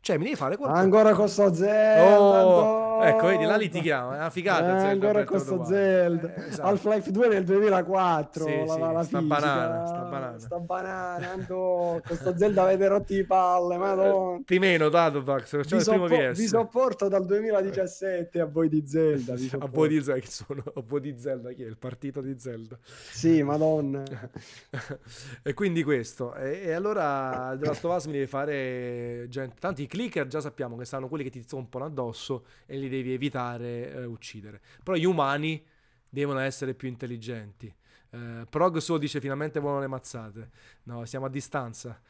[0.00, 0.82] Cioè, mi devi fare qualcosa.
[0.82, 2.20] Ancora con sto Zelda.
[2.20, 4.12] Oh, ecco, vedi, là litighiamo.
[4.12, 4.86] È una figata.
[4.86, 6.34] Eh, ancora con sto Zelda.
[6.34, 6.68] Eh, esatto.
[6.68, 8.44] Half-Life 2 nel 2004.
[8.44, 9.86] Sì, la, sì, la sta banana.
[9.86, 10.38] Sta banana.
[10.38, 11.30] Sta banana.
[11.32, 13.76] Ando, con sto Zelda avete rotti i palle.
[13.76, 14.40] Madonna.
[14.44, 15.66] Ti meno, dato, Dax.
[15.66, 19.34] Vi, soppo- vi sopporto dal 2017 a voi di Zelda.
[19.58, 20.26] a voi di Zelda.
[20.26, 21.52] Sono, a voi di Zelda.
[21.52, 21.66] Chi è?
[21.66, 22.78] Il partito di Zelda.
[22.82, 24.02] Sì, madonna.
[25.42, 26.34] e quindi questo.
[26.34, 29.56] E, e allora The Last of Us mi deve fare gente.
[29.58, 33.92] Tanti clicker già sappiamo che saranno quelli che ti zompono addosso e li devi evitare
[33.92, 34.60] eh, uccidere.
[34.82, 35.64] Però gli umani
[36.08, 37.72] devono essere più intelligenti.
[38.10, 40.50] Eh, Prog solo dice finalmente vogliono le mazzate.
[40.84, 42.00] No, siamo a distanza.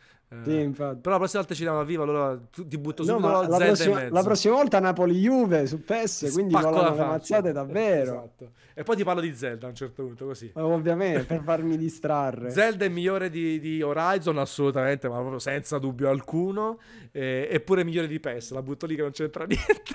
[0.41, 1.01] Eh, sì, infatti.
[1.01, 4.09] Però la prossima volta ci diamo a viva, allora ti butto subito no, la, prossima,
[4.09, 8.13] la prossima volta Napoli-Juve su PES, quindi volano le mazzate davvero.
[8.13, 8.51] Esatto.
[8.75, 10.51] E poi ti parlo di Zelda a un certo punto, così.
[10.55, 12.51] Ovviamente, per farmi distrarre.
[12.51, 16.79] Zelda è migliore di, di, Horizon, assolutamente, ma proprio senza dubbio alcuno.
[17.13, 19.95] E, eppure migliore di PES, la butto lì che non c'entra niente.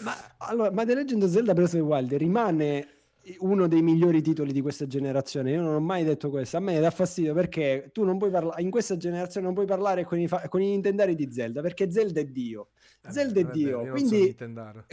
[0.00, 2.97] ma, allora, ma The Legend of Zelda Breath of the Wild rimane
[3.38, 5.52] uno dei migliori titoli di questa generazione.
[5.52, 6.56] Io non ho mai detto questo.
[6.56, 10.04] A me dà fastidio perché tu non puoi parlare in questa generazione non puoi parlare
[10.04, 12.68] con i, fa- con i Nintendari di Zelda perché Zelda è Dio.
[13.02, 13.86] Eh, Zelda è Dio.
[13.90, 14.36] Quindi,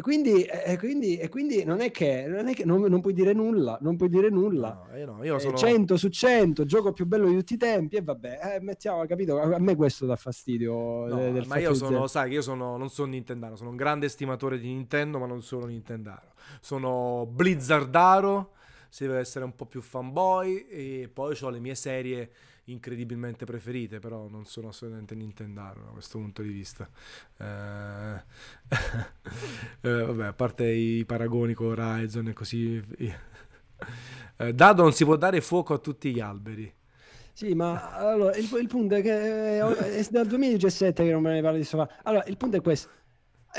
[0.02, 3.34] quindi, eh, quindi, e quindi non è che, non, è che non, non, puoi dire
[3.34, 3.78] nulla.
[3.82, 4.86] Non puoi dire nulla.
[4.90, 5.58] No, io no, io sono...
[5.58, 7.96] 100 su 100, gioco più bello di tutti i tempi.
[7.98, 9.40] E vabbè, eh, mettiamo, capito?
[9.40, 11.08] A me questo dà fastidio.
[11.08, 14.60] No, del ma io sono, sai, io sono, non sono Nintendaro, sono un grande estimatore
[14.60, 16.34] di Nintendo, ma non sono Nintendaro.
[16.60, 18.54] Sono Blizzardaro,
[18.90, 22.32] se deve essere un po' più fanboy, e poi ho le mie serie
[22.66, 26.90] incredibilmente preferite, però non sono assolutamente Nintendaro da questo punto di vista.
[27.38, 28.24] Eh...
[29.82, 32.82] eh, vabbè, a parte i paragoni con Horizon e così
[34.38, 36.74] eh, Dado non si può dare fuoco a tutti gli alberi.
[37.32, 41.42] Sì, ma allora il, il punto è che è dal 2017 che non me ne
[41.42, 41.90] parlo di sopra.
[42.04, 42.90] Allora, il punto è questo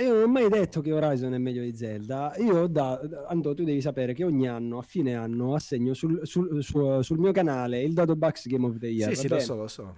[0.02, 2.34] io non ho mai detto che Horizon è meglio di Zelda.
[2.38, 6.62] Io, da, Anto, tu devi sapere che ogni anno, a fine anno, assegno sul, sul,
[6.62, 9.14] sul, sul mio canale il Dato Bucks Game of the Year.
[9.14, 9.40] Sì, sì, bene?
[9.40, 9.96] lo so, lo so.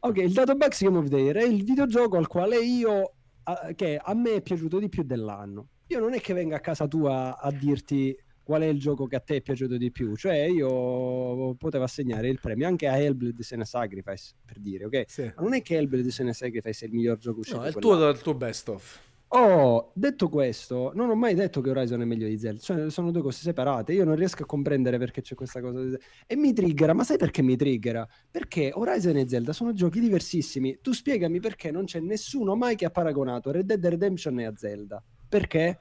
[0.00, 3.72] Ok, il Dato Bucks Game of the Year è il videogioco al quale io, a,
[3.74, 5.68] che a me è piaciuto di più dell'anno.
[5.88, 8.16] Io non è che venga a casa tua a dirti
[8.48, 10.16] qual è il gioco che a te è piaciuto di più.
[10.16, 15.04] Cioè, io potevo assegnare il premio anche a Hellblade Sena Sacrifice, per dire, ok?
[15.06, 15.30] Sì.
[15.36, 17.58] Ma non è che Hellblade Sena Sacrifice è il miglior gioco uscito.
[17.58, 19.00] No, è il tuo, il tuo best of.
[19.30, 23.10] Oh, detto questo, non ho mai detto che Horizon è meglio di Zelda, cioè sono
[23.10, 23.92] due cose separate.
[23.92, 25.82] Io non riesco a comprendere perché c'è questa cosa.
[25.82, 25.96] Di...
[26.26, 28.08] E mi triggera, ma sai perché mi triggera?
[28.30, 30.78] Perché Horizon e Zelda sono giochi diversissimi.
[30.80, 35.02] Tu spiegami perché non c'è nessuno mai che ha paragonato Red Dead Redemption a Zelda.
[35.28, 35.76] Perché?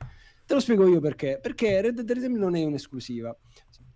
[0.45, 1.39] Te lo spiego io perché.
[1.41, 3.33] Perché Red Dead Redemption non è un'esclusiva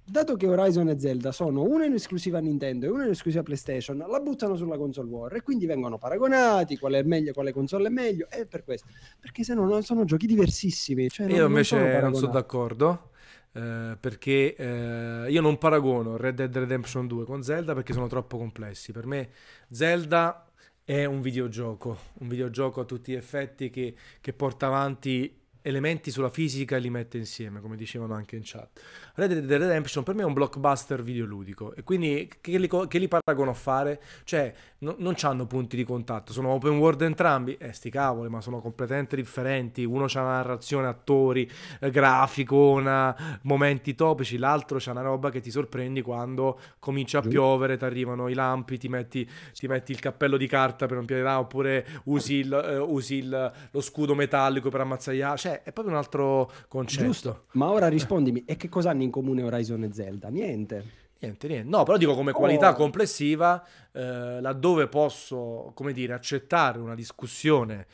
[0.03, 3.97] dato che Horizon e Zelda sono una in esclusiva Nintendo e una in esclusiva PlayStation,
[3.97, 7.91] la buttano sulla console war e quindi vengono paragonati quale è meglio, quale console è
[7.91, 8.87] meglio e per questo,
[9.19, 11.09] perché se no non sono giochi diversissimi.
[11.09, 13.09] Cioè io non, invece non, non sono d'accordo.
[13.53, 18.37] Eh, perché eh, io non paragono Red Dead Redemption 2 con Zelda perché sono troppo
[18.37, 18.93] complessi.
[18.93, 19.29] Per me
[19.69, 20.49] Zelda
[20.83, 26.29] è un videogioco, un videogioco a tutti gli effetti che, che porta avanti elementi sulla
[26.29, 28.81] fisica e li mette insieme, come dicevano anche in chat.
[29.15, 33.07] Red Dead Redemption per me è un blockbuster videoludico e quindi che li, che li
[33.07, 34.01] paragono a fare?
[34.23, 38.41] Cioè, no, non hanno punti di contatto, sono open world entrambi, eh sti cavoli, ma
[38.41, 39.83] sono completamente differenti.
[39.83, 45.51] Uno c'ha una narrazione, attori, eh, graficona, momenti topici, l'altro c'ha una roba che ti
[45.51, 50.37] sorprendi quando comincia a piovere, ti arrivano i lampi, ti metti, ti metti, il cappello
[50.37, 54.81] di carta per non piovere, oppure usi, il, eh, usi il, lo scudo metallico per
[54.81, 57.03] ammazzare, cioè è proprio un altro concetto.
[57.03, 60.29] Giusto, ma ora rispondimi, e che cosa hanno in comune Horizon e Zelda?
[60.29, 60.99] Niente.
[61.19, 61.69] Niente, niente.
[61.69, 62.73] No, però dico come qualità oh.
[62.73, 67.85] complessiva, eh, laddove posso, come dire, accettare una discussione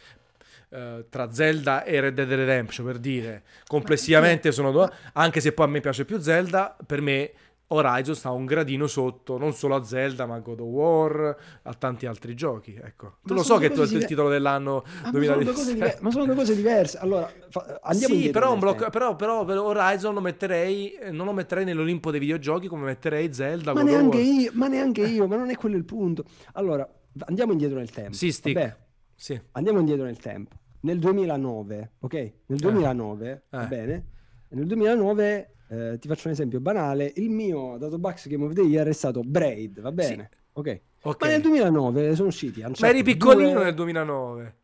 [0.70, 5.66] eh, tra Zelda e Red Dead Redemption, per dire, complessivamente sono due, anche se poi
[5.66, 7.32] a me piace più Zelda, per me
[7.70, 11.74] Horizon sta un gradino sotto non solo a Zelda ma a God of War a
[11.74, 13.18] tanti altri giochi ecco.
[13.26, 16.56] Tu lo so che tu hai il titolo dell'anno ah, 2017 ma sono due cose
[16.56, 16.98] diverse.
[16.98, 21.66] Allora fa, andiamo sì però, blocco, però, però, Horizon lo metterei eh, non lo metterei
[21.66, 25.56] nell'Olimpo dei videogiochi come metterei Zelda ma neanche, io, ma neanche io ma non è
[25.56, 26.24] quello il punto.
[26.54, 26.88] Allora
[27.26, 28.34] andiamo indietro nel tempo sì.
[28.44, 28.76] Vabbè,
[29.14, 29.40] sì.
[29.52, 30.56] andiamo indietro nel tempo.
[30.80, 32.14] Nel 2009 ok?
[32.46, 33.42] Nel 2009 eh.
[33.50, 34.06] va bene?
[34.50, 38.88] Nel 2009 eh, ti faccio un esempio banale, il mio Datobox Game of the Year
[38.88, 40.30] è stato Braid, va bene?
[40.32, 40.38] Sì.
[40.54, 40.82] Ok.
[41.02, 41.28] Okay.
[41.30, 42.62] Ma nel 2009 sono usciti.
[42.62, 43.64] Ma eri piccolino due...
[43.64, 44.56] nel 2009.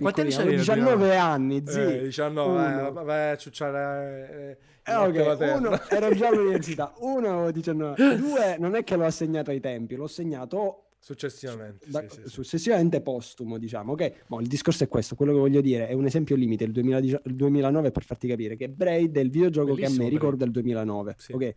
[0.00, 0.56] Quanti anni c'avevi?
[0.56, 1.80] 19 anni, zi.
[1.80, 4.58] Eh, 19, eh, vai a ciucciare...
[4.86, 5.56] Eh, eh, okay.
[5.56, 10.06] Uno, ero già all'università, uno 19, due non è che l'ho assegnato ai tempi, l'ho
[10.06, 11.84] segnato Successivamente.
[11.90, 13.92] Da, sì, sì, successivamente postumo, diciamo.
[13.92, 15.14] Ok, Mo, il discorso è questo.
[15.14, 16.64] Quello che voglio dire è un esempio limite.
[16.64, 20.04] Il, 2010, il 2009 per farti capire che Braid è il videogioco Bellissimo, che a
[20.04, 21.14] me ricorda il 2009.
[21.18, 21.32] Sì.
[21.32, 21.54] Ok,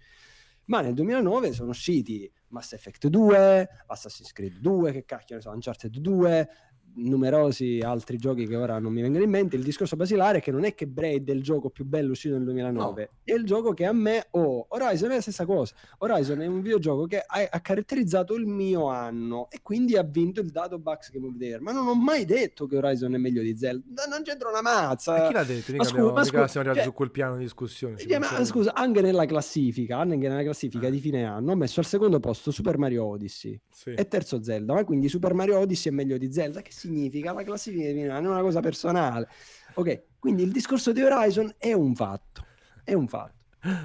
[0.65, 5.49] ma nel 2009 sono usciti Mass Effect 2, Assassin's Creed 2, che cacchio ne so,
[5.51, 6.49] Uncharted 2,
[6.97, 10.51] numerosi altri giochi che ora non mi vengono in mente, il discorso basilare è che
[10.51, 13.19] non è che Braid è il gioco più bello uscito nel 2009, no.
[13.23, 16.61] è il gioco che a me, oh, Horizon è la stessa cosa, Horizon è un
[16.61, 21.11] videogioco che ha, ha caratterizzato il mio anno e quindi ha vinto il dato Bucks
[21.11, 24.05] Game of the Year, ma non ho mai detto che Horizon è meglio di Zelda,
[24.05, 25.17] non c'entra una mazza.
[25.17, 25.75] Ma chi l'ha detto?
[25.75, 27.97] Ma, scu- ma scu- siamo arrivati cioè, su quel piano di discussione.
[27.97, 30.91] Cioè, ma, scusa, anche nella classifica, anche nella classifica eh.
[30.91, 33.91] di fine anno, ho messo al secondo posto Super Mario Odyssey sì.
[33.91, 37.33] e terzo Zelda, ma quindi Super Mario Odyssey è meglio di Zelda, che significa?
[37.33, 39.27] La classifica di Milano, è una cosa personale.
[39.73, 42.45] Ok, quindi il discorso di Horizon è un fatto,
[42.83, 43.35] è un fatto.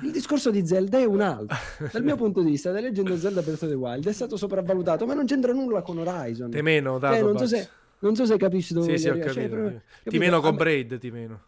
[0.03, 1.57] Il discorso di Zelda è un altro.
[1.91, 4.37] Dal mio punto di vista, The Legend of Zelda Breath of the Wild è stato
[4.37, 6.51] sopravvalutato, ma non c'entra nulla con Horizon.
[6.51, 7.69] Ti meno, dato, cioè, non, so se,
[7.99, 9.33] non so se capisci dove sì, sì, ho capito.
[9.33, 11.43] Cioè, proprio, ti meno con Braid, ti meno.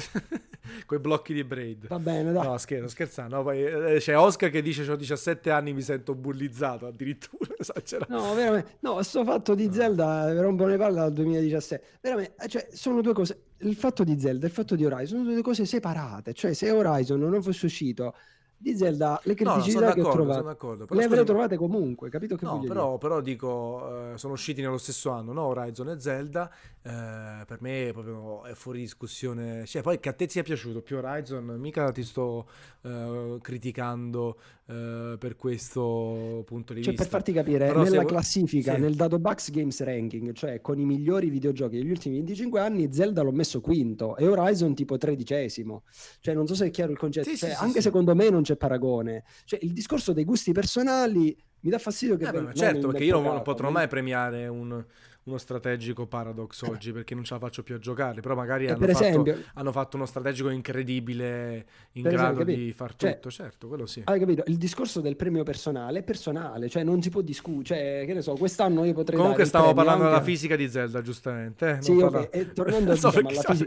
[0.86, 1.86] Quei blocchi di braid.
[1.88, 2.46] Va bene, dai.
[2.46, 3.36] No, scherzo, scherzando.
[3.36, 7.54] No, poi eh, c'è Oscar che dice: Ho 17 anni, mi sento bullizzato addirittura.
[7.58, 8.12] Esagerato.
[8.12, 8.76] No, veramente.
[8.80, 11.86] No, questo fatto di Zelda rompo le palle dal 2017.
[12.00, 13.42] Veramente, eh, cioè, sono due cose.
[13.58, 16.32] Il fatto di Zelda e il fatto di Horizon sono due cose separate.
[16.32, 18.14] Cioè, se Horizon non fosse uscito
[18.58, 20.86] di Zelda le criticità no, che ho trovato.
[20.90, 25.10] le avrei trovate comunque capito che no, però, però, dico uh, sono usciti nello stesso
[25.10, 25.44] anno no?
[25.44, 26.50] Horizon e Zelda
[26.82, 26.88] uh,
[27.46, 29.64] per me proprio è fuori discussione.
[29.64, 30.82] Cioè, poi che a te sia piaciuto?
[30.82, 32.48] Più Horizon mica ti sto
[32.82, 34.36] uh, criticando
[34.68, 37.02] per questo punto di cioè, vista.
[37.02, 38.04] per farti capire però nella se...
[38.06, 38.80] classifica sì.
[38.82, 43.22] nel dato Bucks Games Ranking cioè con i migliori videogiochi degli ultimi 25 anni Zelda
[43.22, 45.84] l'ho messo quinto e Horizon tipo tredicesimo.
[46.20, 47.28] Cioè non so se è chiaro il concetto.
[47.28, 49.24] Sì, cioè, sì, anche secondo me non c'è paragone.
[49.44, 52.26] Cioè, il discorso dei gusti personali mi dà fastidio che...
[52.26, 54.82] Eh beh, certo, perché io non potrò mai premiare un,
[55.24, 56.70] uno strategico Paradox eh.
[56.70, 59.72] oggi perché non ce la faccio più a giocare, però magari hanno, fatto, esempio, hanno,
[59.72, 64.02] fatto, uno strategico incredibile in grado esempio, di far cioè, tutto, certo, quello sì.
[64.04, 64.44] Hai capito?
[64.46, 68.22] Il discorso del premio personale è personale, cioè non si può discutere, cioè, che ne
[68.22, 70.14] so, quest'anno io potrei Comunque stavo parlando anche...
[70.14, 71.70] della fisica di Zelda, giustamente.
[71.70, 71.82] Eh?
[71.82, 72.20] Sì, parla...
[72.20, 72.52] okay.
[72.52, 73.66] tornando, diciamo, alla fisi...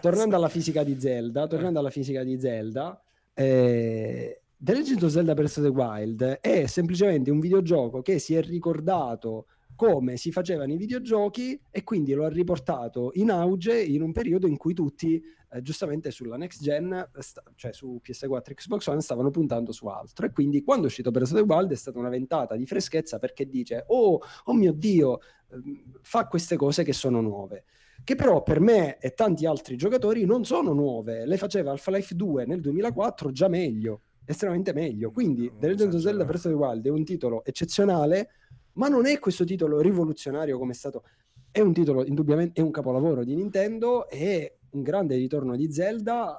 [0.00, 3.02] tornando alla fisica di Zelda, tornando alla fisica di Zelda,
[3.34, 8.34] eh, The Legend of Zelda Breath of the Wild è semplicemente un videogioco che si
[8.34, 14.02] è ricordato come si facevano i videogiochi e quindi lo ha riportato in auge in
[14.02, 18.54] un periodo in cui tutti eh, giustamente sulla next gen, sta- cioè su PS4 e
[18.54, 20.26] Xbox One, stavano puntando su altro.
[20.26, 23.18] E quindi quando è uscito Breath of the Wild è stata una ventata di freschezza
[23.18, 25.18] perché dice oh, oh mio Dio,
[25.50, 27.64] eh, fa queste cose che sono nuove
[28.04, 32.46] che però per me e tanti altri giocatori non sono nuove, le faceva Half-Life 2
[32.46, 35.10] nel 2004 già meglio estremamente meglio.
[35.10, 38.30] Quindi The Legend of Zelda Breath of the Wild è un titolo eccezionale,
[38.74, 41.04] ma non è questo titolo rivoluzionario come è stato.
[41.50, 46.38] È un titolo indubbiamente, è un capolavoro di Nintendo, è un grande ritorno di Zelda,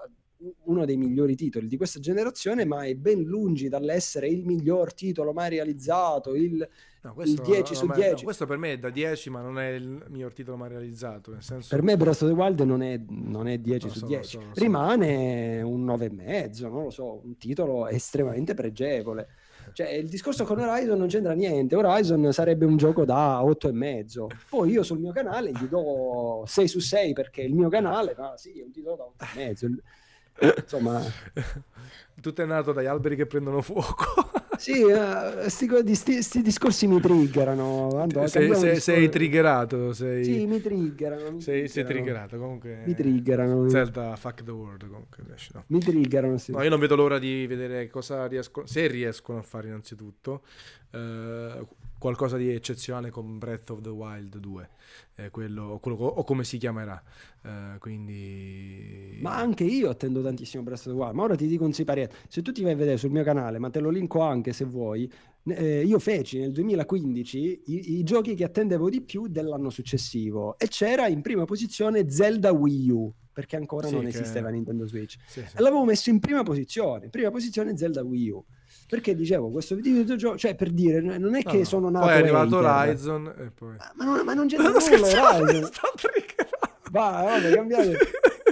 [0.65, 5.33] uno dei migliori titoli di questa generazione, ma è ben lungi dall'essere il miglior titolo
[5.33, 6.67] mai realizzato, il,
[7.01, 8.09] no, il 10 su 10.
[8.09, 11.31] No, questo per me è da 10, ma non è il miglior titolo mai realizzato.
[11.31, 11.75] Nel senso...
[11.75, 14.41] Per me Breath of the Wild non è, non è 10 su so, 10, so,
[14.55, 19.27] rimane un 9,5, non lo so, un titolo estremamente pregevole.
[19.71, 21.75] Cioè, il discorso con Horizon non c'entra niente.
[21.75, 24.27] Horizon sarebbe un gioco da 8,5.
[24.49, 28.35] Poi io sul mio canale gli do 6 su 6 perché il mio canale, ma
[28.35, 29.77] sì, è un titolo da 8,5
[30.39, 31.01] insomma
[32.21, 37.99] tutto è nato dagli alberi che prendono fuoco sì, uh, sti, sti, discorsi mi triggerano.
[37.99, 39.93] Andò, sei, sei, sei, triggerato.
[39.93, 40.23] Sei...
[40.23, 41.31] Sì, mi triggerano.
[41.31, 41.67] Mi sei, triggerano.
[41.69, 42.37] sei, triggerato.
[42.37, 43.69] Comunque, mi triggerano.
[43.69, 44.87] Zelda, fuck the world.
[44.87, 45.23] Comunque,
[45.53, 45.63] no.
[45.67, 46.37] Mi triggerano.
[46.37, 46.51] Sì.
[46.51, 50.43] No, io non vedo l'ora di vedere cosa riescono, se riescono a fare innanzitutto.
[50.91, 51.67] Uh,
[52.03, 54.69] qualcosa di eccezionale con Breath of the Wild 2,
[55.15, 57.01] eh, quello, quello, o come si chiamerà.
[57.43, 59.19] Uh, quindi...
[59.21, 62.15] Ma anche io attendo tantissimo Breath of the Wild, ma ora ti dico un siparietto,
[62.27, 64.65] se tu ti vai a vedere sul mio canale, ma te lo linko anche se
[64.65, 65.09] vuoi,
[65.45, 70.67] eh, io feci nel 2015 i, i, giochi che attendevo di più dell'anno successivo e
[70.67, 74.09] c'era in prima posizione Zelda Wii U perché ancora sì, non che...
[74.09, 75.57] esisteva Nintendo Switch sì, sì.
[75.57, 78.45] e l'avevo messo in prima posizione in prima posizione Zelda Wii U
[78.93, 82.17] perché dicevo questo videogioco cioè per dire non è no, che sono nato poi è
[82.19, 85.69] arrivato Horizon e poi ma, non, ma non c'è nulla Horizon
[86.91, 87.97] va vabbè cambiate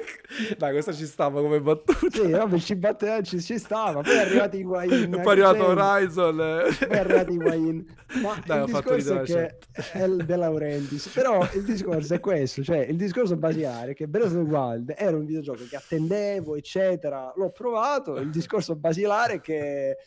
[0.58, 2.10] Dai, questa ci stava come battuta.
[2.10, 4.02] Sì, vabbè, ci, batte, eh, ci, ci stava.
[4.02, 5.10] Poi è arrivato i Guain.
[5.10, 6.36] Poi è arrivato Horizon.
[6.36, 7.86] Poi è arrivato i Guain.
[8.22, 9.58] Ma Dai, il discorso è che
[9.94, 11.08] è De Laurentiis.
[11.10, 12.64] Però il discorso è questo.
[12.64, 17.34] Cioè, il discorso basilare che Breath of the Wild era un videogioco che attendevo, eccetera.
[17.36, 18.16] L'ho provato.
[18.18, 19.98] Il discorso basilare è che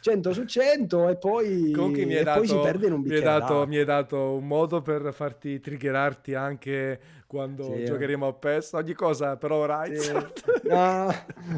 [0.00, 3.24] 100 su 100 e poi, Comunque mi e dato, poi si perde in un bicchiere
[3.24, 7.00] mi hai, dato, dato un modo per farti triggerarti anche
[7.34, 10.30] quando sì, giocheremo a PES, ogni cosa però Horizon.
[10.34, 10.68] Sì.
[10.68, 11.12] No,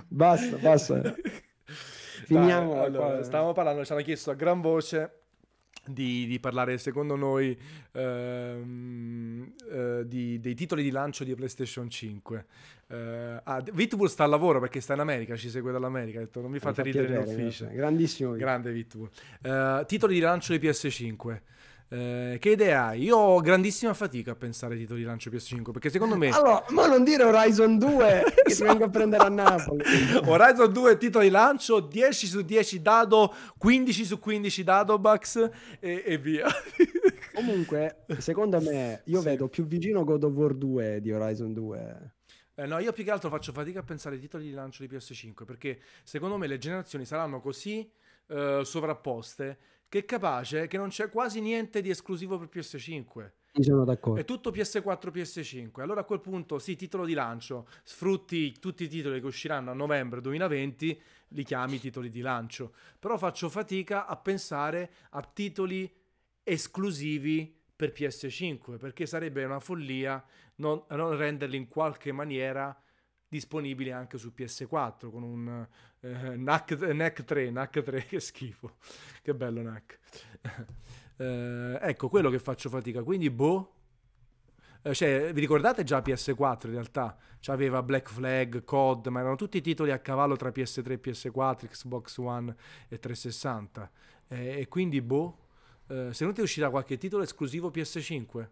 [0.08, 1.14] basta, basta.
[2.24, 2.72] Finiamo.
[2.72, 5.20] Dai, allora, stavamo parlando, ci hanno chiesto a gran voce
[5.84, 7.56] di, di parlare secondo noi
[7.92, 12.44] ehm, eh, di, dei titoli di lancio di PlayStation 5.
[12.88, 16.40] Eh, ah, Vitbull sta al lavoro perché sta in America, ci segue dall'America, ha detto
[16.40, 17.68] non mi fate ridere in ufficio.
[17.70, 18.32] Grandissimo.
[18.32, 19.10] Grande Vitbull.
[19.42, 21.40] Eh, titoli di lancio di PS5.
[21.88, 23.02] Eh, che idea hai?
[23.02, 26.30] Io ho grandissima fatica a pensare ai titoli di lancio PS5 perché secondo me.
[26.30, 29.84] Allora, ma non dire Horizon 2 che ti vengo a prendere a Napoli.
[30.24, 36.02] Horizon 2 titolo di lancio 10 su 10 dado, 15 su 15 dado bucks e,
[36.04, 36.48] e via.
[37.32, 39.24] Comunque, secondo me, io sì.
[39.24, 42.14] vedo più vicino God of War 2 di Horizon 2.
[42.58, 44.92] Eh, no, io più che altro faccio fatica a pensare ai titoli di lancio di
[44.92, 47.88] PS5 perché secondo me le generazioni saranno così
[48.28, 49.58] uh, sovrapposte
[49.88, 53.30] che è capace che non c'è quasi niente di esclusivo per PS5.
[53.62, 54.20] sono d'accordo.
[54.20, 55.80] È tutto PS4, PS5.
[55.80, 59.74] Allora a quel punto, sì, titolo di lancio, sfrutti tutti i titoli che usciranno a
[59.74, 62.74] novembre 2020, li chiami titoli di lancio.
[62.98, 65.90] Però faccio fatica a pensare a titoli
[66.42, 70.22] esclusivi per PS5, perché sarebbe una follia
[70.56, 72.78] non, non renderli in qualche maniera
[73.36, 75.66] disponibili anche su PS4 con un
[76.00, 78.76] eh, NAC, NAC 3, NAC 3 che schifo,
[79.22, 79.98] che bello NAC.
[81.16, 83.76] eh, ecco, quello che faccio fatica, quindi boh,
[84.86, 87.16] eh, cioè, vi ricordate già PS4 in realtà?
[87.40, 92.16] C'aveva Black Flag, COD, ma erano tutti titoli a cavallo tra PS3 e PS4, Xbox
[92.18, 92.54] One
[92.88, 93.90] e 360.
[94.28, 95.38] Eh, e quindi, boh,
[95.88, 98.48] eh, secondo te uscirà qualche titolo esclusivo PS5?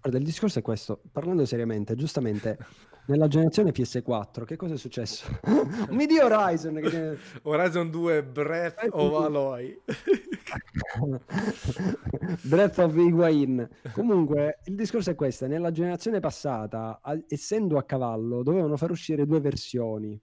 [0.00, 2.56] Guarda, il discorso è questo, parlando seriamente, giustamente,
[3.08, 5.26] nella generazione PS4, che cosa è successo?
[5.92, 6.80] Mi di Horizon!
[6.80, 7.18] Che...
[7.42, 9.78] Horizon 2 Breath of Aloy.
[12.40, 13.68] Breath of Higuain.
[13.92, 19.40] Comunque, il discorso è questo, nella generazione passata, essendo a cavallo, dovevano far uscire due
[19.40, 20.18] versioni.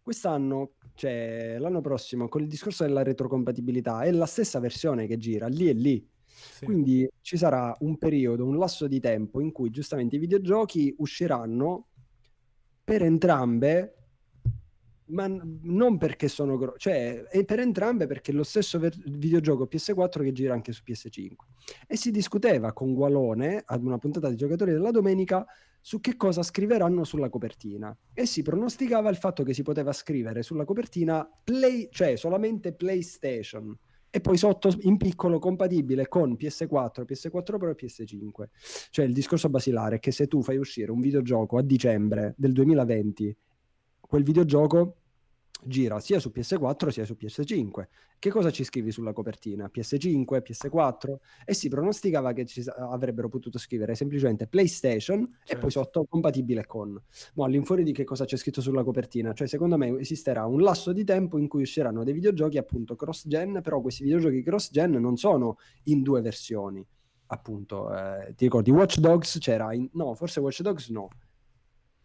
[0.00, 5.46] Quest'anno, cioè l'anno prossimo, con il discorso della retrocompatibilità, è la stessa versione che gira,
[5.46, 6.08] lì e lì
[6.40, 6.64] sì.
[6.64, 11.88] Quindi ci sarà un periodo, un lasso di tempo in cui giustamente i videogiochi usciranno
[12.82, 13.94] per entrambe,
[15.06, 15.26] ma
[15.62, 20.22] non perché sono gro- cioè è per entrambe perché è lo stesso ver- videogioco PS4
[20.22, 21.34] che gira anche su PS5.
[21.86, 25.44] E si discuteva con Gualone ad una puntata di giocatori della domenica
[25.80, 30.42] su che cosa scriveranno sulla copertina e si pronosticava il fatto che si poteva scrivere
[30.42, 33.76] sulla copertina play, cioè solamente PlayStation
[34.10, 38.44] e poi sotto in piccolo compatibile con PS4, PS4 Pro e PS5.
[38.90, 42.52] Cioè il discorso basilare è che se tu fai uscire un videogioco a dicembre del
[42.52, 43.36] 2020,
[44.00, 44.96] quel videogioco
[45.62, 47.86] gira sia su PS4 sia su PS5.
[48.20, 49.70] Che cosa ci scrivi sulla copertina?
[49.74, 51.14] PS5, PS4?
[51.46, 55.52] E si pronosticava che ci avrebbero potuto scrivere semplicemente PlayStation certo.
[55.52, 55.88] e poi certo.
[55.88, 57.02] sotto compatibile con.
[57.36, 59.32] Ma all'infuori di che cosa c'è scritto sulla copertina?
[59.32, 63.60] Cioè, secondo me esisterà un lasso di tempo in cui usciranno dei videogiochi appunto cross-gen,
[63.62, 66.86] però questi videogiochi cross-gen non sono in due versioni.
[67.28, 69.88] Appunto, eh, ti ricordi Watch Dogs c'era in...
[69.94, 71.08] no, forse Watch Dogs no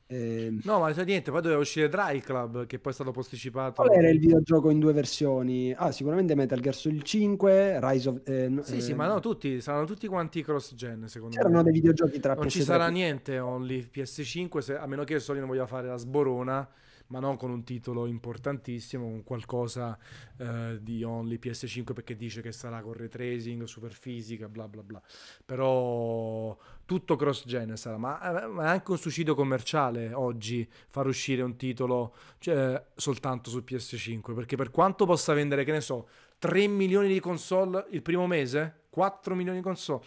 [0.08, 3.82] eh, no, ma sai niente, poi doveva uscire Dry Club, che poi è stato posticipato.
[3.82, 5.74] Qual era il videogioco in due versioni?
[5.76, 8.22] Ah, sicuramente Metal Gear Solid 5, Rise of...
[8.24, 11.62] Eh, sì, eh, sì, ma no, tutti, saranno tutti quanti cross-gen, secondo c'erano me.
[11.62, 15.20] C'erano dei videogiochi tra Non PS3 ci sarà niente only PS5, se, a meno che
[15.20, 16.70] Sony non voglia fare la sborona
[17.08, 19.98] ma non con un titolo importantissimo, con qualcosa
[20.38, 24.84] eh, di only PS5 perché dice che sarà con ray tracing, super fisica, bla bla
[24.84, 25.02] bla.
[25.46, 31.08] Però tutto cross gen sarà, ma, eh, ma, è anche un suicidio commerciale oggi far
[31.08, 36.08] uscire un titolo cioè, soltanto su PS5, perché per quanto possa vendere, che ne so,
[36.40, 40.04] 3 milioni di console il primo mese, 4 milioni di console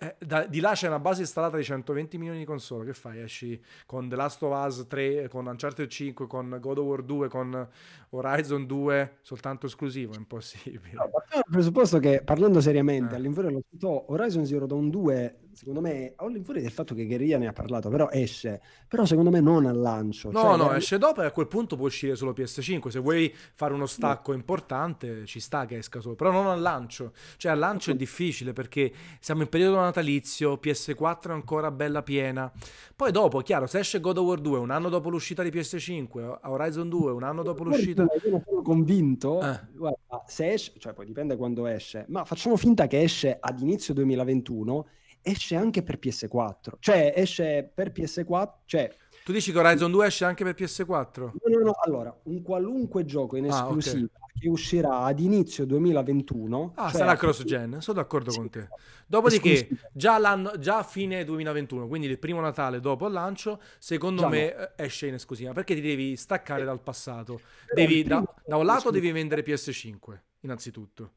[0.00, 2.84] eh, da, di là c'è una base installata di 120 milioni di console.
[2.84, 3.20] Che fai?
[3.20, 7.28] Esci con The Last of Us 3, con Uncharted 5, con God of War 2,
[7.28, 7.68] con
[8.10, 10.12] Horizon 2, soltanto esclusivo.
[10.12, 10.92] È impossibile.
[10.92, 11.10] No,
[11.50, 13.16] presupposto che parlando seriamente, eh.
[13.16, 17.52] all'infuori dello Horizon Zero Dawn 2 secondo me, all'infuori del fatto che Guerriglia ne ha
[17.52, 20.30] parlato, però esce, però secondo me non al lancio.
[20.30, 23.34] No, cioè, no, esce dopo e a quel punto può uscire solo PS5, se vuoi
[23.54, 24.36] fare uno stacco no.
[24.36, 28.52] importante ci sta che esca solo, però non al lancio, cioè al lancio è difficile
[28.52, 32.52] perché siamo in periodo natalizio, PS4 è ancora bella piena,
[32.94, 36.38] poi dopo, chiaro, se esce God of War 2 un anno dopo l'uscita di PS5,
[36.44, 38.02] Horizon 2 un anno dopo l'uscita...
[38.02, 39.58] Io sono convinto, eh.
[39.74, 43.92] guarda, se esce, cioè poi dipende quando esce, ma facciamo finta che esce ad inizio
[43.92, 44.86] 2021
[45.30, 46.74] esce anche per PS4.
[46.78, 48.94] Cioè, esce per PS4, cioè...
[49.24, 51.20] Tu dici che Horizon 2 esce anche per PS4?
[51.20, 54.40] No, no, no, allora, un qualunque gioco in esclusiva ah, okay.
[54.40, 56.72] che uscirà ad inizio 2021...
[56.76, 58.68] Ah, cioè sarà cross-gen, sono d'accordo sì, con te.
[59.06, 60.18] Dopodiché, già,
[60.58, 64.62] già, a fine 2021, quindi il primo Natale dopo il lancio, secondo già me no.
[64.76, 67.40] Eh, esce in esclusiva, perché ti devi staccare eh, dal passato.
[67.74, 71.12] Devi, da, da un lato devi vendere PS5, innanzitutto.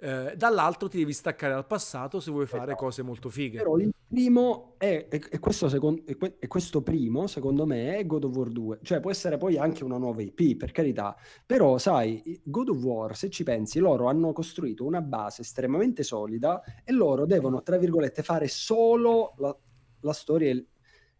[0.00, 2.84] Eh, dall'altro ti devi staccare dal passato se vuoi fare esatto.
[2.84, 3.58] cose molto fighe.
[3.58, 8.24] Però il primo è, è, è, questo secondo, è, questo primo, secondo me, è God
[8.24, 8.78] of War 2.
[8.82, 11.16] Cioè può essere poi anche una nuova IP, per carità.
[11.44, 16.62] Però, sai, God of War, se ci pensi, loro hanno costruito una base estremamente solida
[16.84, 19.56] e loro devono, tra virgolette, fare solo la,
[20.00, 20.64] la storia e,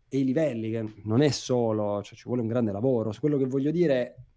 [0.09, 3.13] e i livelli, che non è solo, cioè ci vuole un grande lavoro.
[3.19, 4.28] Quello che voglio dire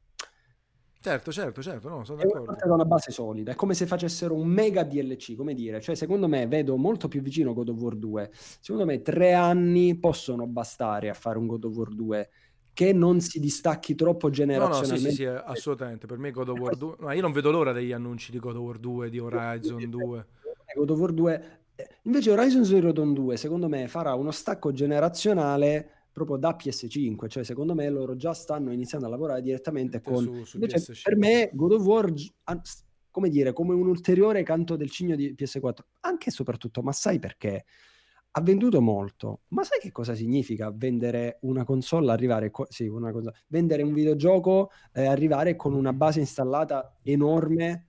[1.01, 2.55] Certo, certo, certo, no, sono d'accordo.
[2.55, 5.95] È da una base solida, è come se facessero un mega DLC, come dire, cioè
[5.95, 8.29] secondo me vedo molto più vicino God of War 2.
[8.31, 12.29] Secondo me tre anni possono bastare a fare un God of War 2
[12.71, 14.93] che non si distacchi troppo generazionalmente.
[14.93, 16.05] No, no, sì, sì, sì, assolutamente.
[16.05, 18.55] Per me God of War 2, ma io non vedo l'ora degli annunci di God
[18.57, 20.25] of War 2, di Horizon 2.
[20.75, 21.61] God of War 2
[22.03, 27.43] Invece Horizon Zero Dawn 2, secondo me, farà uno stacco generazionale proprio da PS5, cioè
[27.43, 30.23] secondo me loro già stanno iniziando a lavorare direttamente con...
[30.23, 32.13] Su, su Invece, per me God of War,
[33.09, 37.19] come dire, come un ulteriore canto del cigno di PS4, anche e soprattutto, ma sai
[37.19, 37.65] perché?
[38.33, 43.11] Ha venduto molto, ma sai che cosa significa vendere una console, arrivare, co- sì, una
[43.11, 47.87] console, vendere un videogioco, eh, arrivare con una base installata enorme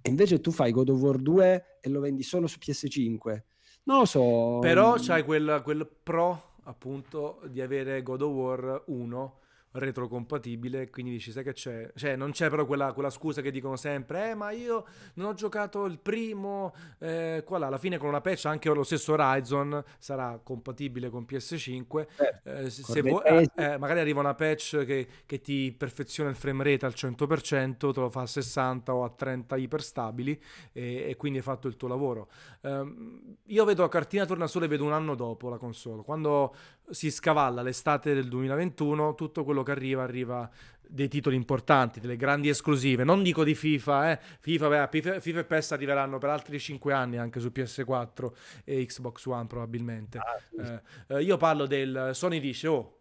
[0.00, 3.42] e invece tu fai God of War 2 e lo vendi solo su PS5.
[3.82, 4.58] Non lo so.
[4.60, 9.32] Però c'hai quel, quel pro appunto di avere God of War 1
[9.72, 11.90] retrocompatibile, quindi dici, sai che c'è?
[11.94, 14.84] Cioè, non c'è però quella, quella, scusa che dicono sempre, eh, ma io
[15.14, 18.82] non ho giocato il primo, eh, qua là, alla fine con una patch anche lo
[18.82, 22.06] stesso Horizon sarà compatibile con PS5,
[22.44, 26.36] eh, eh, se vuoi, eh, eh, magari arriva una patch che, che, ti perfeziona il
[26.36, 30.40] frame rate al 100%, te lo fa a 60 o a 30 iperstabili
[30.72, 32.28] e, e quindi hai fatto il tuo lavoro.
[32.62, 36.54] Um, io vedo la cartina torna solo e vedo un anno dopo la console, quando
[36.90, 40.48] si scavalla l'estate del 2021, tutto quello che arriva arriva
[40.90, 43.04] dei titoli importanti, delle grandi esclusive.
[43.04, 44.18] Non dico di FIFA, eh.
[44.40, 48.32] FIFA, beh, FIFA, e PES arriveranno per altri 5 anni anche su PS4
[48.64, 50.18] e Xbox One probabilmente.
[50.18, 50.56] Ah, sì.
[50.56, 50.82] eh,
[51.16, 52.98] eh, io parlo del Sony dice "Oh,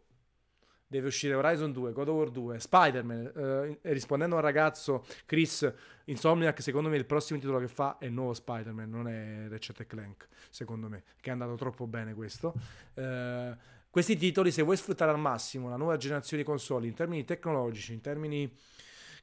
[0.86, 3.32] deve uscire Horizon 2, God of War 2, Spider-Man.
[3.82, 5.72] Eh, rispondendo a un ragazzo, Chris
[6.06, 9.86] Insomniac, secondo me il prossimo titolo che fa è il nuovo Spider-Man, non è Ratchet
[9.86, 12.56] Clank, secondo me, che è andato troppo bene questo.
[12.96, 13.56] Eh,
[13.90, 17.94] questi titoli, se vuoi sfruttare al massimo la nuova generazione di console in termini tecnologici,
[17.94, 18.54] in termini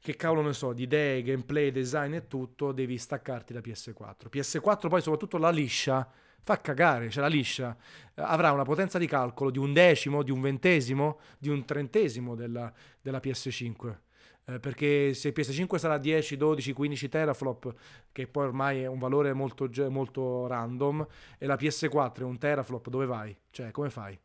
[0.01, 4.27] che cavolo ne so, di idee, gameplay, design e tutto, devi staccarti da PS4.
[4.31, 6.09] PS4 poi soprattutto la liscia
[6.43, 7.75] fa cagare, cioè la liscia
[8.13, 12.35] eh, avrà una potenza di calcolo di un decimo, di un ventesimo, di un trentesimo
[12.35, 12.71] della,
[13.01, 13.97] della PS5.
[14.45, 17.73] Eh, perché se PS5 sarà 10, 12, 15 teraflop,
[18.13, 21.05] che poi ormai è un valore molto, molto random,
[21.37, 23.37] e la PS4 è un teraflop, dove vai?
[23.49, 24.17] Cioè, come fai?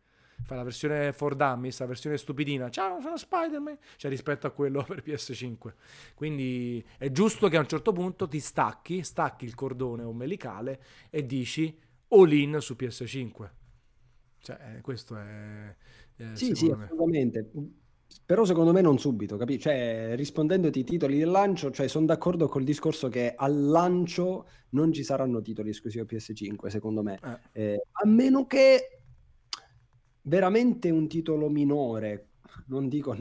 [0.43, 4.83] Fa la versione for dummies, la versione stupidina, ciao sono Spider-Man, cioè rispetto a quello
[4.87, 5.73] per PS5.
[6.15, 11.25] Quindi è giusto che a un certo punto ti stacchi, stacchi il cordone ombelicale e
[11.25, 11.77] dici
[12.09, 13.51] all in su PS5.
[14.41, 15.77] Cioè, eh, questo è...
[16.17, 16.85] è sì, sì, me.
[16.85, 17.51] assolutamente.
[18.27, 19.63] Però secondo me non subito, capisci?
[19.63, 24.93] Cioè, rispondendoti ai titoli del lancio, cioè sono d'accordo col discorso che al lancio non
[24.93, 27.19] ci saranno titoli esclusivi a PS5, secondo me.
[27.53, 27.73] Eh.
[27.73, 29.02] Eh, a meno che
[30.23, 32.29] veramente un titolo minore,
[32.67, 33.17] non dico...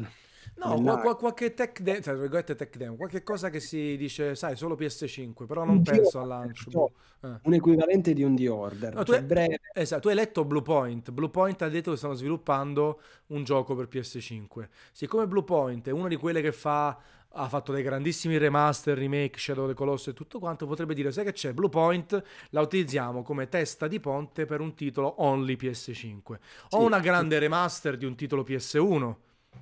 [0.53, 4.75] No, qual- qualche tech demo, cioè, tech demo, qualche cosa che si dice, sai, solo
[4.75, 6.69] PS5, però non un penso al lancio.
[6.69, 6.91] Boh.
[7.23, 7.39] Eh.
[7.43, 8.93] Un equivalente di un The Order.
[8.93, 11.11] No, tu, cioè hai, esatto, tu hai letto Bluepoint.
[11.11, 14.67] Bluepoint ha detto che stanno sviluppando un gioco per PS5.
[14.91, 16.99] Siccome Bluepoint è una di quelle che fa
[17.33, 21.11] ha fatto dei grandissimi remaster, remake, Shadow of the Colossus e tutto quanto, potrebbe dire,
[21.11, 26.19] sai che c'è, Bluepoint la utilizziamo come testa di ponte per un titolo only PS5.
[26.25, 26.37] O
[26.69, 29.15] sì, una grande remaster di un titolo PS1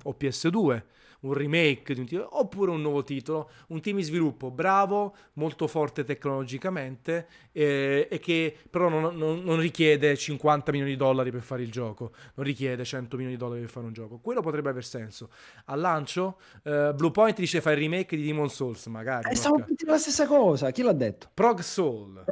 [0.04, 0.82] o PS2
[1.20, 5.66] un remake di un titolo, oppure un nuovo titolo, un team di sviluppo bravo, molto
[5.66, 11.42] forte tecnologicamente eh, e che però non, non, non, richiede 50 milioni di dollari per
[11.42, 14.18] fare il gioco, non richiede 100 milioni di dollari per fare un gioco.
[14.18, 15.30] Quello potrebbe aver senso.
[15.66, 19.30] Al lancio, eh, Bluepoint dice fai il remake di Demon Souls, magari.
[19.30, 21.28] Eh, stavo dire la stessa cosa, chi l'ha detto?
[21.34, 22.24] Prog Soul.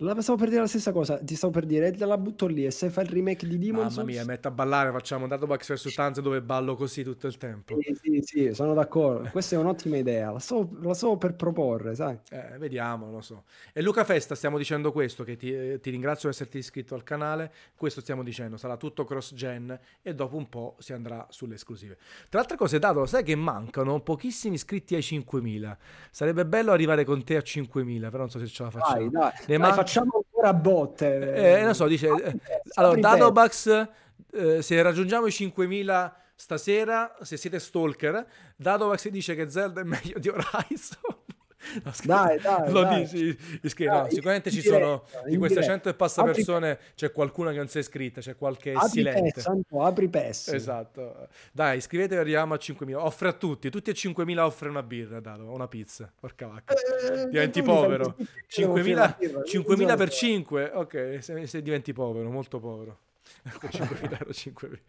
[0.00, 2.70] La stavo per dire la stessa cosa, ti stavo per dire, la butto lì e
[2.70, 5.94] se fai il remake di Demon Mamma mia, metto a ballare, facciamo un Datobax vs
[5.94, 7.78] Tanz dove ballo così tutto il tempo.
[7.80, 9.28] Sì, sì, sì, sono d'accordo.
[9.32, 12.18] Questa è un'ottima idea, la so, la so per proporre, sai.
[12.28, 13.44] Eh, vediamo, lo so.
[13.72, 17.02] E Luca Festa stiamo dicendo questo, che ti, eh, ti ringrazio di esserti iscritto al
[17.02, 21.96] canale, questo stiamo dicendo, sarà tutto cross-gen e dopo un po' si andrà sulle esclusive.
[22.28, 25.74] Tra altre cose, Dato, sai che mancano pochissimi iscritti ai 5.000.
[26.10, 29.08] Sarebbe bello arrivare con te a 5.000, però non so se ce la facciamo.
[29.08, 31.34] Dai, dai, dai man- facciamo ancora botte.
[31.34, 32.08] Eh, non so, dice...
[32.08, 32.40] Eh,
[32.74, 33.88] allora, Dadobax,
[34.32, 38.26] eh, se raggiungiamo i 5.000 stasera, se siete stalker,
[38.56, 41.24] Dadobax dice che Zelda è meglio di Horizon.
[41.86, 43.02] No, dai, dai, lo dai.
[43.02, 47.50] dici, dici no, sicuramente ci sono di queste cento e passa apri persone c'è qualcuna
[47.50, 49.32] che non si è iscritta c'è qualche apri silente.
[49.32, 49.46] PES,
[49.78, 51.28] apri PES esatto.
[51.52, 55.50] Dai iscrivetevi arriviamo a 5.000 offre a tutti tutti e 5.000 offre una birra dato
[55.50, 56.12] una pizza.
[56.18, 56.74] Porca vacca.
[56.74, 58.14] Eh, diventi povero.
[58.48, 62.98] 5.000, 5.000 per 5 ok se, se diventi povero molto povero
[63.46, 64.80] 5.000 euro 5,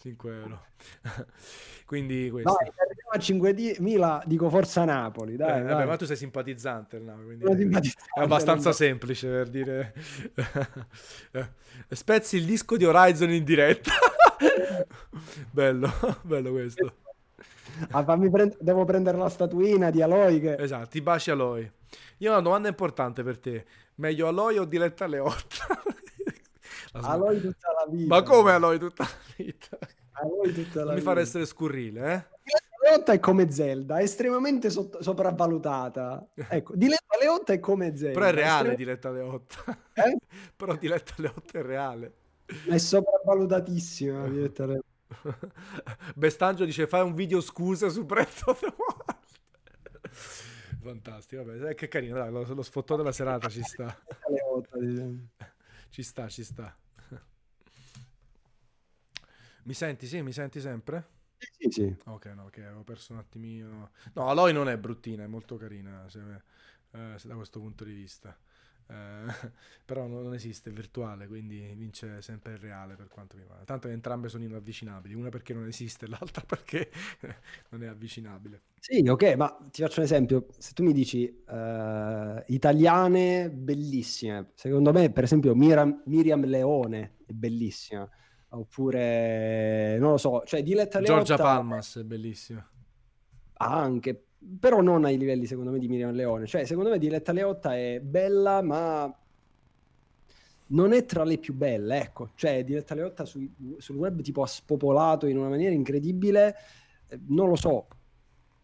[0.00, 0.64] 5 euro
[1.86, 2.56] quindi questo.
[2.58, 5.72] Dai, arriviamo a 5.000 dico forza Napoli dai, eh, dai.
[5.72, 7.18] Vabbè, ma tu sei simpatizzante, no?
[7.28, 9.94] simpatizzante è abbastanza semplice per dire
[11.88, 13.92] spezzi il disco di Horizon in diretta
[15.50, 15.90] bello
[16.22, 16.96] bello questo
[17.90, 20.40] ah, prend- devo prendere la statuina di Aloy.
[20.40, 20.56] Che...
[20.56, 21.70] Esatto, ti baci Aloy.
[22.18, 23.64] Io ho una domanda importante per te.
[23.96, 25.82] Meglio Aloy o Diletta Leotta?
[26.92, 28.14] Aloy tutta la vita.
[28.14, 29.78] Ma come Aloy tutta la vita?
[30.12, 32.40] Aloy tutta la non mi fare essere scurrile, eh?
[32.82, 36.26] Leotta è come Zelda, estremamente so- sopravvalutata.
[36.50, 38.18] Ecco, Diletta Leotta è come Zelda.
[38.18, 39.78] Però è reale Estrem- Diletta Leotta.
[39.94, 40.16] Eh?
[40.56, 42.14] Però Diletta Leotta è reale.
[42.66, 44.90] È sopravvalutatissima Diletta Leotta.
[46.16, 49.20] Bestangio dice fai un video scusa su Breath of the Wild.
[50.82, 53.96] Fantastico, vabbè, eh, che carino, dai, lo, lo sfottò della serata ci sta.
[55.92, 56.74] Ci sta, ci sta.
[59.64, 60.06] Mi senti?
[60.06, 61.20] Sì, mi senti sempre?
[61.58, 61.96] Sì, sì.
[62.06, 63.90] Ok, no, ok, avevo perso un attimino.
[64.14, 66.20] No, Aloy non è bruttina, è molto carina se,
[66.92, 68.36] eh, se da questo punto di vista.
[68.86, 69.50] Eh,
[69.84, 73.64] però non esiste, è virtuale, quindi vince sempre il reale per quanto mi pare.
[73.64, 76.90] Tanto entrambe sono inavvicinabili, una perché non esiste, l'altra perché
[77.70, 78.62] non è avvicinabile.
[78.78, 80.46] Sì, ok, ma ti faccio un esempio.
[80.58, 87.32] Se tu mi dici uh, italiane bellissime, secondo me, per esempio, Miriam, Miriam Leone è
[87.32, 88.08] bellissima.
[88.54, 91.22] Oppure, non lo so, cioè Diletta Leotta...
[91.22, 92.68] Giorgia Palmas è bellissima.
[93.54, 94.24] Anche,
[94.58, 96.46] però non ai livelli secondo me di Miriam Leone.
[96.46, 99.14] Cioè, secondo me Diletta Leotta è bella, ma
[100.66, 102.30] non è tra le più belle, ecco.
[102.34, 103.46] Cioè, Diletta Leotta su,
[103.78, 106.56] sul web tipo ha spopolato in una maniera incredibile,
[107.08, 107.86] eh, non lo so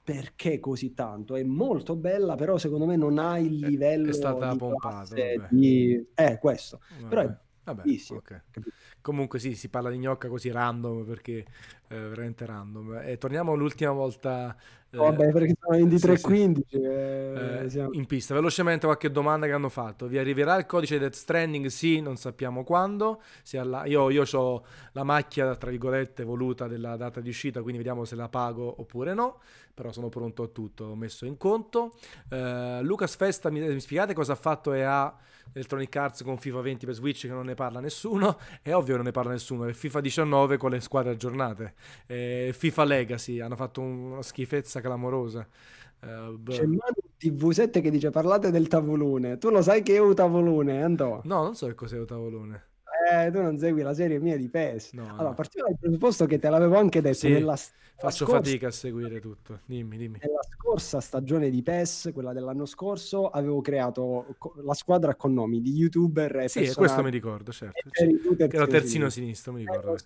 [0.02, 1.36] perché così tanto.
[1.36, 5.05] È molto bella, però secondo me non ha il livello è stata pompata
[5.50, 6.02] di...
[6.14, 6.80] Eh, questo.
[6.96, 7.09] Vabbè.
[7.09, 7.36] Però è
[7.68, 7.82] Vabbè,
[8.16, 8.40] okay.
[9.02, 11.44] Comunque sì, si parla di gnocca così random perché
[11.88, 13.02] eh, veramente random.
[13.05, 14.56] E torniamo l'ultima volta.
[14.90, 16.81] Eh, Vabbè, perché sono 23.15 sì, sì.
[16.81, 18.32] eh, eh in pista.
[18.32, 20.06] Velocemente qualche domanda che hanno fatto.
[20.06, 21.66] Vi arriverà il codice Death Stranding?
[21.66, 23.20] Sì, non sappiamo quando.
[23.52, 23.85] Alla...
[23.85, 28.15] Io, io ho la macchia, tra virgolette, voluta della data di uscita, quindi vediamo se
[28.15, 29.40] la pago oppure no.
[29.74, 31.93] Però sono pronto a tutto, ho messo in conto.
[32.31, 35.15] Uh, Lucas Festa, mi, mi spiegate cosa ha fatto EA
[35.52, 38.96] Electronic Arts con FIFA 20 per Switch che non ne parla nessuno, è ovvio che
[38.96, 41.74] non ne parla nessuno, è FIFA 19 con le squadre aggiornate,
[42.06, 45.46] è FIFA Legacy, hanno fatto una schifezza clamorosa.
[46.00, 50.14] Uh, C'è Manu TV7 che dice parlate del tavolone, tu lo sai che è un
[50.14, 51.20] tavolone, Andò?
[51.24, 52.66] No, non so che cos'è un tavolone.
[53.10, 54.92] Eh, tu non segui la serie mia di PES.
[54.92, 55.34] No, allora, no.
[55.34, 57.56] partiamo dal presupposto che te l'avevo anche detto sì, nella
[58.00, 59.60] Faccio scorsa, fatica a seguire tutto.
[59.64, 60.18] Dimmi, dimmi.
[60.22, 65.72] Nella scorsa stagione di PES, quella dell'anno scorso, avevo creato la squadra con nomi di
[65.72, 67.90] youtuber e Sì, questo mi ricordo, certo.
[68.36, 69.96] Era terzino sinistro, mi ricordo.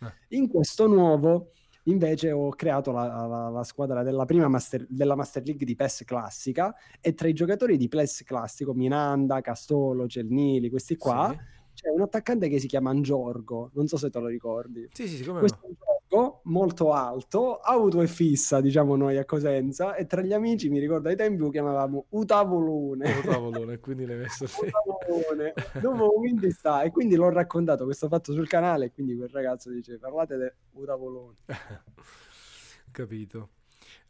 [0.00, 0.36] Eh.
[0.36, 1.52] In questo nuovo
[1.84, 6.02] invece ho creato la, la, la squadra della prima master, della Master League di PES
[6.04, 11.90] classica e tra i giocatori di PES classico Minanda, Castolo, Celnili, questi qua sì c'è
[11.90, 14.88] un attaccante che si chiama Angiorgo, non so se te lo ricordi.
[14.92, 19.94] Sì, sì, sì come Questo Angiorgo, molto alto, auto e fissa, diciamo noi a Cosenza,
[19.94, 23.04] e tra gli amici, mi ricordo ai tempi, lo chiamavamo Utavolone.
[23.22, 24.68] Utavolone, quindi l'hai messo lì.
[24.68, 25.54] Utavolone.
[25.80, 29.70] Dopo quindi sta, e quindi l'ho raccontato questo fatto sul canale, e quindi quel ragazzo
[29.70, 31.36] dice, parlate di Utavolone.
[32.90, 33.50] Capito.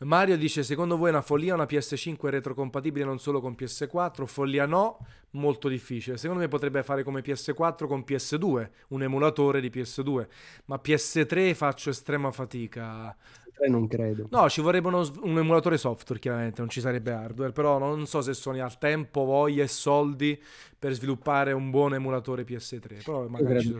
[0.01, 4.27] Mario dice: Secondo voi è una follia una PS5 retrocompatibile non solo con PS4?
[4.27, 4.99] Follia no,
[5.31, 6.17] molto difficile.
[6.17, 10.27] Secondo me potrebbe fare come PS4 con PS2, un emulatore di PS2,
[10.67, 13.17] ma PS3 faccio estrema fatica
[13.59, 14.29] 3 non credo.
[14.31, 18.23] No, ci vorrebbe uno, un emulatore software, chiaramente, non ci sarebbe hardware, però non so
[18.23, 20.41] se Sony ha tempo, voglia e soldi
[20.79, 23.03] per sviluppare un buon emulatore PS3.
[23.05, 23.77] Però magari ci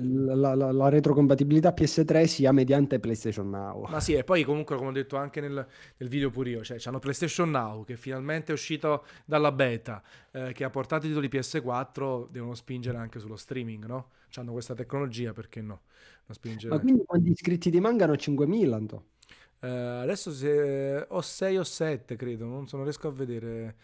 [0.00, 3.86] la, la, la, retrocompatibilità PS3 sia mediante PlayStation Now.
[3.88, 6.76] Ma sì, e poi comunque, come ho detto anche nel, nel video pure io, cioè
[6.84, 10.02] hanno PlayStation Now che finalmente è uscito dalla beta,
[10.32, 14.10] eh, che ha portato i titoli PS4, devono spingere anche sullo streaming, no?
[14.36, 15.82] Hanno questa tecnologia, perché no?
[16.68, 18.14] Ma quindi quanti iscritti ti mancano?
[18.14, 19.04] 5.000, Anto?
[19.64, 19.68] Eh,
[20.02, 23.76] adesso se, ho 6 o 7, credo, non, so, non riesco a vedere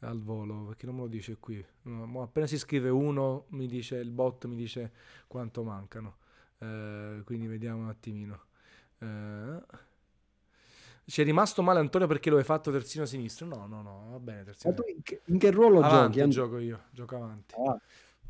[0.00, 1.64] al volo perché non me lo dice qui.
[1.82, 4.90] No, appena si scrive uno, mi dice il bot mi dice
[5.28, 6.16] quanto mancano.
[6.58, 8.46] Eh, quindi vediamo un attimino.
[8.98, 9.60] Eh,
[11.04, 13.46] ci è rimasto male Antonio perché lo hai fatto terzino sinistro?
[13.46, 14.42] No, no, no, va bene.
[14.42, 14.74] Terzino.
[14.74, 16.30] Ma tu in che, in che ruolo avanti, giochi?
[16.30, 17.54] Gioco io, gioco avanti.
[17.54, 17.80] Ah.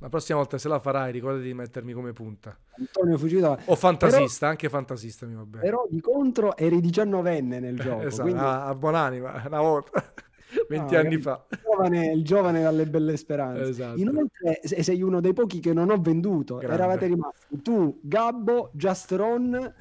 [0.00, 2.56] La prossima volta se la farai, ricordati di mettermi come punta.
[2.76, 3.58] Antonio Fugita.
[3.64, 5.64] O fantasista, però, anche fantasista mi va bene.
[5.64, 8.02] Però di contro eri diciannovenne nel gioco.
[8.02, 8.40] esatto, quindi...
[8.40, 10.12] a, a buonanima, una volta.
[10.68, 11.44] 20 no, anni fa.
[11.50, 13.70] Il giovane, il giovane, dalle belle speranze.
[13.70, 14.00] Esatto.
[14.00, 16.56] Inoltre sei uno dei pochi che non ho venduto.
[16.56, 16.74] Grande.
[16.74, 19.74] Eravate rimasti tu, Gabbo, Justron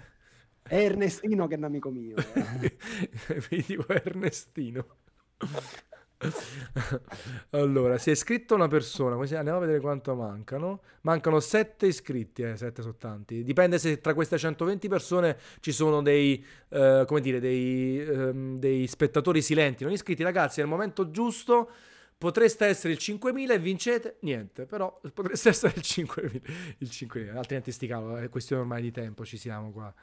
[0.69, 2.15] e Ernestino che è un amico mio.
[3.68, 4.85] Dico Ernestino.
[7.52, 10.81] allora, si è iscritto una persona, andiamo a vedere quanto mancano.
[11.02, 13.44] Mancano 7 iscritti, eh, 7 sono tanti.
[13.44, 18.88] Dipende se tra queste 120 persone ci sono dei, eh, come dire, dei, ehm, dei
[18.88, 20.23] spettatori silenti, non iscritti.
[20.23, 21.69] Ragazzi, il momento giusto
[22.18, 26.41] potreste essere il 5.000 e vincete niente, però potreste essere il 5.000,
[26.80, 29.94] il 5.000 altrimenti sti cavolo, è questione ormai di tempo, ci siamo qua.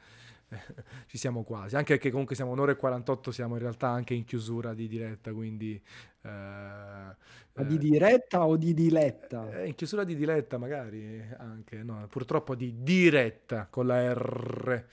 [1.07, 4.23] ci siamo quasi, anche perché comunque siamo un'ora e 48, siamo in realtà anche in
[4.25, 5.81] chiusura di diretta, quindi...
[6.21, 9.61] Eh, Ma di diretta o di diletta?
[9.61, 14.85] Eh, in chiusura di diletta magari anche, no, purtroppo di diretta con la R,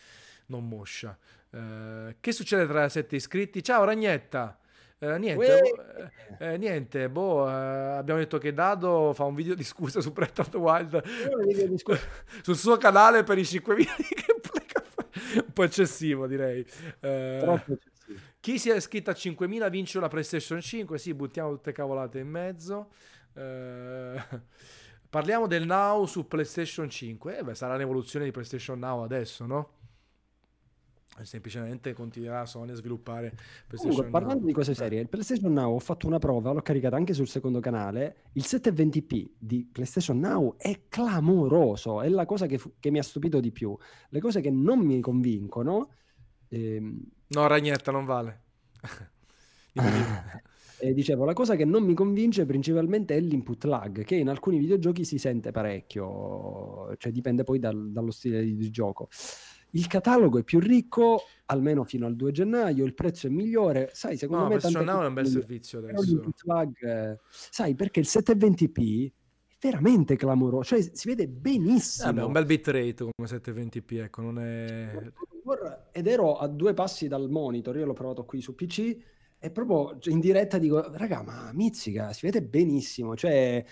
[0.47, 1.17] non moscia.
[1.51, 3.63] Eh, che succede tra sette iscritti?
[3.63, 4.59] Ciao Ragnetta!
[5.03, 5.59] Eh, niente,
[6.39, 10.13] eh, eh, niente, boh, eh, abbiamo detto che Dado fa un video di scusa su
[10.13, 11.03] Breath of the Wild
[12.43, 14.62] sul suo canale per i 5 video di gameplay.
[15.47, 16.67] un po' eccessivo, direi.
[17.01, 18.21] Eh, Troppo eccessivo.
[18.41, 20.99] Chi si è iscritto a 5.000 vince una PlayStation 5.
[20.99, 22.91] Sì, buttiamo tutte cavolate in mezzo.
[23.35, 24.21] Eh,
[25.09, 27.39] parliamo del Now su PlayStation 5.
[27.39, 29.81] Eh, beh, sarà l'evoluzione di PlayStation Now adesso, no?
[31.23, 33.35] Semplicemente continuerà Sony a sviluppare
[33.67, 34.47] PlayStation Comunque, parlando Now.
[34.47, 37.61] di cose serie il PlayStation Now ho fatto una prova l'ho caricata anche sul secondo
[37.61, 42.99] canale il 720p di PlayStation Now è clamoroso è la cosa che, fu- che mi
[42.99, 43.77] ha stupito di più
[44.09, 45.91] le cose che non mi convincono
[46.49, 47.03] ehm...
[47.29, 48.43] no Ragnetta non vale
[50.85, 54.59] E dicevo, la cosa che non mi convince principalmente è l'input lag, che in alcuni
[54.59, 59.07] videogiochi si sente parecchio, cioè dipende poi dal, dallo stile di gioco.
[59.75, 63.91] Il catalogo è più ricco, almeno fino al 2 gennaio, il prezzo è migliore.
[63.93, 64.59] Sai, secondo no, me...
[64.59, 66.23] Tante Now è un bel servizio adesso.
[66.37, 69.13] Flag, sai, perché il 720p è
[69.61, 72.11] veramente clamoroso, cioè si vede benissimo.
[72.11, 75.13] Eh beh, un bel bitrate come 720p, ecco, non è...
[75.91, 78.97] Ed ero a due passi dal monitor, io l'ho provato qui su PC,
[79.39, 83.65] e proprio in diretta dico, raga, ma mizzica, si vede benissimo, cioè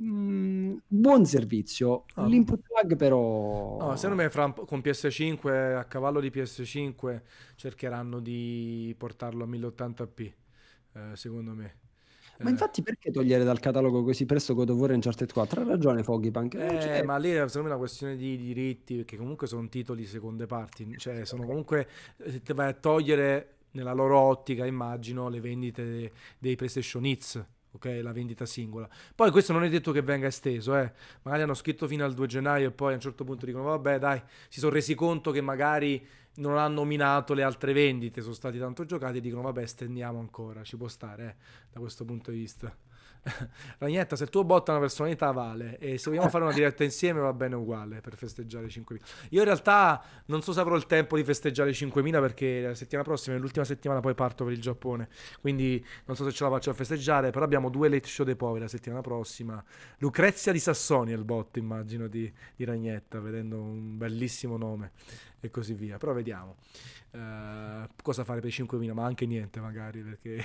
[0.00, 2.04] Mm, buon servizio.
[2.14, 2.26] Oh.
[2.26, 3.78] L'input lag però...
[3.78, 7.22] No, secondo me fra, con PS5, a cavallo di PS5,
[7.56, 10.32] cercheranno di portarlo a 1080p,
[10.92, 11.76] eh, secondo me.
[12.40, 12.52] Ma eh.
[12.52, 15.62] infatti perché togliere dal catalogo così presto God of War Uncharted 4?
[15.62, 16.54] Ha ragione Foggypunk.
[16.54, 20.46] Eh, ma lì secondo me è una questione di diritti, perché comunque sono titoli seconde
[20.46, 21.88] parti, cioè sono comunque,
[22.24, 28.00] se ti vai a togliere nella loro ottica, immagino, le vendite dei PlayStation Hits ok?
[28.02, 28.88] La vendita singola.
[29.14, 30.92] Poi questo non è detto che venga esteso, eh.
[31.22, 33.98] Magari hanno scritto fino al 2 gennaio e poi a un certo punto dicono vabbè
[33.98, 38.58] dai, si sono resi conto che magari non hanno nominato le altre vendite, sono stati
[38.58, 41.34] tanto giocati e dicono vabbè stendiamo ancora, ci può stare eh,
[41.72, 42.74] da questo punto di vista.
[43.78, 46.84] Ragnetta, se il tuo bot ha una personalità vale e se vogliamo fare una diretta
[46.84, 48.98] insieme va bene uguale per festeggiare i 5.000.
[49.30, 52.74] Io in realtà non so se avrò il tempo di festeggiare i 5.000 perché la
[52.74, 55.08] settimana prossima, l'ultima settimana poi parto per il Giappone,
[55.40, 58.36] quindi non so se ce la faccio a festeggiare, però abbiamo due late show dei
[58.36, 59.62] poveri la settimana prossima.
[59.98, 64.92] Lucrezia di Sassoni è il bot immagino di, di Ragnetta, vedendo un bellissimo nome
[65.40, 66.56] e così via, però vediamo.
[67.10, 70.44] Uh, cosa fare per i 5.000 ma anche niente magari perché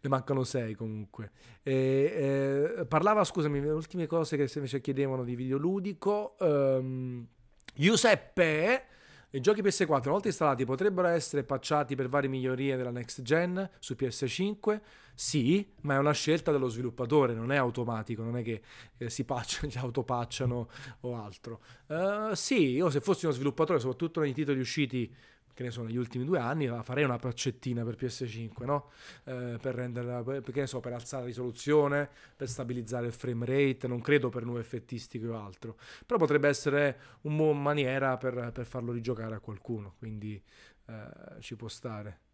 [0.00, 1.30] ne mancano 6 comunque
[1.62, 7.26] e, eh, parlava scusami le ultime cose che invece chiedevano di videoludico um,
[7.74, 8.84] Giuseppe
[9.32, 13.68] i giochi PS4 una volta installati potrebbero essere patchati per varie migliorie della next gen
[13.78, 14.80] su PS5
[15.20, 18.62] sì, ma è una scelta dello sviluppatore, non è automatico, non è che
[18.96, 20.68] eh, si patchano, si autopacciano
[21.00, 21.60] o altro.
[21.88, 25.14] Uh, sì, io se fossi uno sviluppatore, soprattutto nei titoli usciti
[25.54, 28.90] che ne so, negli ultimi due anni, farei una paccettina per PS5, no?
[29.24, 30.22] Eh, per renderla,
[30.60, 34.60] ne so, per alzare la risoluzione, per stabilizzare il frame rate, non credo per nuove
[34.60, 35.76] effettistiche o altro.
[36.06, 40.42] Però potrebbe essere una buona maniera per, per, farlo rigiocare a qualcuno, quindi
[40.86, 42.29] eh, ci può stare.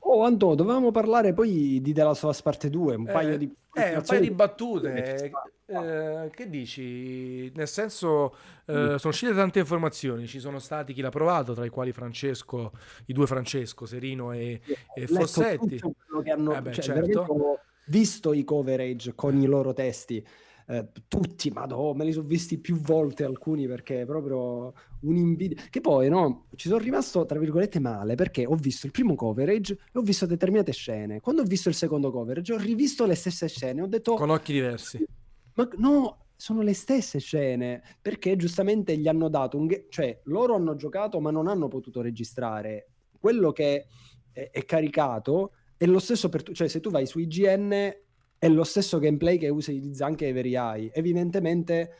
[0.00, 3.38] Oh, Anto, dovevamo parlare poi di The Last of Us Parte 2, un eh, paio
[3.38, 3.54] di...
[3.74, 5.32] Eh, un paio di battute.
[5.66, 7.50] Eh, che dici?
[7.54, 8.34] Nel senso,
[8.66, 8.94] eh, mm.
[8.96, 12.72] sono uscite tante informazioni, ci sono stati chi l'ha provato, tra i quali Francesco,
[13.06, 14.60] i due Francesco, Serino e,
[14.94, 15.78] e Fossetti.
[15.78, 17.60] Che hanno, eh beh, cioè, certo.
[17.86, 20.24] visto i coverage con i loro testi
[20.68, 25.62] eh, tutti, ma no, me li sono visti più volte alcuni perché è proprio un'invidia.
[25.70, 29.74] Che poi, no, ci sono rimasto, tra virgolette, male perché ho visto il primo coverage
[29.74, 31.20] e ho visto determinate scene.
[31.20, 34.14] Quando ho visto il secondo coverage ho rivisto le stesse scene, ho detto...
[34.14, 35.04] Con occhi diversi.
[35.54, 39.68] Ma no, sono le stesse scene perché giustamente gli hanno dato un...
[39.68, 42.88] Ge- cioè, loro hanno giocato ma non hanno potuto registrare.
[43.18, 43.86] Quello che
[44.32, 48.04] è, è caricato è lo stesso per tu, cioè se tu vai su IGN
[48.46, 50.92] è lo stesso gameplay che utilizza anche Every Eye.
[50.92, 51.90] Evidentemente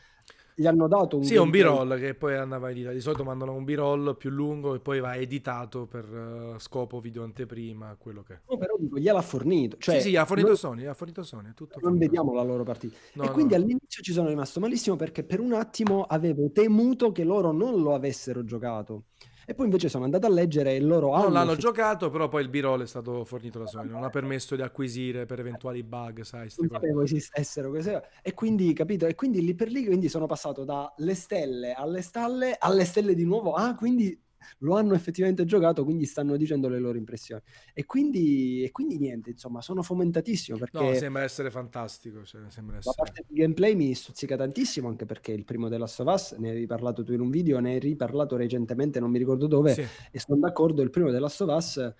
[0.59, 2.95] gli hanno dato un Sì, un b-roll che poi andava editato.
[2.95, 7.23] Di solito mandano un b-roll più lungo e poi va editato per uh, scopo video
[7.23, 9.77] anteprima, quello che No, però dico, gliel'ha fornito.
[9.77, 12.63] Cioè, sì, sì, ha fornito non, Sony, ha fornito Sony, tutto Non vediamo la loro
[12.63, 12.97] partita.
[13.13, 13.59] No, e quindi no.
[13.61, 17.93] all'inizio ci sono rimasto malissimo perché per un attimo avevo temuto che loro non lo
[17.93, 19.03] avessero giocato.
[19.49, 21.23] E poi invece sono andato a leggere e loro hanno...
[21.23, 24.09] Non l'hanno fi- giocato, però poi il b-roll è stato fornito da Sony, non ha
[24.09, 28.09] permesso di acquisire per eventuali bug, sai, Non sapevo esistessero cose.
[28.21, 29.05] E quindi, capito?
[29.05, 33.23] E quindi lì per lì quindi sono passato dalle stelle alle stalle, alle stelle di
[33.23, 33.53] nuovo.
[33.53, 34.21] Ah, quindi
[34.59, 37.41] lo hanno effettivamente giocato, quindi stanno dicendo le loro impressioni.
[37.73, 40.79] E quindi, e quindi niente, insomma, sono fomentatissimo perché...
[40.79, 42.25] No, sembra essere fantastico.
[42.25, 42.79] Sembra essere...
[42.83, 46.31] La parte di gameplay mi stuzzica tantissimo, anche perché il primo della Last of Us,
[46.33, 49.73] ne hai parlato tu in un video, ne hai riparlato recentemente, non mi ricordo dove,
[49.73, 49.85] sì.
[50.11, 51.93] e sono d'accordo, il primo della Last of Us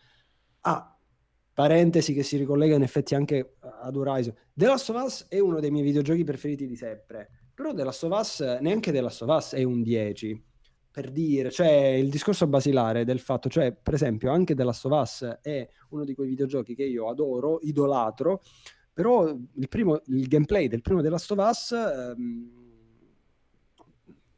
[0.61, 0.91] ha...
[1.57, 4.31] Parentesi che si ricollega in effetti anche ad Horizon.
[4.53, 8.03] The Last of Us è uno dei miei videogiochi preferiti di sempre, però The Last
[8.03, 10.45] of Us, neanche The Last of Us è un 10
[10.97, 14.99] per dire, cioè il discorso basilare del fatto, cioè per esempio anche The Last of
[14.99, 18.41] Us è uno di quei videogiochi che io adoro, idolatro,
[18.93, 22.51] però il, primo, il gameplay del primo The Last of Us ehm,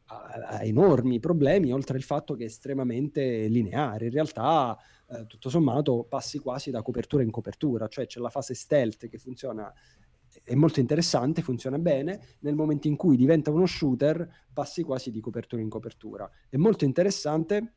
[0.08, 4.78] ha, ha, enormi problemi, oltre al fatto che è estremamente lineare, in realtà
[5.12, 9.18] eh, tutto sommato passi quasi da copertura in copertura, cioè c'è la fase stealth che
[9.18, 9.74] funziona
[10.50, 15.20] è molto interessante, funziona bene, nel momento in cui diventa uno shooter passi quasi di
[15.20, 16.28] copertura in copertura.
[16.50, 17.74] È molto interessante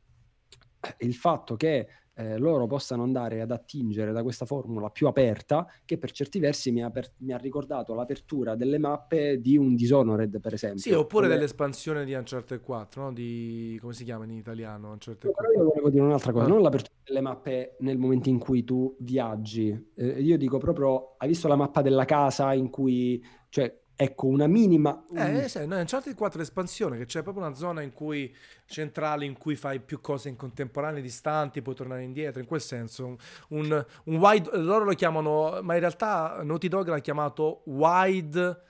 [1.00, 5.96] il fatto che eh, loro possano andare ad attingere da questa formula più aperta che
[5.98, 10.40] per certi versi mi ha, per- mi ha ricordato l'apertura delle mappe di un Dishonored
[10.40, 10.80] per esempio.
[10.80, 11.36] Sì, oppure Come...
[11.36, 13.12] dell'espansione di Uncharted 4, no?
[13.12, 13.78] di...
[13.80, 14.90] come si chiama in italiano?
[14.90, 15.50] Uncharted 4.
[15.50, 16.48] Però io volevo dire un'altra cosa, ah.
[16.48, 21.28] non l'apertura delle mappe nel momento in cui tu viaggi, eh, io dico proprio, hai
[21.28, 25.04] visto la mappa della casa in cui, cioè ecco, una minima...
[25.14, 28.34] Eh, sai, no, Uncharted 4 l'espansione, che c'è proprio una zona in cui,
[28.66, 33.16] centrale in cui fai più cose in contemporanea, distanti, puoi tornare indietro, in quel senso.
[33.48, 38.60] Un, un wide, loro lo chiamano, ma in realtà Naughty Dog l'ha chiamato wide,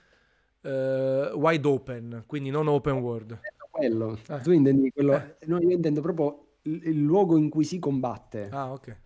[0.62, 3.40] uh, wide open, quindi non open world.
[3.70, 4.40] Quello, eh.
[4.40, 5.36] tu intendi quello, eh.
[5.46, 8.48] no, io intendo proprio il, il, luogo in cui si combatte.
[8.50, 8.96] Ah, ok.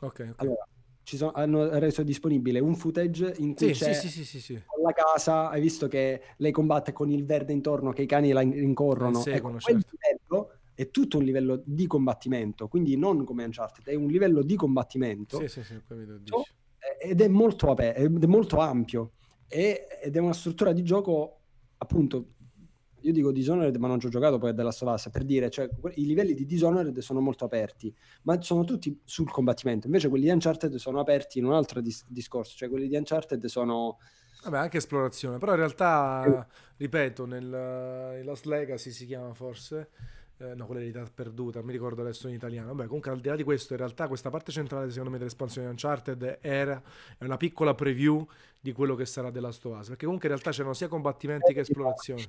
[0.00, 0.32] Ok, okay.
[0.36, 0.66] Allora,
[1.06, 5.60] sono, hanno reso disponibile un footage in cui sì, c'è sì, sì, la casa, hai
[5.60, 9.24] visto che lei combatte con il verde intorno, che i cani la rincorrono.
[9.24, 9.86] Eh, ecco, certo.
[9.90, 14.56] livello è tutto un livello di combattimento, quindi non come Uncharted, è un livello di
[14.56, 15.40] combattimento.
[17.00, 19.12] Ed è molto, ed è molto ampio
[19.48, 21.38] ed è una struttura di gioco
[21.78, 22.34] appunto
[23.06, 25.68] io dico Dishonored, ma non ci ho giocato poi a of Us, per dire, cioè,
[25.94, 29.86] i livelli di Dishonored sono molto aperti, ma sono tutti sul combattimento.
[29.86, 33.44] Invece quelli di Uncharted sono aperti in un altro dis- discorso, cioè quelli di Uncharted
[33.46, 33.98] sono...
[34.42, 36.46] Vabbè, anche esplorazione, però in realtà, eh.
[36.76, 39.88] ripeto, nel, in Lost Legacy si chiama forse,
[40.38, 42.68] eh, no, quella è l'età perduta, mi ricordo adesso in italiano.
[42.68, 45.66] Vabbè, comunque al di là di questo, in realtà questa parte centrale, secondo me, dell'espansione
[45.66, 46.80] di Uncharted era
[47.18, 48.24] è una piccola preview
[48.66, 51.52] di quello che sarà The Last of Us, perché comunque in realtà c'erano sia combattimenti
[51.52, 52.24] che esplorazioni.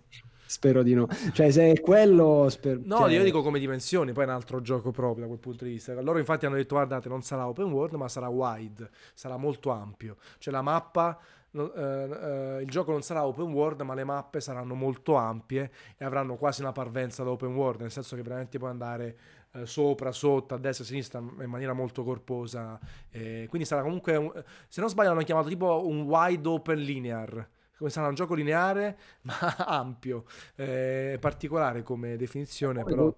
[0.46, 1.08] Spero di no.
[1.34, 2.48] Cioè, se è quello...
[2.50, 2.80] Spero...
[2.84, 3.12] No, cioè...
[3.12, 6.00] io dico come dimensioni, poi è un altro gioco proprio da quel punto di vista.
[6.00, 10.18] Loro infatti hanno detto, guardate, non sarà open world, ma sarà wide, sarà molto ampio.
[10.38, 11.20] Cioè la mappa
[11.50, 16.06] Uh, uh, il gioco non sarà open world, ma le mappe saranno molto ampie e
[16.06, 19.18] avranno quasi una parvenza da open world, nel senso che veramente puoi andare
[19.62, 22.80] uh, sopra, sotto, a destra, a sinistra in maniera molto corposa.
[23.12, 27.90] quindi sarà comunque, un, se non sbaglio, l'hanno chiamato tipo un wide open linear come
[27.90, 30.26] sarà un gioco lineare ma ampio,
[30.56, 33.14] eh, particolare come definizione, però...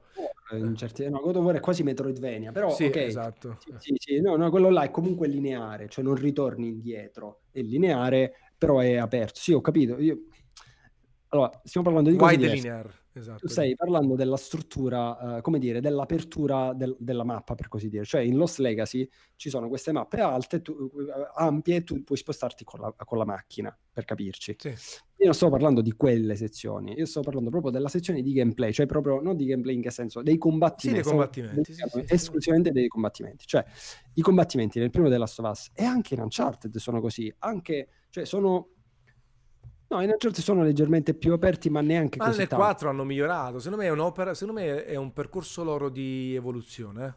[0.51, 1.07] In certi...
[1.07, 3.57] No, God of War è quasi Metroidvania, però sì, ok, esatto.
[3.59, 4.19] Sì, sì, sì.
[4.19, 8.95] No, no, quello là è comunque lineare, cioè non ritorni indietro, è lineare, però è
[8.95, 9.39] aperto.
[9.39, 9.99] Sì, ho capito.
[9.99, 10.23] Io...
[11.27, 12.98] Allora, stiamo parlando di Wide linear.
[13.19, 13.39] Esatto.
[13.39, 18.05] Tu stai parlando della struttura, uh, come dire, dell'apertura del, della mappa, per così dire.
[18.05, 20.89] Cioè in Lost Legacy ci sono queste mappe alte, tu, uh,
[21.35, 24.55] ampie, e tu puoi spostarti con la, con la macchina, per capirci.
[24.57, 24.69] Sì.
[25.19, 28.71] Io non sto parlando di quelle sezioni, io sto parlando proprio della sezione di gameplay,
[28.71, 31.03] cioè proprio non di gameplay in che senso, dei combattimenti.
[31.03, 31.73] Sì, dei combattimenti.
[31.73, 33.45] Sì, sì, esclusivamente dei combattimenti.
[33.45, 33.65] Cioè
[34.13, 37.89] i combattimenti nel primo della Last of Us e anche in Uncharted sono così, anche,
[38.09, 38.75] cioè sono
[39.89, 42.63] No, in Uncharted sono leggermente più aperti, ma neanche ma così nel tanto.
[42.63, 43.57] 4 hanno migliorato.
[43.57, 47.15] Secondo me è un'opera, secondo me è un percorso loro di evoluzione.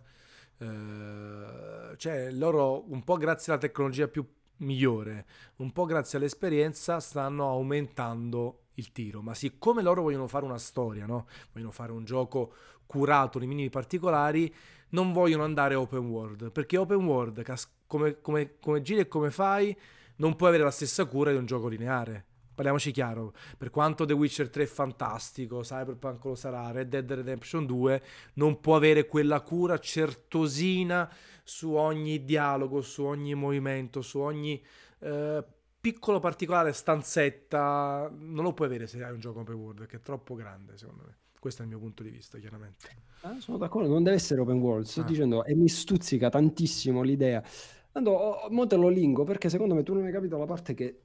[0.56, 4.26] Eh, cioè, loro un po' grazie alla tecnologia più
[4.58, 5.26] migliore,
[5.56, 11.04] un po' grazie all'esperienza stanno aumentando il tiro, ma siccome loro vogliono fare una storia,
[11.04, 11.26] no?
[11.52, 12.54] Vogliono fare un gioco
[12.86, 14.54] curato nei minimi particolari,
[14.90, 17.44] non vogliono andare open world, perché open world
[17.86, 19.76] come, come, come giri e come fai
[20.16, 22.26] non puoi avere la stessa cura di un gioco lineare
[22.62, 27.66] parliamoci chiaro, per quanto The Witcher 3 è fantastico, Cyberpunk lo sarà, Red Dead Redemption
[27.66, 28.02] 2
[28.34, 31.12] non può avere quella cura certosina
[31.42, 34.62] su ogni dialogo, su ogni movimento, su ogni
[35.00, 35.44] eh,
[35.80, 40.00] piccolo particolare stanzetta, non lo puoi avere se hai un gioco open world, che è
[40.00, 41.16] troppo grande secondo me.
[41.40, 42.88] Questo è il mio punto di vista, chiaramente.
[43.22, 45.04] Ah, sono d'accordo, non deve essere open world, sto ah.
[45.04, 47.42] dicendo, e mi stuzzica tantissimo l'idea.
[47.90, 51.02] Tanto, mo te lo lingo, perché secondo me tu non hai capito la parte che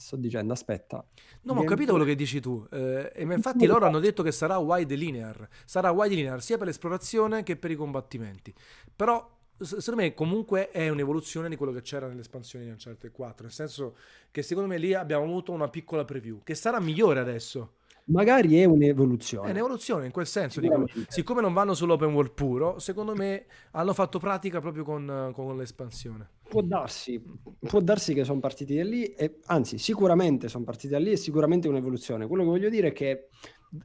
[0.00, 1.04] sto dicendo, aspetta.
[1.42, 2.66] No, ma ho capito quello che dici tu.
[2.70, 5.46] Eh, e infatti loro hanno detto che sarà wide linear.
[5.66, 8.52] Sarà wide linear sia per l'esplorazione che per i combattimenti.
[8.96, 13.52] Però secondo me comunque è un'evoluzione di quello che c'era nell'espansione di Uncharted 4, nel
[13.52, 13.96] senso
[14.30, 17.74] che secondo me lì abbiamo avuto una piccola preview, che sarà migliore adesso.
[18.04, 19.48] Magari è un'evoluzione.
[19.48, 20.60] È un'evoluzione in quel senso.
[20.60, 25.56] Dico, siccome non vanno sull'open world puro, secondo me hanno fatto pratica proprio con, con
[25.56, 26.28] l'espansione.
[26.50, 27.22] Può darsi,
[27.60, 31.16] può darsi che sono partiti da lì, e, anzi, sicuramente sono partiti da lì e
[31.16, 32.26] sicuramente un'evoluzione.
[32.26, 33.28] Quello che voglio dire è che,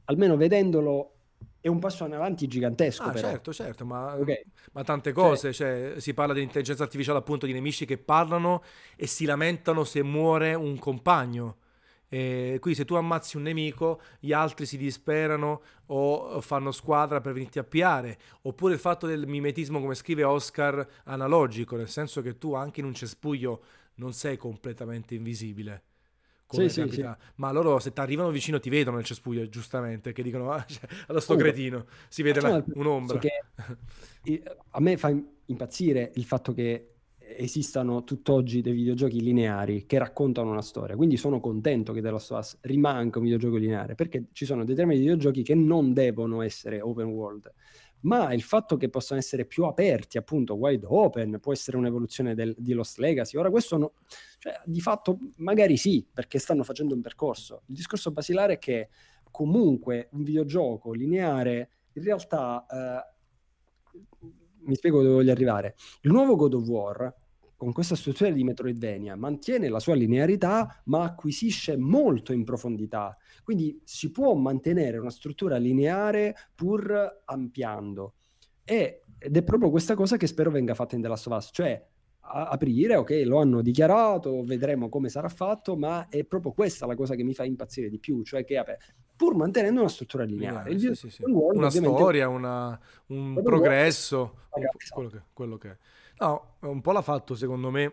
[0.06, 1.12] almeno vedendolo,
[1.60, 3.04] è un passo in avanti gigantesco.
[3.04, 3.28] Ah, però.
[3.28, 4.42] certo, certo, ma, okay.
[4.72, 5.52] ma tante cose.
[5.52, 8.62] Cioè, cioè, si parla di intelligenza artificiale, appunto, di nemici che parlano
[8.96, 11.58] e si lamentano se muore un compagno.
[12.08, 17.32] E quindi se tu ammazzi un nemico, gli altri si disperano o fanno squadra per
[17.32, 18.18] venirti a piare.
[18.42, 22.86] Oppure il fatto del mimetismo, come scrive Oscar, analogico, nel senso che tu anche in
[22.86, 23.62] un cespuglio
[23.94, 25.82] non sei completamente invisibile.
[26.46, 27.08] Come sì, sì, sì.
[27.36, 30.88] Ma loro se ti arrivano vicino ti vedono nel cespuglio, giustamente, che dicono, ah, cioè,
[31.08, 33.18] allo sto cretino, si vede la, un'ombra.
[34.70, 35.12] A me fa
[35.46, 36.95] impazzire il fatto che
[37.36, 40.96] esistano tutt'oggi dei videogiochi lineari che raccontano una storia.
[40.96, 44.64] Quindi sono contento che The Last of Us rimanga un videogioco lineare, perché ci sono
[44.64, 47.52] determinati videogiochi che non devono essere open world.
[48.00, 52.54] Ma il fatto che possano essere più aperti, appunto, wide open, può essere un'evoluzione del,
[52.56, 53.36] di Lost Legacy.
[53.36, 53.92] Ora, questo no,
[54.38, 57.62] cioè, di fatto magari sì, perché stanno facendo un percorso.
[57.66, 58.88] Il discorso basilare è che
[59.30, 63.14] comunque un videogioco lineare in realtà eh,
[64.66, 65.74] mi spiego dove voglio arrivare.
[66.02, 67.14] Il nuovo God of War,
[67.56, 73.16] con questa struttura di Metroidvania, mantiene la sua linearità, ma acquisisce molto in profondità.
[73.42, 78.14] Quindi si può mantenere una struttura lineare pur ampliando.
[78.62, 81.50] E, ed è proprio questa cosa che spero venga fatta in The Last of Us,
[81.52, 81.86] cioè
[82.28, 87.14] aprire, ok, lo hanno dichiarato, vedremo come sarà fatto, ma è proprio questa la cosa
[87.14, 88.78] che mi fa impazzire di più, cioè che apre,
[89.14, 90.70] pur mantenendo una struttura lineare.
[90.70, 91.22] lineare sì, sì, sì.
[91.24, 94.94] Una storia, una, un progresso, esatto.
[94.94, 95.76] quello che, quello che è.
[96.18, 97.92] No, un po' l'ha fatto secondo me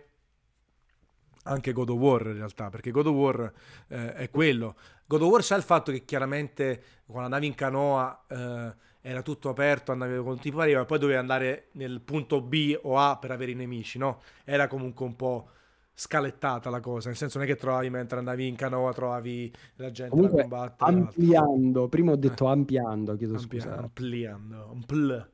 [1.43, 3.53] anche God of War in realtà, perché God of War
[3.87, 4.75] eh, è quello.
[5.05, 9.49] God of War c'ha il fatto che chiaramente quando andavi in canoa eh, era tutto
[9.49, 13.51] aperto, andavi con ti pareva, poi dovevi andare nel punto B o A per avere
[13.51, 14.21] i nemici, no?
[14.45, 15.49] Era comunque un po'
[15.93, 19.91] scalettata la cosa, nel senso non è che trovavi mentre andavi in canoa, trovavi la
[19.91, 20.91] gente Comunque, da combattere.
[20.91, 22.51] Ampliando, prima ho detto eh.
[22.51, 23.77] ampliando, chiedo Amplia, scusa.
[23.77, 25.31] Ampliando, ampl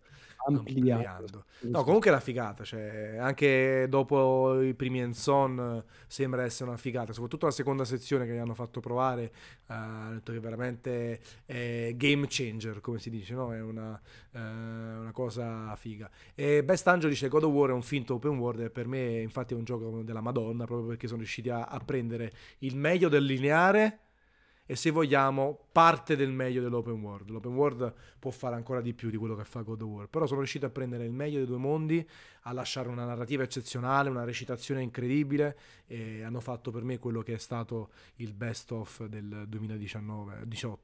[0.58, 1.46] ampliando.
[1.62, 7.14] No, comunque è una figata, cioè, anche dopo i primi Enson sembra essere una figata,
[7.14, 9.32] soprattutto la seconda sezione che gli hanno fatto provare, eh,
[9.68, 13.54] ha detto che veramente è game changer, come si dice, no?
[13.54, 14.00] è una,
[14.32, 16.10] uh, una cosa figa.
[16.36, 19.20] E Best Angel dice God of War è un finto open world e per me
[19.22, 23.10] infatti è un gioco della Madonna, proprio perché sono riusciti a, a prendere il meglio
[23.10, 24.00] del lineare
[24.72, 27.32] e se vogliamo parte del meglio dell'open world.
[27.32, 30.28] L'open world può fare ancora di più di quello che fa God of War, però
[30.28, 32.08] sono riuscito a prendere il meglio dei due mondi,
[32.50, 37.36] a lasciare una narrativa eccezionale, una recitazione incredibile e hanno fatto per me quello che
[37.36, 40.76] è stato il best of del 2019-18.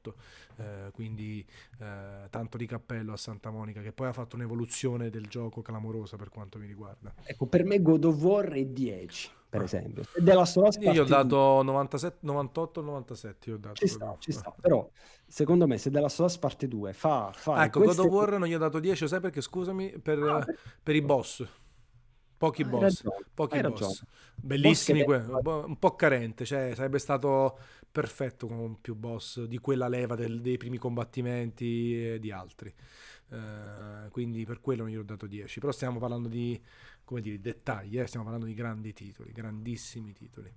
[0.56, 1.44] Eh, quindi
[1.80, 6.16] eh, tanto di cappello a Santa Monica che poi ha fatto un'evoluzione del gioco clamorosa
[6.16, 7.12] per quanto mi riguarda.
[7.24, 9.64] Ecco, per me God of War è 10 per ah.
[9.64, 10.04] esempio.
[10.16, 13.50] Della sua io ho dato 97, 98 97.
[13.50, 14.54] Io ho dato ci sta, ci sta.
[14.60, 14.88] Però
[15.26, 18.02] secondo me se della sua parte 2 fa, fa ecco queste...
[18.02, 20.58] God of War non gli ho dato 10 sai perché scusami per, ah, per...
[20.82, 21.46] per i boss
[22.36, 23.02] pochi hai boss
[23.34, 24.04] pochi boss
[24.34, 25.50] bellissimi boss que...
[25.50, 27.58] un po' carente cioè sarebbe stato
[27.90, 32.72] perfetto con più boss di quella leva del, dei primi combattimenti e di altri
[33.30, 36.60] uh, quindi per quello non gli ho dato 10 però stiamo parlando di
[37.06, 38.06] come dire, dettagli, eh?
[38.06, 40.52] stiamo parlando di grandi titoli, grandissimi titoli.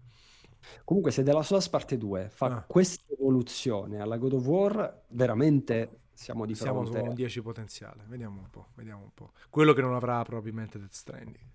[0.84, 2.64] Comunque, se della sua parte 2 fa ah.
[2.68, 6.92] questa evoluzione alla God of War, veramente siamo di siamo fronte.
[6.92, 8.04] Siamo su un 10 potenziale.
[8.08, 9.32] Vediamo un po', vediamo un po'.
[9.50, 11.48] Quello che non avrà probabilmente Death Stranding.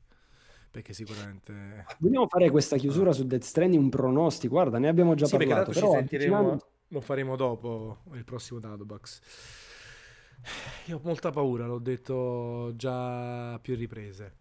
[0.70, 1.85] Perché sicuramente.
[1.98, 3.12] Vogliamo fare questa chiusura ah.
[3.12, 4.55] su Death Stranding, un pronostico.
[4.55, 5.70] Guarda, ne abbiamo già sì, parlato.
[5.70, 6.59] Però ci sentiremo,
[6.89, 9.20] lo faremo dopo il prossimo Dadobax.
[10.86, 14.36] Io ho molta paura, l'ho detto già a più riprese.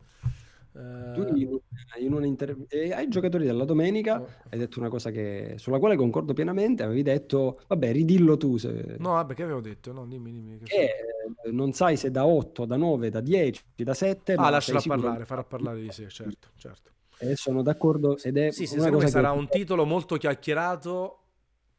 [0.73, 1.61] Tu
[2.07, 2.57] una inter...
[2.67, 4.27] eh, ai giocatori della domenica oh.
[4.49, 8.57] hai detto una cosa che, sulla quale concordo pienamente, avevi detto, vabbè, ridillo tu.
[8.57, 8.95] Se...
[8.97, 9.91] No, vabbè, che avevo detto?
[9.91, 10.57] No, dimmi, dimmi.
[10.57, 10.83] Che, che
[11.45, 14.33] eh, non sai se da 8, da 9, da 10, da 7...
[14.33, 16.91] Ah, lasciala parlare, farà parlare di sé, certo, certo.
[17.19, 18.51] E sono d'accordo ed è...
[18.51, 21.19] Sì, sì me sarà un titolo molto chiacchierato,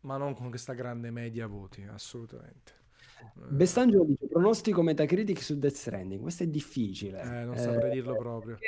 [0.03, 2.83] ma non con questa grande media voti, assolutamente.
[3.49, 6.21] Bestangelo dice pronostico Metacritic su Death Stranding.
[6.21, 7.21] Questo è difficile.
[7.21, 8.59] Eh, non saprei eh, dirlo proprio.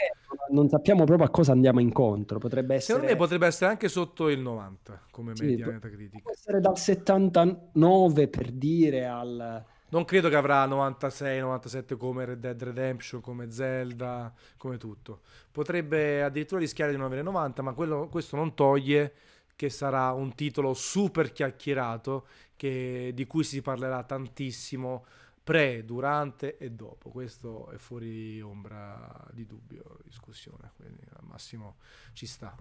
[0.51, 2.39] Non sappiamo proprio a cosa andiamo incontro.
[2.39, 2.95] Potrebbe essere...
[2.99, 6.23] Secondo me potrebbe essere anche sotto il 90 come media sì, Metacritic.
[6.23, 9.65] Può essere dal 79 per dire al...
[9.89, 15.21] Non credo che avrà 96, 97 come Red Dead Redemption, come Zelda, come tutto.
[15.53, 19.13] Potrebbe addirittura rischiare di non avere 90, ma quello, questo non toglie
[19.57, 22.27] che sarà un titolo super chiacchierato
[22.57, 25.07] che, di cui si parlerà tantissimo
[25.43, 27.11] pre, durante e dopo.
[27.11, 31.77] Questo è fuori ombra di dubbio, discussione, quindi al massimo
[32.13, 32.55] ci sta.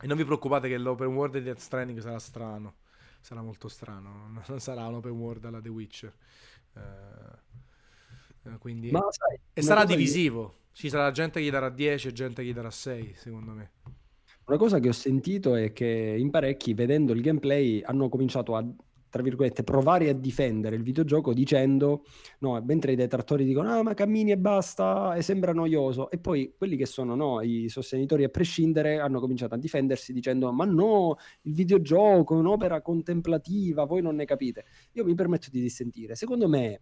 [0.00, 2.74] E non vi preoccupate che l'open world di Death Stranding sarà strano,
[3.20, 6.14] sarà molto strano, non sarà un open world alla The Witcher.
[6.74, 8.90] Uh, quindi...
[8.90, 12.52] Sai, e sarà divisivo, ci sarà gente che gli darà 10 e gente che gli
[12.54, 13.70] darà 6, secondo me.
[14.44, 18.66] Una cosa che ho sentito è che in parecchi, vedendo il gameplay, hanno cominciato a,
[19.08, 22.02] tra virgolette, provare a difendere il videogioco dicendo,
[22.40, 26.54] no, mentre i detrattori dicono, ah, ma cammini e basta, e sembra noioso, e poi
[26.58, 31.16] quelli che sono, no, i sostenitori a prescindere hanno cominciato a difendersi dicendo, ma no,
[31.42, 34.64] il videogioco è un'opera contemplativa, voi non ne capite.
[34.94, 36.16] Io mi permetto di dissentire.
[36.16, 36.80] Secondo me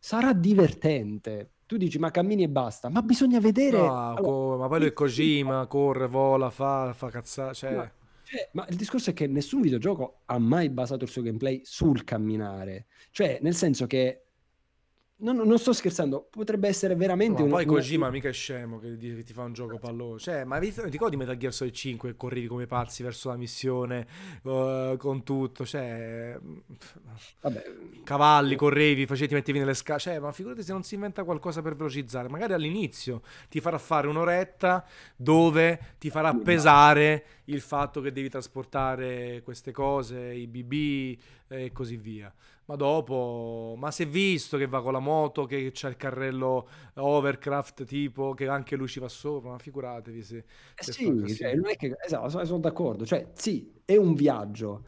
[0.00, 3.76] sarà divertente tu dici ma cammini e basta, ma bisogna vedere...
[3.76, 7.74] No, allora, co- ma poi lui è Kojima, corre, vola, fa, fa cazzate, cioè...
[7.74, 7.92] Ma,
[8.22, 8.48] cioè...
[8.52, 12.86] ma il discorso è che nessun videogioco ha mai basato il suo gameplay sul camminare,
[13.10, 14.27] cioè nel senso che
[15.20, 17.50] non, non, sto scherzando, potrebbe essere veramente no, un.
[17.50, 18.14] Poi Kojima una...
[18.14, 20.18] mica è scemo che ti, ti fa un gioco palloso.
[20.18, 24.06] Cioè, ma ti ricordi Metal Gear Solid 5 e corrivi come pazzi verso la missione
[24.42, 25.66] uh, con tutto?
[25.66, 26.38] Cioè,
[27.40, 27.64] Vabbè.
[28.04, 29.98] cavalli, correvi, facevi, ti mettevi nelle scale.
[29.98, 32.28] Cioè, ma figurati se non si inventa qualcosa per velocizzare.
[32.28, 34.86] Magari all'inizio ti farà fare un'oretta
[35.16, 41.18] dove ti farà pesare il fatto che devi trasportare queste cose, i BB
[41.48, 42.32] e così via
[42.68, 46.68] ma dopo, ma si è visto che va con la moto, che c'è il carrello
[46.94, 50.36] overcraft tipo, che anche lui ci va sopra, ma figuratevi se...
[50.36, 50.44] Eh
[50.82, 54.84] sì, cioè, non è che, esatto, sono d'accordo, cioè sì, è un viaggio.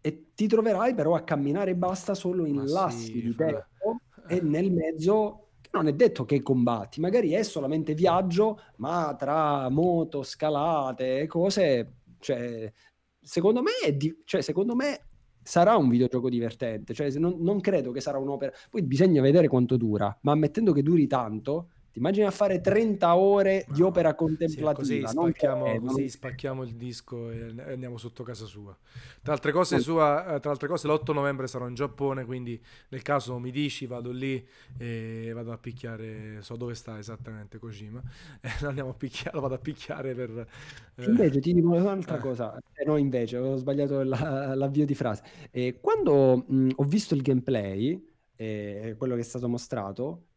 [0.00, 4.36] E ti troverai però a camminare basta solo in ma lassi sì, di tempo eh.
[4.36, 10.22] e nel mezzo non è detto che combatti, magari è solamente viaggio, ma tra moto,
[10.22, 12.72] scalate cose, cioè,
[13.20, 15.08] secondo me, è di- cioè, secondo me
[15.42, 19.76] sarà un videogioco divertente, cioè non, non, credo che sarà un'opera, poi bisogna vedere quanto
[19.76, 24.82] dura, ma ammettendo che duri tanto, ti immagini a fare 30 ore di opera contemplativa.
[24.82, 28.74] Sì, così, spacchiamo, che, così spacchiamo, il disco e andiamo sotto casa sua.
[29.20, 32.58] Tra altre cose, sua, eh, tra altre cose l'8 novembre sarò in Giappone, quindi
[32.88, 34.42] nel caso mi dici vado lì
[34.78, 38.02] e vado a picchiare, so dove sta esattamente Kojima,
[38.64, 40.46] andiamo a picchiare, vado a picchiare per...
[40.94, 41.04] Eh.
[41.04, 42.20] Invece ti dico un'altra eh.
[42.20, 45.22] cosa, eh, no invece, ho sbagliato la, l'avvio di frase.
[45.50, 48.02] Eh, quando mh, ho visto il gameplay,
[48.36, 50.28] eh, quello che è stato mostrato,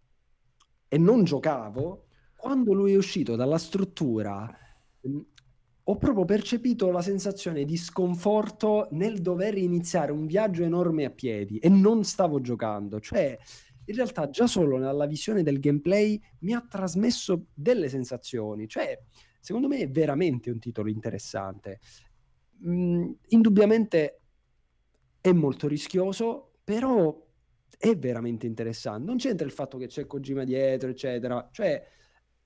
[0.88, 2.06] e non giocavo,
[2.36, 4.48] quando lui è uscito dalla struttura
[5.08, 5.20] mm,
[5.88, 11.60] ho proprio percepito la sensazione di sconforto nel dover iniziare un viaggio enorme a piedi
[11.60, 13.00] e non stavo giocando.
[13.00, 13.38] Cioè,
[13.86, 18.68] in realtà già solo nella visione del gameplay mi ha trasmesso delle sensazioni.
[18.68, 19.00] Cioè,
[19.40, 21.80] secondo me è veramente un titolo interessante.
[22.66, 24.22] Mm, indubbiamente
[25.22, 27.25] è molto rischioso, però
[27.90, 29.06] è veramente interessante.
[29.06, 31.48] Non c'entra il fatto che c'è Kojima dietro, eccetera.
[31.52, 31.84] Cioè,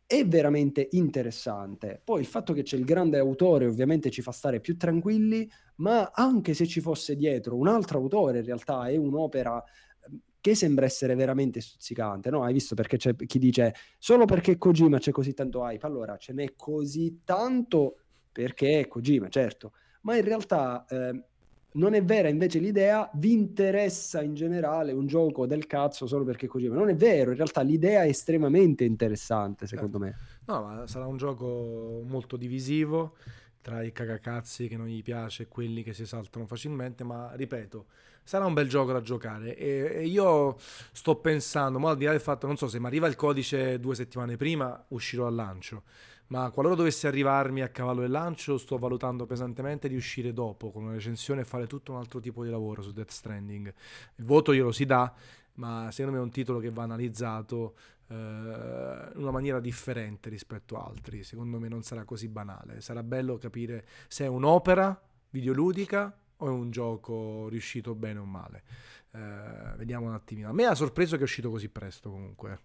[0.05, 2.01] è veramente interessante.
[2.03, 6.11] Poi il fatto che c'è il grande autore ovviamente ci fa stare più tranquilli, ma
[6.13, 9.63] anche se ci fosse dietro un altro autore, in realtà è un'opera
[10.09, 12.43] ehm, che sembra essere veramente stuzzicante, no?
[12.43, 16.33] Hai visto perché c'è chi dice solo perché Kojima c'è così tanto hype, allora ce
[16.33, 17.99] n'è così tanto
[18.31, 19.71] perché è Kojima, certo,
[20.01, 21.28] ma in realtà eh,
[21.73, 26.47] non è vera invece l'idea, vi interessa in generale un gioco del cazzo solo perché
[26.47, 30.17] così, ma non è vero, in realtà l'idea è estremamente interessante secondo certo.
[30.19, 30.53] me.
[30.53, 33.15] No, ma sarà un gioco molto divisivo
[33.61, 37.85] tra i cagacazzi che non gli piace e quelli che si esaltano facilmente, ma ripeto,
[38.29, 40.55] sarà un bel gioco da giocare e, e io
[40.91, 43.79] sto pensando, ma al di là del fatto, non so se mi arriva il codice
[43.79, 45.81] due settimane prima, uscirò al lancio,
[46.27, 50.83] ma qualora dovesse arrivarmi a cavallo del lancio, sto valutando pesantemente di uscire dopo con
[50.83, 53.73] una recensione e fare tutto un altro tipo di lavoro su Death Stranding.
[54.17, 55.11] Il voto glielo si dà,
[55.55, 57.73] ma secondo me è un titolo che va analizzato
[58.09, 61.23] eh, in una maniera differente rispetto a altri.
[61.23, 62.79] Secondo me non sarà così banale.
[62.81, 65.01] Sarà bello capire se è un'opera
[65.31, 68.63] videoludica o è un gioco riuscito bene o male.
[69.11, 70.49] Eh, vediamo un attimino.
[70.49, 72.59] A me ha sorpreso che è uscito così presto comunque,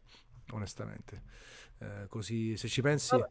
[0.53, 1.23] onestamente.
[1.79, 3.17] Eh, così se ci pensi...
[3.17, 3.31] Vabbè.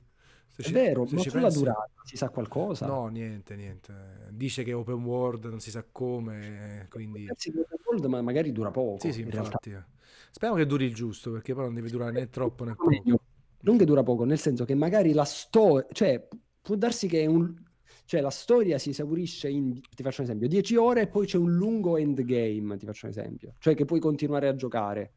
[0.55, 1.57] Se è vero, ma sulla pensi...
[1.57, 2.85] durata si sa qualcosa?
[2.85, 4.27] No, niente, niente.
[4.29, 7.27] Dice che è open world, non si sa come, quindi...
[7.27, 8.99] Open world, ma magari dura poco.
[8.99, 9.71] Sì, sì, in infatti.
[9.71, 9.89] Realtà.
[10.29, 13.21] Speriamo che duri il giusto, perché poi non deve durare né troppo né poco.
[13.61, 15.87] Non che dura poco, nel senso che magari la storia...
[15.91, 16.27] Cioè,
[16.61, 17.59] può darsi che un...
[18.05, 21.38] Cioè, la storia si esaurisce in, ti faccio un esempio, 10 ore e poi c'è
[21.38, 23.55] un lungo endgame, ti faccio un esempio.
[23.59, 25.13] Cioè, che puoi continuare a giocare.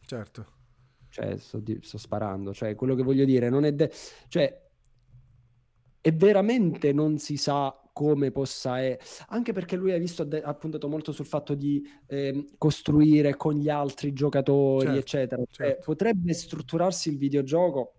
[0.00, 0.60] Certo
[1.12, 3.92] cioè sto, sto, sparando, cioè quello che voglio dire non è, de-
[4.28, 4.62] cioè
[6.00, 8.98] e veramente non si sa come possa è
[9.28, 13.68] anche perché lui ha visto ha puntato molto sul fatto di eh, costruire con gli
[13.68, 15.82] altri giocatori certo, eccetera cioè, certo.
[15.84, 17.92] potrebbe strutturarsi il videogioco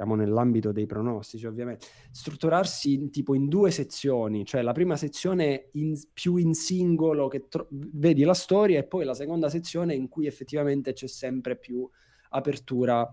[0.00, 5.68] stiamo nell'ambito dei pronostici ovviamente strutturarsi in, tipo in due sezioni cioè la prima sezione
[5.72, 10.08] in, più in singolo che tro- vedi la storia e poi la seconda sezione in
[10.08, 11.88] cui effettivamente c'è sempre più
[12.30, 13.08] apertura.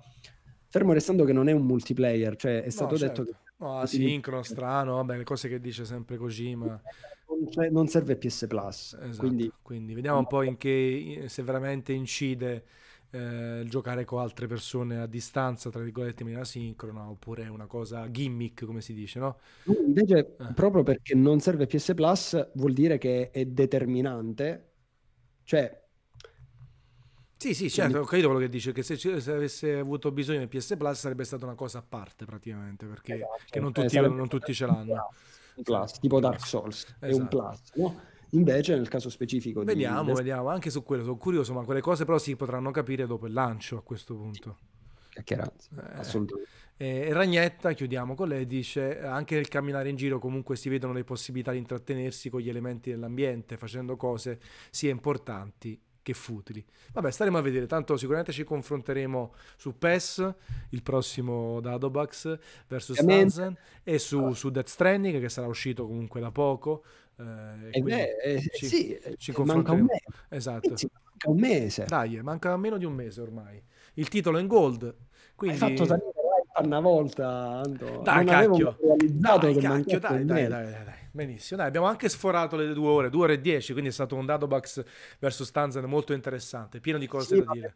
[0.69, 3.31] Fermo restando che non è un multiplayer, cioè è stato no, detto certo.
[3.31, 3.45] che...
[3.57, 6.79] No, asincrono, strano, vabbè, le cose che dice sempre Kojima.
[7.55, 9.17] Non, non serve PS Plus, esatto.
[9.17, 9.51] quindi...
[9.61, 12.65] quindi vediamo un po' in che, se veramente incide
[13.09, 18.09] eh, giocare con altre persone a distanza, tra virgolette, in maniera sincrona, oppure una cosa
[18.09, 19.37] gimmick, come si dice, no?
[19.65, 20.53] Invece, eh.
[20.53, 24.71] proprio perché non serve PS Plus, vuol dire che è determinante,
[25.43, 25.85] cioè
[27.37, 27.97] sì, sì, certo, Quindi...
[27.97, 31.23] ho capito quello che dice, che se, se, avesse avuto bisogno del PS Plus sarebbe
[31.23, 35.09] stata una cosa a parte praticamente, perché esatto, non, tutti, eh, non tutti ce l'hanno.
[35.61, 37.05] Plus, tipo Dark Souls, esatto.
[37.05, 37.37] è un esatto.
[37.37, 38.01] plus, no?
[38.31, 39.63] Invece nel caso specifico...
[39.63, 40.17] Vediamo, di...
[40.17, 43.33] vediamo, anche su quello, sono curioso, ma quelle cose però si potranno capire dopo il
[43.33, 44.57] lancio a questo punto.
[45.09, 46.51] Chiacchieranza, eh, assolutamente.
[46.79, 51.03] E Ragnetta, chiudiamo con lei, dice anche nel camminare in giro comunque si vedono le
[51.03, 54.39] possibilità di intrattenersi con gli elementi dell'ambiente, facendo cose
[54.69, 56.63] sia importanti che futili.
[56.93, 60.35] Vabbè, staremo a vedere, tanto sicuramente ci confronteremo su PES,
[60.69, 62.37] il prossimo Dadobax
[62.67, 66.83] versus Stanzen, e su, su Death Stranding che sarà uscito comunque da poco.
[67.19, 70.03] Eh, beh, eh, ci, sì, ci manca un mese.
[70.29, 70.77] Esatto.
[70.77, 71.85] Sì, manca un mese.
[71.87, 73.61] Dai, manca meno di un mese ormai.
[73.95, 74.95] Il titolo è in gold.
[75.35, 75.57] Quindi...
[75.61, 76.11] Hai fatto salire
[76.63, 78.01] una volta, Anto.
[78.03, 78.77] Dai, non cacchio.
[78.79, 83.23] Dai, cacchio, dai, dai, dai, dai, Benissimo, dai, abbiamo anche sforato le due ore, due
[83.23, 84.83] ore e dieci, quindi è stato un Dadobax
[85.19, 87.75] versus Tanzan molto interessante, pieno di cose sì, da dire.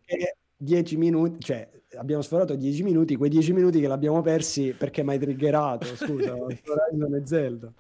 [0.58, 5.12] 10 minuti, cioè abbiamo sforato 10 minuti, quei 10 minuti che l'abbiamo persi perché mi
[5.12, 7.74] hai triggerato, scusa, Horizon e Zelda.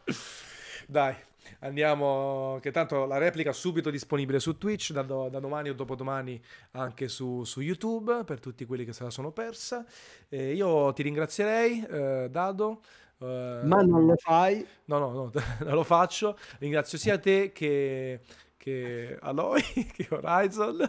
[0.88, 1.15] Dai,
[1.61, 7.07] andiamo, che tanto la replica subito disponibile su Twitch, da, da domani o dopodomani anche
[7.07, 9.85] su, su, YouTube, per tutti quelli che se la sono persa.
[10.29, 12.81] Eh, io ti ringrazierei, eh, Dado,
[13.21, 14.65] Uh, Ma non lo fai?
[14.85, 15.31] No, no, no,
[15.63, 16.35] non lo faccio.
[16.57, 18.21] Ringrazio sia te che,
[18.57, 19.61] che Aloy,
[19.93, 20.81] che Horizon,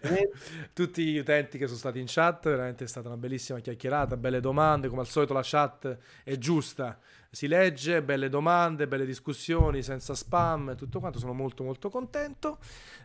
[0.00, 0.30] eh.
[0.72, 2.48] tutti gli utenti che sono stati in chat.
[2.48, 4.88] Veramente è stata una bellissima chiacchierata, belle domande.
[4.88, 6.98] Come al solito, la chat è giusta
[7.36, 12.56] si legge, belle domande, belle discussioni, senza spam, tutto quanto, sono molto molto contento.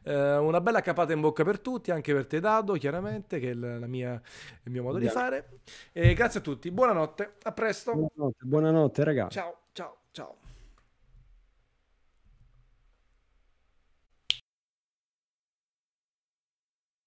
[0.03, 3.51] Eh, una bella capata in bocca per tutti, anche per te Dado, chiaramente, che è
[3.51, 4.13] il, mia,
[4.63, 5.07] il mio modo yeah.
[5.07, 5.49] di fare.
[5.91, 7.91] E grazie a tutti, buonanotte, a presto.
[7.91, 9.37] Buonanotte, buonanotte ragazzi.
[9.37, 10.40] Ciao, ciao, ciao.